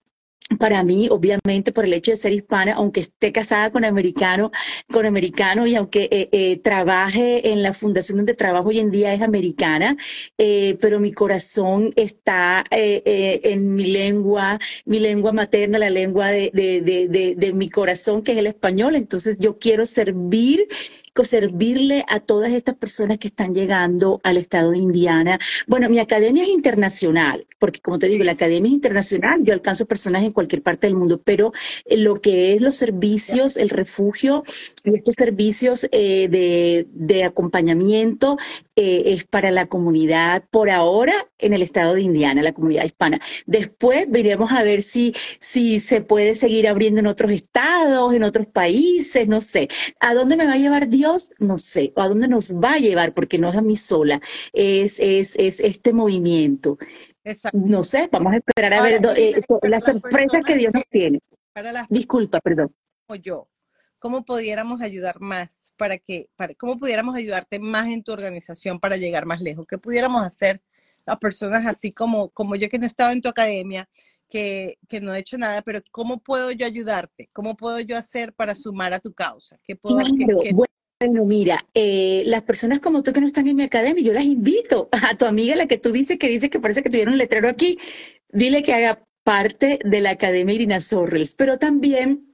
para 0.57 0.83
mí, 0.83 1.07
obviamente, 1.09 1.71
por 1.71 1.85
el 1.85 1.93
hecho 1.93 2.11
de 2.11 2.17
ser 2.17 2.33
hispana, 2.33 2.73
aunque 2.73 3.01
esté 3.01 3.31
casada 3.31 3.69
con 3.69 3.85
americano, 3.85 4.51
con 4.91 5.05
americano 5.05 5.67
y 5.67 5.75
aunque 5.75 6.09
eh, 6.11 6.29
eh, 6.31 6.57
trabaje 6.57 7.51
en 7.51 7.61
la 7.61 7.73
fundación 7.73 8.17
donde 8.17 8.33
trabajo 8.33 8.69
hoy 8.69 8.79
en 8.79 8.89
día 8.89 9.13
es 9.13 9.21
americana, 9.21 9.95
eh, 10.37 10.77
pero 10.81 10.99
mi 10.99 11.11
corazón 11.11 11.93
está 11.95 12.65
en 12.71 13.75
mi 13.75 13.85
lengua, 13.85 14.59
mi 14.85 14.99
lengua 14.99 15.31
materna, 15.31 15.77
la 15.77 15.89
lengua 15.89 16.29
de, 16.29 16.51
de, 16.51 17.35
de, 17.35 17.53
mi 17.53 17.69
corazón, 17.69 18.21
que 18.21 18.31
es 18.31 18.37
el 18.37 18.47
español. 18.47 18.95
Entonces 18.95 19.37
yo 19.39 19.59
quiero 19.59 19.85
servir 19.85 20.67
servirle 21.23 22.05
a 22.09 22.19
todas 22.19 22.51
estas 22.51 22.75
personas 22.75 23.17
que 23.17 23.27
están 23.27 23.53
llegando 23.53 24.19
al 24.23 24.37
estado 24.37 24.71
de 24.71 24.77
Indiana. 24.77 25.39
Bueno, 25.67 25.89
mi 25.89 25.99
academia 25.99 26.43
es 26.43 26.49
internacional, 26.49 27.47
porque 27.59 27.79
como 27.79 27.99
te 27.99 28.07
digo, 28.07 28.23
la 28.23 28.33
academia 28.33 28.69
es 28.69 28.75
internacional, 28.75 29.43
yo 29.43 29.53
alcanzo 29.53 29.85
personas 29.85 30.23
en 30.23 30.31
cualquier 30.31 30.61
parte 30.61 30.87
del 30.87 30.95
mundo, 30.95 31.21
pero 31.23 31.51
eh, 31.85 31.97
lo 31.97 32.21
que 32.21 32.53
es 32.53 32.61
los 32.61 32.75
servicios, 32.75 33.57
el 33.57 33.69
refugio 33.69 34.43
y 34.83 34.95
estos 34.95 35.15
servicios 35.15 35.87
eh, 35.91 36.27
de, 36.29 36.87
de, 36.91 37.23
acompañamiento 37.23 38.37
eh, 38.75 39.03
es 39.13 39.25
para 39.25 39.51
la 39.51 39.65
comunidad 39.65 40.43
por 40.49 40.69
ahora 40.69 41.13
en 41.37 41.53
el 41.53 41.61
estado 41.61 41.95
de 41.95 42.01
Indiana, 42.01 42.41
la 42.41 42.53
comunidad 42.53 42.85
hispana. 42.85 43.19
Después 43.45 44.05
veremos 44.09 44.51
a 44.51 44.63
ver 44.63 44.81
si, 44.81 45.13
si 45.39 45.79
se 45.79 46.01
puede 46.01 46.35
seguir 46.35 46.67
abriendo 46.67 46.99
en 46.99 47.07
otros 47.07 47.31
estados, 47.31 48.13
en 48.13 48.23
otros 48.23 48.47
países, 48.47 49.27
no 49.27 49.41
sé. 49.41 49.67
¿A 49.99 50.13
dónde 50.13 50.37
me 50.37 50.45
va 50.45 50.53
a 50.53 50.57
llevar 50.57 50.87
Dios? 50.89 51.08
No 51.39 51.57
sé, 51.57 51.93
a 51.95 52.07
dónde 52.07 52.27
nos 52.27 52.53
va 52.55 52.73
a 52.73 52.79
llevar, 52.79 53.13
porque 53.13 53.37
no 53.37 53.49
es 53.49 53.55
a 53.55 53.61
mí 53.61 53.75
sola, 53.75 54.21
es, 54.53 54.99
es, 54.99 55.35
es 55.37 55.59
este 55.59 55.93
movimiento. 55.93 56.77
No 57.53 57.83
sé, 57.83 58.09
vamos 58.11 58.33
a 58.33 58.37
esperar 58.37 58.73
a 58.73 58.81
ver 58.81 59.01
eh, 59.17 59.41
las 59.63 59.83
sorpresas 59.83 60.43
que 60.45 60.55
Dios 60.55 60.73
nos 60.73 60.87
tiene. 60.89 61.19
Para 61.53 61.85
Disculpa, 61.89 62.39
perdón. 62.39 62.73
O 63.07 63.15
yo, 63.15 63.43
¿cómo 63.99 64.23
pudiéramos 64.23 64.81
ayudar 64.81 65.19
más 65.19 65.73
para 65.77 65.97
que, 65.97 66.29
para, 66.35 66.53
cómo 66.55 66.77
pudiéramos 66.77 67.15
ayudarte 67.15 67.59
más 67.59 67.87
en 67.87 68.03
tu 68.03 68.11
organización 68.11 68.79
para 68.79 68.97
llegar 68.97 69.25
más 69.25 69.41
lejos? 69.41 69.65
¿Qué 69.67 69.77
pudiéramos 69.77 70.25
hacer 70.25 70.61
las 71.05 71.17
personas 71.17 71.65
así 71.65 71.91
como, 71.91 72.29
como 72.29 72.55
yo 72.55 72.69
que 72.69 72.77
no 72.77 72.85
he 72.85 72.87
estado 72.87 73.11
en 73.11 73.21
tu 73.21 73.29
academia, 73.29 73.89
que, 74.29 74.77
que, 74.87 75.01
no 75.01 75.13
he 75.13 75.19
hecho 75.19 75.37
nada, 75.37 75.61
pero 75.63 75.81
¿cómo 75.91 76.19
puedo 76.19 76.51
yo 76.51 76.65
ayudarte? 76.65 77.29
¿Cómo 77.33 77.57
puedo 77.57 77.79
yo 77.79 77.97
hacer 77.97 78.33
para 78.33 78.53
sumar 78.53 78.93
a 78.93 78.99
tu 78.99 79.11
causa? 79.13 79.59
¿Qué 79.63 79.75
puedo, 79.75 79.97
bueno, 79.97 80.65
mira, 80.99 81.65
eh, 81.73 82.23
las 82.25 82.43
personas 82.43 82.79
como 82.79 83.03
tú 83.03 83.13
que 83.13 83.21
no 83.21 83.27
están 83.27 83.47
en 83.47 83.55
mi 83.55 83.63
academia, 83.63 84.03
yo 84.03 84.13
las 84.13 84.25
invito 84.25 84.89
a 84.91 85.15
tu 85.15 85.25
amiga, 85.25 85.55
la 85.55 85.67
que 85.67 85.77
tú 85.77 85.91
dices 85.91 86.17
que 86.17 86.27
dice 86.27 86.49
que 86.49 86.59
parece 86.59 86.83
que 86.83 86.89
tuvieron 86.89 87.13
un 87.13 87.17
letrero 87.17 87.47
aquí, 87.47 87.79
dile 88.29 88.63
que 88.63 88.73
haga 88.73 89.01
parte 89.23 89.79
de 89.85 90.01
la 90.01 90.11
Academia 90.11 90.55
Irina 90.55 90.79
Sorrels, 90.81 91.35
pero 91.35 91.57
también 91.57 92.25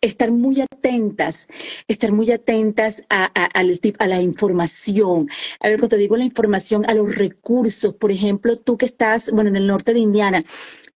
estar 0.00 0.30
muy 0.30 0.60
atentas, 0.60 1.46
estar 1.86 2.10
muy 2.12 2.30
atentas 2.30 3.04
a, 3.08 3.30
a, 3.34 3.48
a, 3.54 4.06
la 4.06 4.20
información. 4.20 5.28
A 5.60 5.68
ver, 5.68 5.78
cuando 5.78 5.96
te 5.96 6.00
digo 6.00 6.16
la 6.16 6.24
información, 6.24 6.84
a 6.88 6.94
los 6.94 7.16
recursos. 7.16 7.94
Por 7.94 8.10
ejemplo, 8.10 8.56
tú 8.56 8.76
que 8.78 8.86
estás, 8.86 9.30
bueno, 9.30 9.50
en 9.50 9.56
el 9.56 9.66
norte 9.66 9.94
de 9.94 10.00
Indiana, 10.00 10.42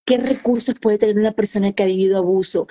¿qué 0.05 0.19
recursos 0.19 0.75
puede 0.81 0.99
tener 0.99 1.19
una 1.19 1.33
persona 1.33 1.73
que 1.73 1.83
ha 1.83 1.87
vivido 1.87 2.19
abuso? 2.19 2.67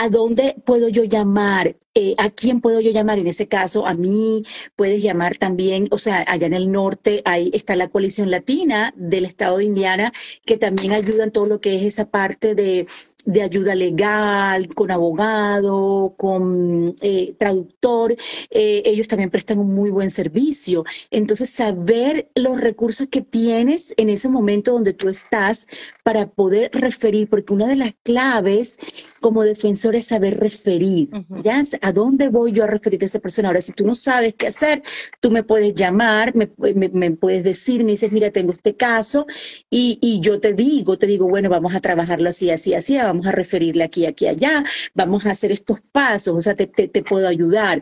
¿A 0.00 0.08
dónde 0.10 0.54
puedo 0.64 0.88
yo 0.88 1.02
llamar? 1.02 1.76
Eh, 1.92 2.14
¿A 2.18 2.30
quién 2.30 2.60
puedo 2.60 2.80
yo 2.80 2.92
llamar? 2.92 3.18
En 3.18 3.26
ese 3.26 3.48
caso, 3.48 3.84
a 3.84 3.94
mí 3.94 4.44
puedes 4.76 5.02
llamar 5.02 5.36
también, 5.38 5.88
o 5.90 5.98
sea, 5.98 6.24
allá 6.28 6.46
en 6.46 6.54
el 6.54 6.70
norte 6.70 7.20
ahí 7.24 7.50
está 7.52 7.74
la 7.74 7.88
coalición 7.88 8.30
latina 8.30 8.94
del 8.96 9.24
estado 9.24 9.58
de 9.58 9.64
Indiana, 9.64 10.12
que 10.46 10.56
también 10.56 10.92
ayuda 10.92 11.24
en 11.24 11.32
todo 11.32 11.46
lo 11.46 11.60
que 11.60 11.74
es 11.74 11.82
esa 11.82 12.08
parte 12.10 12.54
de, 12.54 12.86
de 13.24 13.42
ayuda 13.42 13.74
legal, 13.74 14.68
con 14.68 14.90
abogado, 14.90 16.14
con 16.16 16.94
eh, 17.02 17.34
traductor. 17.38 18.16
Eh, 18.50 18.82
ellos 18.86 19.08
también 19.08 19.30
prestan 19.30 19.58
un 19.58 19.74
muy 19.74 19.90
buen 19.90 20.10
servicio. 20.10 20.84
Entonces, 21.10 21.50
saber 21.50 22.30
los 22.34 22.60
recursos 22.60 23.08
que 23.10 23.20
tienes 23.20 23.92
en 23.96 24.08
ese 24.08 24.28
momento 24.28 24.72
donde 24.72 24.94
tú 24.94 25.08
estás 25.08 25.66
para 26.02 26.26
poder 26.26 26.70
referir, 26.72 27.28
porque 27.28 27.52
una 27.52 27.66
de 27.66 27.76
las 27.76 27.94
claves 28.02 28.78
como 29.20 29.42
defensor 29.42 29.94
es 29.96 30.06
saber 30.06 30.38
referir, 30.38 31.10
¿ya? 31.42 31.62
¿A 31.82 31.92
dónde 31.92 32.28
voy 32.28 32.52
yo 32.52 32.64
a 32.64 32.66
referir 32.66 33.02
a 33.02 33.06
esa 33.06 33.18
persona? 33.18 33.48
Ahora, 33.48 33.60
si 33.60 33.72
tú 33.72 33.84
no 33.84 33.94
sabes 33.94 34.34
qué 34.34 34.46
hacer, 34.46 34.82
tú 35.20 35.30
me 35.30 35.42
puedes 35.42 35.74
llamar, 35.74 36.34
me, 36.34 36.50
me, 36.74 37.10
puedes 37.10 37.44
decir, 37.44 37.84
me 37.84 37.92
dices, 37.92 38.12
mira, 38.12 38.30
tengo 38.30 38.52
este 38.52 38.74
caso, 38.76 39.26
y, 39.70 39.98
y, 40.00 40.20
yo 40.20 40.40
te 40.40 40.54
digo, 40.54 40.98
te 40.98 41.06
digo, 41.06 41.28
bueno, 41.28 41.50
vamos 41.50 41.74
a 41.74 41.80
trabajarlo 41.80 42.28
así, 42.28 42.50
así, 42.50 42.74
así, 42.74 42.96
vamos 43.08 43.26
a 43.26 43.32
referirle 43.32 43.84
aquí, 43.84 44.06
aquí, 44.06 44.26
allá, 44.26 44.64
vamos 44.94 45.26
a 45.26 45.30
hacer 45.30 45.52
estos 45.52 45.80
pasos, 45.92 46.34
o 46.36 46.40
sea, 46.40 46.54
te, 46.54 46.66
puedo 47.02 47.28
ayudar 47.28 47.80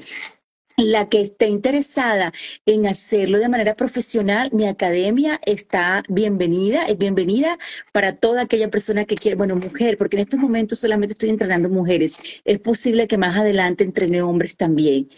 la 0.78 1.08
que 1.08 1.22
esté 1.22 1.48
interesada 1.48 2.32
en 2.66 2.86
hacerlo 2.86 3.38
de 3.38 3.48
manera 3.48 3.74
profesional, 3.76 4.50
mi 4.52 4.66
academia 4.66 5.40
está 5.46 6.02
bienvenida, 6.08 6.84
es 6.86 6.98
bienvenida 6.98 7.56
para 7.92 8.14
toda 8.14 8.42
aquella 8.42 8.70
persona 8.70 9.06
que 9.06 9.14
quiere, 9.14 9.36
bueno, 9.36 9.56
mujer, 9.56 9.96
porque 9.96 10.16
en 10.16 10.22
estos 10.22 10.38
momentos 10.38 10.78
solamente 10.78 11.14
estoy 11.14 11.30
entrenando 11.30 11.70
mujeres. 11.70 12.18
Es 12.44 12.58
posible 12.58 13.08
que 13.08 13.16
más 13.16 13.36
adelante 13.38 13.84
entrene 13.84 14.20
hombres 14.20 14.56
también, 14.56 15.08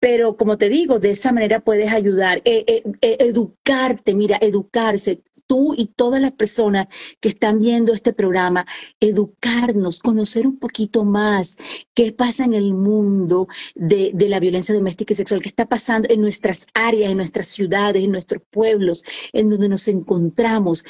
pero 0.00 0.36
como 0.36 0.58
te 0.58 0.68
digo, 0.68 0.98
de 0.98 1.10
esa 1.10 1.32
manera 1.32 1.60
puedes 1.60 1.92
ayudar, 1.92 2.42
eh, 2.44 2.64
eh, 2.66 2.82
eh, 3.00 3.16
educarte, 3.20 4.14
mira, 4.14 4.38
educarse. 4.40 5.22
Tú 5.46 5.74
y 5.76 5.86
todas 5.86 6.20
las 6.20 6.32
personas 6.32 6.86
que 7.20 7.28
están 7.28 7.60
viendo 7.60 7.92
este 7.92 8.12
programa, 8.12 8.66
educarnos, 9.00 10.00
conocer 10.00 10.46
un 10.46 10.58
poquito 10.58 11.04
más 11.04 11.56
qué 11.94 12.12
pasa 12.12 12.44
en 12.44 12.54
el 12.54 12.74
mundo 12.74 13.48
de, 13.74 14.10
de 14.14 14.28
la 14.28 14.40
violencia 14.40 14.74
doméstica 14.74 15.12
y 15.12 15.16
sexual, 15.16 15.42
qué 15.42 15.48
está 15.48 15.66
pasando 15.66 16.08
en 16.10 16.20
nuestras 16.20 16.66
áreas, 16.74 17.10
en 17.10 17.18
nuestras 17.18 17.46
ciudades, 17.48 18.04
en 18.04 18.12
nuestros 18.12 18.42
pueblos, 18.50 19.04
en 19.32 19.50
donde 19.50 19.68
nos 19.68 19.88
encontramos, 19.88 20.84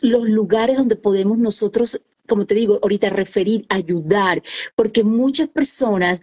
los 0.00 0.28
lugares 0.28 0.78
donde 0.78 0.96
podemos 0.96 1.38
nosotros 1.38 2.00
como 2.26 2.46
te 2.46 2.54
digo, 2.54 2.78
ahorita 2.82 3.10
referir, 3.10 3.66
ayudar, 3.68 4.42
porque 4.74 5.04
muchas 5.04 5.48
personas 5.48 6.20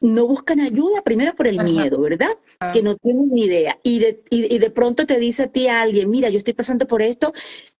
no 0.00 0.26
buscan 0.26 0.60
ayuda 0.60 1.02
primero 1.02 1.34
por 1.34 1.46
el 1.46 1.62
miedo, 1.62 2.00
¿verdad? 2.00 2.30
Ah. 2.60 2.72
Que 2.72 2.82
no 2.82 2.96
tienen 2.96 3.28
ni 3.30 3.44
idea. 3.44 3.78
Y 3.82 3.98
de, 3.98 4.22
y, 4.30 4.58
de 4.58 4.70
pronto 4.70 5.06
te 5.06 5.18
dice 5.18 5.44
a 5.44 5.48
ti 5.48 5.68
alguien, 5.68 6.10
mira, 6.10 6.28
yo 6.28 6.38
estoy 6.38 6.54
pasando 6.54 6.86
por 6.86 7.02
esto, 7.02 7.32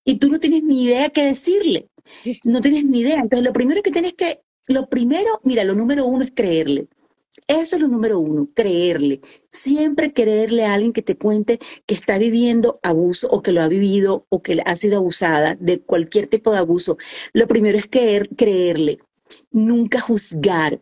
y 0.04 0.18
tú 0.18 0.30
no 0.30 0.38
tienes 0.38 0.62
ni 0.62 0.84
idea 0.84 1.10
qué 1.10 1.24
decirle. 1.24 1.88
No 2.44 2.60
tienes 2.60 2.84
ni 2.84 3.00
idea. 3.00 3.20
Entonces, 3.20 3.44
lo 3.44 3.52
primero 3.52 3.82
que 3.82 3.90
tienes 3.90 4.14
que, 4.14 4.42
lo 4.66 4.88
primero, 4.88 5.40
mira, 5.44 5.64
lo 5.64 5.74
número 5.74 6.06
uno 6.06 6.24
es 6.24 6.32
creerle. 6.32 6.88
Eso 7.46 7.76
es 7.76 7.82
lo 7.82 7.88
número 7.88 8.18
uno, 8.18 8.46
creerle. 8.54 9.20
Siempre 9.50 10.12
creerle 10.12 10.64
a 10.64 10.74
alguien 10.74 10.92
que 10.92 11.02
te 11.02 11.16
cuente 11.16 11.58
que 11.86 11.94
está 11.94 12.18
viviendo 12.18 12.78
abuso 12.82 13.28
o 13.28 13.42
que 13.42 13.52
lo 13.52 13.62
ha 13.62 13.68
vivido 13.68 14.26
o 14.28 14.42
que 14.42 14.60
ha 14.64 14.76
sido 14.76 14.98
abusada 14.98 15.56
de 15.58 15.80
cualquier 15.80 16.26
tipo 16.26 16.52
de 16.52 16.58
abuso. 16.58 16.96
Lo 17.32 17.46
primero 17.48 17.78
es 17.78 17.86
creer, 17.88 18.28
creerle. 18.36 18.98
Nunca 19.50 20.00
juzgar, 20.00 20.80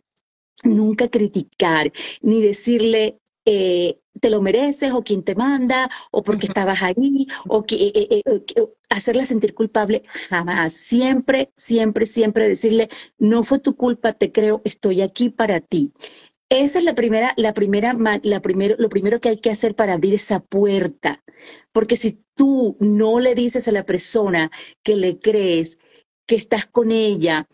nunca 0.63 1.07
criticar, 1.09 1.91
ni 2.21 2.41
decirle, 2.41 3.19
eh, 3.45 3.95
te 4.19 4.29
lo 4.29 4.41
mereces 4.41 4.91
o 4.91 5.03
quién 5.03 5.23
te 5.23 5.33
manda 5.35 5.89
o 6.11 6.23
porque 6.23 6.47
estabas 6.47 6.83
ahí 6.83 7.25
o 7.47 7.63
que 7.63 7.75
eh, 7.75 8.21
eh, 8.25 8.41
hacerla 8.89 9.25
sentir 9.25 9.53
culpable 9.53 10.03
jamás. 10.29 10.73
Siempre 10.73 11.51
siempre 11.55 12.05
siempre 12.05 12.49
decirle 12.49 12.89
no 13.17 13.43
fue 13.43 13.59
tu 13.59 13.75
culpa 13.75 14.13
te 14.13 14.31
creo 14.31 14.61
estoy 14.65 15.01
aquí 15.01 15.29
para 15.29 15.61
ti 15.61 15.93
esa 16.49 16.79
es 16.79 16.85
la 16.85 16.95
primera, 16.95 17.33
la 17.37 17.53
primera, 17.53 17.95
la 18.23 18.41
primero, 18.41 18.75
lo 18.79 18.89
primero 18.89 19.21
que 19.21 19.29
hay 19.29 19.37
que 19.37 19.51
hacer 19.51 19.75
para 19.75 19.93
abrir 19.93 20.15
esa 20.15 20.39
puerta. 20.39 21.23
Porque 21.71 21.95
si 21.95 22.25
tú 22.33 22.75
no 22.79 23.19
le 23.19 23.35
dices 23.35 23.67
a 23.67 23.71
la 23.71 23.85
persona 23.85 24.49
que 24.83 24.95
le 24.95 25.19
crees, 25.19 25.77
que 26.25 26.35
estás 26.35 26.65
con 26.65 26.91
ella, 26.91 27.47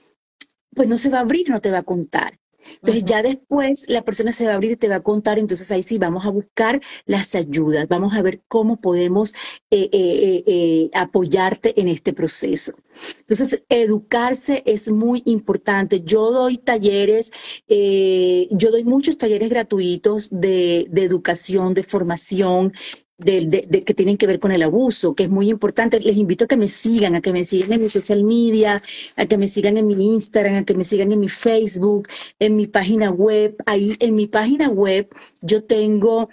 pues 0.74 0.88
no 0.88 0.98
se 0.98 1.10
va 1.10 1.18
a 1.20 1.22
abrir, 1.22 1.50
no 1.50 1.60
te 1.60 1.72
va 1.72 1.80
a 1.80 1.84
contar. 1.84 2.40
Entonces 2.74 3.06
ya 3.06 3.22
después 3.22 3.86
la 3.90 4.04
persona 4.04 4.32
se 4.32 4.46
va 4.46 4.52
a 4.52 4.56
abrir 4.56 4.72
y 4.72 4.76
te 4.76 4.90
va 4.90 4.96
a 4.96 5.04
contar, 5.04 5.40
entonces 5.40 5.72
ahí 5.72 5.84
sí 5.84 5.98
vamos 5.98 6.26
a 6.26 6.30
buscar 6.30 6.82
las 7.06 7.36
ayudas, 7.36 7.88
vamos 7.88 8.14
a 8.14 8.22
ver 8.22 8.42
cómo 8.48 8.78
podemos 8.78 9.34
eh, 9.72 9.90
eh, 9.92 10.44
eh, 10.46 10.90
apoyarte 10.94 11.80
en 11.80 11.88
este 11.88 12.14
proceso. 12.14 12.74
Entonces, 13.20 13.64
educarse 13.70 14.64
es 14.66 14.90
muy 14.90 15.22
importante. 15.26 16.02
Yo 16.02 16.32
doy 16.32 16.58
talleres, 16.58 17.32
yo 17.68 18.72
doy 18.72 18.84
muchos 18.84 19.18
talleres 19.18 19.50
gratuitos 19.50 20.30
de, 20.32 20.88
de 20.90 21.04
educación, 21.04 21.74
de 21.74 21.84
formación, 21.84 22.72
de, 23.18 23.84
que 23.86 23.94
tienen 23.94 24.18
que 24.18 24.28
ver 24.28 24.40
con 24.40 24.52
el 24.52 24.64
abuso, 24.64 25.16
que 25.16 25.24
es 25.24 25.30
muy 25.30 25.50
importante. 25.50 26.00
Les 26.00 26.18
invito 26.18 26.46
a 26.46 26.48
que 26.48 26.58
me 26.58 26.68
sigan, 26.68 27.16
a 27.16 27.22
que 27.22 27.32
me 27.32 27.46
sigan 27.46 27.74
en 27.74 27.82
mi 27.82 27.90
social 27.90 28.24
media, 28.24 28.82
a 29.16 29.26
que 29.26 29.38
me 29.38 29.48
sigan 29.48 29.78
en 29.78 29.88
mi 29.88 30.14
Instagram, 30.14 30.56
a 30.56 30.66
que 30.66 30.74
me 30.74 30.84
sigan 30.84 31.12
en 31.12 31.20
mi 31.20 31.30
Facebook, 31.30 32.08
en 32.40 32.56
mi 32.56 32.68
página 32.68 33.12
web. 33.12 33.56
Ahí 33.66 33.96
en 34.00 34.16
mi 34.16 34.28
página 34.28 34.70
web 34.70 35.10
yo 35.42 35.64
tengo 35.64 36.30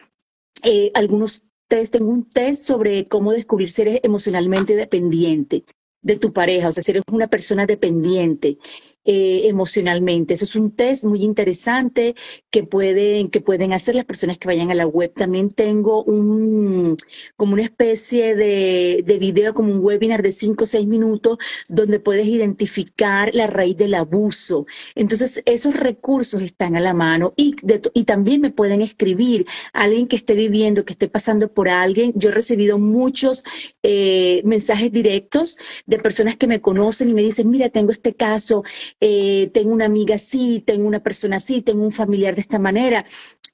eh, 0.65 0.91
algunos 0.95 1.45
test, 1.69 1.93
tengo 1.93 2.11
un 2.11 2.29
test 2.29 2.67
sobre 2.67 3.05
cómo 3.07 3.33
descubrir 3.33 3.71
ser 3.71 4.01
emocionalmente 4.03 4.77
dependiente 4.77 5.65
de 6.03 6.17
tu 6.17 6.33
pareja, 6.33 6.69
o 6.69 6.73
sea, 6.73 6.83
si 6.83 6.91
eres 6.91 7.05
una 7.11 7.29
persona 7.29 7.65
dependiente. 7.65 8.59
Eh, 9.05 9.49
emocionalmente. 9.49 10.35
Eso 10.35 10.45
es 10.45 10.55
un 10.55 10.71
test 10.71 11.03
muy 11.03 11.25
interesante 11.25 12.15
que 12.51 12.63
pueden, 12.63 13.31
que 13.31 13.41
pueden 13.41 13.73
hacer 13.73 13.97
las 13.97 14.05
personas 14.05 14.39
que 14.39 14.47
vayan 14.47 14.71
a 14.71 14.77
la 14.77 14.87
web. 14.87 15.13
También 15.13 15.51
tengo 15.51 16.05
un, 16.05 16.97
como 17.37 17.55
una 17.55 17.65
especie 17.65 18.37
de, 18.37 19.03
de 19.05 19.19
video, 19.19 19.55
como 19.55 19.73
un 19.73 19.85
webinar 19.85 20.23
de 20.23 20.31
5 20.31 20.63
o 20.63 20.67
6 20.69 20.87
minutos, 20.87 21.39
donde 21.69 21.99
puedes 21.99 22.29
identificar 22.29 23.35
la 23.35 23.49
raíz 23.49 23.77
del 23.77 23.95
abuso. 23.95 24.67
Entonces, 24.95 25.43
esos 25.47 25.75
recursos 25.75 26.41
están 26.41 26.77
a 26.77 26.81
la 26.81 26.95
mano 26.95 27.35
y, 27.37 27.57
y 27.95 28.05
también 28.05 28.41
me 28.41 28.51
pueden 28.51 28.83
escribir 28.83 29.47
alguien 29.73 30.07
que 30.07 30.15
esté 30.15 30.35
viviendo, 30.35 30.85
que 30.85 30.93
esté 30.93 31.09
pasando 31.09 31.53
por 31.53 31.69
alguien. 31.69 32.13
Yo 32.15 32.29
he 32.31 32.33
recibido 32.33 32.79
muchos 32.79 33.43
eh, 33.83 34.43
mensajes 34.45 34.93
directos 34.93 35.59
de 35.87 35.99
personas 35.99 36.37
que 36.37 36.47
me 36.47 36.61
conocen 36.61 37.11
y 37.11 37.15
me 37.15 37.23
dicen, 37.23 37.51
mira, 37.51 37.69
tengo 37.69 37.91
este 37.91 38.15
caso, 38.15 38.63
eh, 39.01 39.51
tengo 39.53 39.73
una 39.73 39.87
amiga 39.87 40.17
así, 40.17 40.61
tengo 40.61 40.87
una 40.87 41.03
persona 41.03 41.37
así, 41.37 41.63
tengo 41.63 41.83
un 41.83 41.93
familiar 41.93 42.35
de 42.35 42.41
esta 42.41 42.59
manera, 42.59 43.05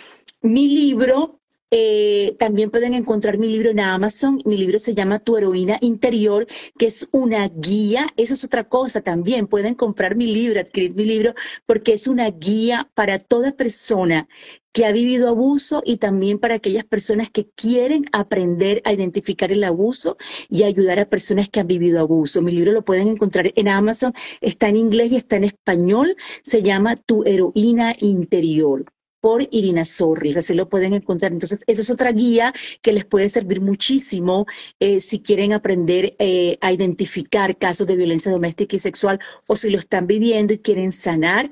Mi 0.42 0.70
libro 0.70 1.39
eh, 1.72 2.36
también 2.40 2.72
pueden 2.72 2.96
encontrar 2.96 3.38
mi 3.38 3.48
libro 3.48 3.70
en 3.70 3.80
Amazon. 3.80 4.42
Mi 4.46 4.58
libro 4.58 4.80
se 4.80 4.96
llama 4.96 5.20
Tu 5.20 5.38
heroína 5.38 5.78
interior, 5.82 6.48
que 6.78 6.88
es 6.88 7.08
una 7.12 7.48
guía. 7.48 8.08
Eso 8.18 8.34
es 8.34 8.44
otra 8.44 8.64
cosa 8.64 9.02
también. 9.02 9.48
Pueden 9.48 9.76
comprar 9.76 10.16
mi 10.16 10.28
libro, 10.28 10.60
adquirir 10.60 10.96
mi 10.96 11.06
libro, 11.06 11.34
porque 11.66 11.94
es 11.94 12.08
una 12.08 12.30
guía 12.32 12.90
para 12.96 13.20
toda 13.20 13.52
persona 13.52 14.28
que 14.72 14.86
ha 14.86 14.92
vivido 14.92 15.30
abuso 15.30 15.82
y 15.86 15.98
también 15.98 16.40
para 16.40 16.56
aquellas 16.56 16.86
personas 16.86 17.30
que 17.30 17.50
quieren 17.50 18.06
aprender 18.14 18.82
a 18.86 18.94
identificar 18.94 19.52
el 19.52 19.64
abuso 19.64 20.18
y 20.50 20.64
ayudar 20.64 21.00
a 21.00 21.10
personas 21.10 21.50
que 21.50 21.60
han 21.60 21.68
vivido 21.68 22.00
abuso. 22.00 22.42
Mi 22.42 22.52
libro 22.52 22.72
lo 22.72 22.84
pueden 22.86 23.08
encontrar 23.10 23.52
en 23.56 23.68
Amazon, 23.68 24.14
está 24.42 24.70
en 24.70 24.78
inglés 24.78 25.12
y 25.12 25.18
está 25.18 25.38
en 25.38 25.46
español, 25.46 26.16
se 26.44 26.64
llama 26.64 26.96
Tu 26.96 27.24
heroína 27.26 27.96
interior 28.00 28.86
por 29.20 29.48
Irina 29.52 29.86
Sorris, 29.86 30.38
así 30.38 30.54
lo 30.54 30.70
pueden 30.70 30.94
encontrar. 30.94 31.32
Entonces, 31.32 31.64
esa 31.68 31.82
es 31.82 31.90
otra 31.90 32.12
guía 32.12 32.54
que 32.82 32.94
les 32.94 33.06
puede 33.06 33.30
servir 33.30 33.62
muchísimo 33.62 34.46
eh, 34.80 35.02
si 35.02 35.22
quieren 35.22 35.54
aprender 35.54 36.16
eh, 36.20 36.58
a 36.62 36.72
identificar 36.72 37.58
casos 37.58 37.88
de 37.88 37.96
violencia 37.96 38.32
doméstica 38.32 38.76
y 38.76 38.80
sexual 38.80 39.20
o 39.48 39.56
si 39.56 39.70
lo 39.70 39.80
están 39.80 40.08
viviendo 40.08 40.54
y 40.54 40.60
quieren 40.60 40.92
sanar, 40.92 41.52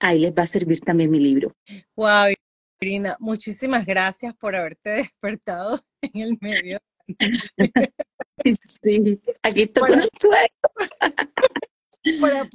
ahí 0.00 0.20
les 0.20 0.32
va 0.32 0.42
a 0.42 0.46
servir 0.46 0.80
también 0.80 1.10
mi 1.10 1.20
libro. 1.20 1.54
Wow, 1.96 2.34
Irina, 2.80 3.16
muchísimas 3.18 3.86
gracias 3.86 4.34
por 4.34 4.54
haberte 4.54 4.90
despertado 4.90 5.80
en 6.00 6.20
el 6.20 6.38
medio. 6.40 6.78
sí, 8.82 9.20
aquí 9.42 9.62
estoy 9.62 9.90
con 9.90 10.00
para, 12.20 12.48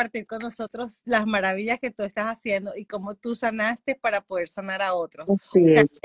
compartir 0.00 0.26
con 0.26 0.38
nosotros 0.42 1.02
las 1.04 1.26
maravillas 1.26 1.78
que 1.78 1.90
tú 1.90 2.02
estás 2.02 2.26
haciendo 2.26 2.72
y 2.74 2.86
cómo 2.86 3.14
tú 3.14 3.34
sanaste 3.34 3.94
para 3.94 4.22
poder 4.22 4.48
sanar 4.48 4.80
a 4.80 4.94
otros. 4.94 5.26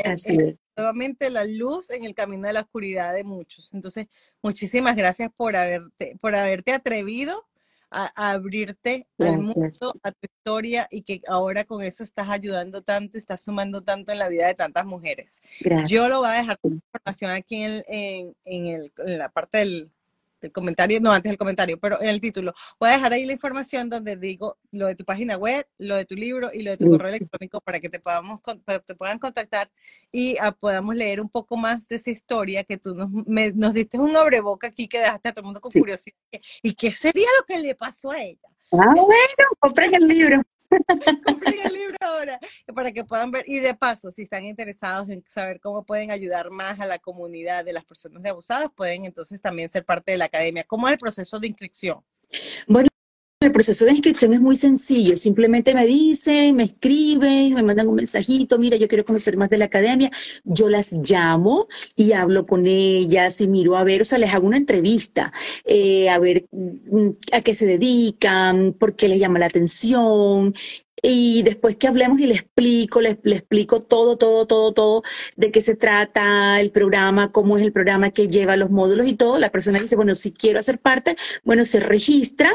Así 0.04 0.38
es, 0.38 0.56
Nuevamente 0.76 1.30
la 1.30 1.46
luz 1.46 1.90
en 1.90 2.04
el 2.04 2.14
camino 2.14 2.48
de 2.48 2.54
la 2.54 2.62
oscuridad 2.62 3.14
de 3.14 3.24
muchos. 3.24 3.74
Entonces, 3.74 4.08
muchísimas 4.42 4.98
gracias 4.98 5.30
por 5.38 5.56
haberte, 5.56 6.18
por 6.20 6.36
haberte 6.36 6.74
atrevido 6.74 7.46
a, 7.90 8.32
abrirte 8.32 9.08
al 9.18 9.40
mundo, 9.40 9.94
a 10.04 10.12
tu 10.12 10.20
historia 10.24 10.90
y 10.92 11.04
que 11.04 11.22
ahora 11.30 11.64
con 11.64 11.82
eso 11.82 12.04
estás 12.04 12.28
ayudando 12.30 12.82
tanto, 12.82 13.18
estás 13.18 13.46
sumando 13.46 13.82
tanto 13.82 14.12
en 14.12 14.20
la 14.20 14.28
vida 14.28 14.48
de 14.48 14.56
tantas 14.56 14.86
mujeres. 14.86 15.40
Yo 15.88 16.10
lo 16.10 16.20
voy 16.20 16.30
a 16.30 16.34
dejar 16.34 16.60
con 16.60 16.74
información 16.74 17.32
aquí 17.32 17.64
en, 17.64 18.36
en, 18.44 18.68
el, 18.68 18.92
en 18.98 19.18
la 19.18 19.30
parte 19.30 19.60
del, 19.60 19.92
el 20.46 20.52
comentario, 20.52 21.00
no 21.02 21.12
antes 21.12 21.32
el 21.32 21.38
comentario, 21.38 21.80
pero 21.80 22.02
en 22.02 22.10
el 22.10 22.22
título. 22.22 22.54
Voy 22.80 22.90
a 22.90 22.94
dejar 22.94 23.14
ahí 23.14 23.26
la 23.26 23.34
información 23.34 23.90
donde 23.90 24.16
digo 24.16 24.58
lo 24.72 24.88
de 24.88 24.96
tu 24.96 25.06
página 25.06 25.38
web, 25.38 25.68
lo 25.78 25.96
de 25.96 26.06
tu 26.06 26.16
libro 26.16 26.50
y 26.54 26.64
lo 26.64 26.72
de 26.72 26.78
tu 26.78 26.90
correo 26.90 27.10
electrónico 27.10 27.62
para 27.62 27.80
que 27.80 27.90
te 27.90 28.00
podamos 28.00 28.42
te 28.86 28.96
puedan 28.96 29.20
contactar 29.20 29.70
y 30.12 30.38
ah, 30.40 30.52
podamos 30.52 30.96
leer 30.96 31.22
un 31.22 31.30
poco 31.30 31.58
más 31.58 31.88
de 31.88 31.98
esa 31.98 32.12
historia 32.12 32.64
que 32.64 32.78
tú 32.78 32.96
nos, 32.96 33.10
nos 33.56 33.74
diste 33.74 33.98
un 33.98 34.16
abreboca 34.16 34.68
aquí 34.68 34.88
que 34.88 35.00
dejaste 35.00 35.30
a 35.30 35.34
todo 35.34 35.42
el 35.42 35.46
mundo 35.46 35.62
con 35.62 35.72
curiosidad. 35.72 36.16
¿Y 36.62 36.74
qué 36.74 36.92
sería 36.92 37.28
lo 37.40 37.46
que 37.46 37.60
le 37.60 37.76
pasó 37.76 38.12
a 38.12 38.22
ella? 38.22 38.55
Ah, 38.72 38.94
bueno, 38.96 39.50
compren 39.60 39.94
el 39.96 40.08
libro. 40.08 40.42
compren 41.26 41.56
el 41.64 41.74
libro 41.74 41.98
ahora 42.02 42.40
para 42.74 42.92
que 42.92 43.04
puedan 43.04 43.32
ver. 43.32 43.44
Y 43.48 43.60
de 43.60 43.76
paso, 43.76 44.12
si 44.12 44.24
están 44.24 44.46
interesados 44.46 45.10
en 45.10 45.24
saber 45.28 45.60
cómo 45.60 45.86
pueden 45.86 46.12
ayudar 46.12 46.50
más 46.50 46.80
a 46.80 46.86
la 46.86 47.00
comunidad 47.00 47.64
de 47.64 47.74
las 47.74 47.86
personas 47.86 48.24
de 48.24 48.30
abusadas, 48.30 48.70
pueden 48.76 49.06
entonces 49.06 49.42
también 49.42 49.70
ser 49.70 49.86
parte 49.86 50.12
de 50.12 50.18
la 50.18 50.26
academia. 50.26 50.64
¿Cómo 50.64 50.88
es 50.88 50.94
el 50.94 51.00
proceso 51.00 51.40
de 51.40 51.48
inscripción? 51.48 52.04
Bueno, 52.68 52.90
el 53.46 53.52
proceso 53.52 53.86
de 53.86 53.92
inscripción 53.92 54.34
es 54.34 54.42
muy 54.42 54.56
sencillo, 54.56 55.16
simplemente 55.16 55.74
me 55.74 55.86
dicen, 55.86 56.56
me 56.56 56.64
escriben, 56.64 57.54
me 57.54 57.64
mandan 57.64 57.88
un 57.88 57.96
mensajito, 57.96 58.58
mira, 58.60 58.78
yo 58.78 58.88
quiero 58.88 59.06
conocer 59.06 59.38
más 59.38 59.50
de 59.50 59.58
la 59.58 59.66
academia, 59.66 60.10
yo 60.44 60.70
las 60.70 60.94
llamo 60.94 61.68
y 61.96 62.14
hablo 62.14 62.46
con 62.46 62.66
ellas 62.66 63.40
y 63.42 63.48
miro 63.48 63.78
a 63.78 63.84
ver, 63.84 64.02
o 64.02 64.06
sea, 64.06 64.18
les 64.18 64.34
hago 64.34 64.48
una 64.48 64.58
entrevista, 64.58 65.32
eh, 65.64 66.10
a 66.10 66.20
ver 66.20 66.46
mm, 66.52 67.10
a 67.32 67.42
qué 67.42 67.54
se 67.54 67.66
dedican, 67.66 68.74
por 68.74 68.96
qué 68.96 69.08
les 69.08 69.20
llama 69.20 69.40
la 69.40 69.46
atención, 69.46 70.54
y 71.08 71.44
después 71.44 71.76
que 71.76 71.88
hablemos 71.88 72.20
y 72.20 72.26
le 72.26 72.34
explico, 72.34 73.00
le, 73.00 73.12
explico 73.12 73.82
todo, 73.82 74.18
todo, 74.18 74.48
todo, 74.48 74.74
todo, 74.74 75.04
de 75.36 75.52
qué 75.52 75.62
se 75.62 75.76
trata 75.76 76.60
el 76.60 76.72
programa, 76.72 77.32
cómo 77.32 77.58
es 77.58 77.64
el 77.64 77.72
programa 77.72 78.10
que 78.10 78.28
lleva 78.28 78.58
los 78.58 78.72
módulos 78.72 79.08
y 79.08 79.14
todo, 79.14 79.38
la 79.38 79.52
persona 79.52 79.80
dice, 79.80 79.96
bueno, 79.96 80.16
si 80.16 80.32
quiero 80.32 80.60
hacer 80.60 80.80
parte, 80.80 81.16
bueno, 81.44 81.66
se 81.66 81.80
registra 81.80 82.52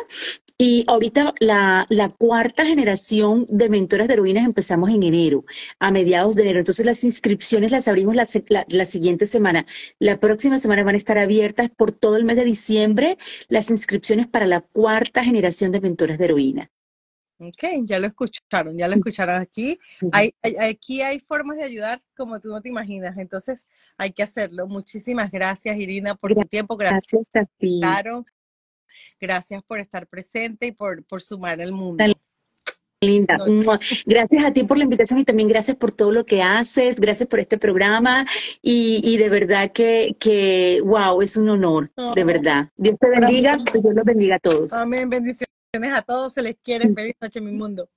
y 0.63 0.85
ahorita 0.89 1.33
la, 1.41 1.87
la, 1.89 2.11
cuarta 2.11 2.67
generación 2.67 3.47
de 3.49 3.71
mentoras 3.71 4.09
de 4.09 4.13
heroínas 4.13 4.45
empezamos 4.45 4.91
en 4.91 5.03
enero, 5.03 5.47
a 5.79 5.91
mediados 5.91 6.37
de 6.37 6.43
enero. 6.43 6.59
Entonces 6.59 6.85
las 6.85 7.03
inscripciones 7.03 7.71
las 7.71 7.89
abrimos 7.89 8.15
la, 8.15 8.27
la, 8.69 8.85
siguiente 8.85 9.27
semana. 9.27 9.65
La 9.99 10.21
próxima 10.21 10.59
semana 10.59 10.85
van 10.85 10.97
a 10.97 10.99
estar 10.99 11.17
abiertas 11.17 11.71
por 11.71 11.93
todo 11.93 12.17
el 12.17 12.25
mes 12.25 12.37
de 12.37 12.45
diciembre 12.45 13.17
las 13.49 13.71
inscripciones 13.71 14.27
para 14.27 14.45
la 14.45 14.61
cuarta 14.61 15.25
generación 15.25 15.73
de 15.73 15.81
mentoras 15.81 16.19
de 16.19 16.27
heroína. 16.27 16.71
Ok, 17.39 17.87
ya 17.87 17.99
lo 17.99 18.07
escucharon, 18.09 18.77
ya 18.77 18.87
lo 18.87 18.97
escucharon 18.97 19.41
aquí. 19.41 19.79
Hay, 20.13 20.35
aquí 20.61 21.01
hay 21.01 21.21
formas 21.21 21.57
de 21.57 21.65
ayudar 21.65 22.03
como 22.15 22.39
tú 22.39 22.51
no 22.51 22.61
te 22.61 22.69
imaginas, 22.69 23.17
entonces 23.17 23.65
hay 23.97 24.13
que 24.13 24.23
hacerlo. 24.23 24.67
Muchísimas 24.67 25.31
gracias, 25.31 25.75
Irina, 25.79 26.17
por 26.17 26.35
tu 26.35 26.43
tiempo. 26.43 26.77
Gracias, 26.77 27.31
gracias 27.33 27.47
a 27.47 27.59
ti. 27.59 27.81
Gracias 29.21 29.63
por 29.63 29.79
estar 29.79 30.07
presente 30.07 30.67
y 30.67 30.73
por, 30.73 31.05
por 31.05 31.23
sumar 31.23 31.61
al 31.61 31.73
mundo. 31.73 32.05
Linda. 33.03 33.39
Gracias 34.05 34.45
a 34.45 34.53
ti 34.53 34.65
por 34.65 34.77
la 34.77 34.85
invitación 34.85 35.21
y 35.21 35.25
también 35.25 35.49
gracias 35.49 35.75
por 35.77 35.91
todo 35.91 36.13
lo 36.13 36.27
que 36.27 36.43
haces, 36.43 37.01
gracias 37.01 37.27
por 37.31 37.41
este 37.41 37.57
programa 37.57 38.27
y, 38.61 39.01
y 39.03 39.17
de 39.17 39.31
verdad 39.31 39.73
que, 39.73 40.17
que, 40.21 40.83
wow, 40.85 41.23
es 41.23 41.39
un 41.39 41.49
honor, 41.49 41.91
de 42.15 42.25
verdad. 42.25 42.69
Dios 42.77 42.97
te 43.01 43.09
bendiga, 43.09 43.57
Dios 43.57 43.95
los 43.95 44.05
bendiga 44.05 44.37
a 44.37 44.39
todos. 44.39 44.75
Amén, 44.75 45.09
bendiciones 45.09 45.49
a 45.95 46.03
todos, 46.03 46.35
se 46.35 46.43
les 46.43 46.57
quiere. 46.63 46.93
Feliz 46.93 47.15
noche, 47.19 47.41
mi 47.41 47.53
mundo. 47.53 47.89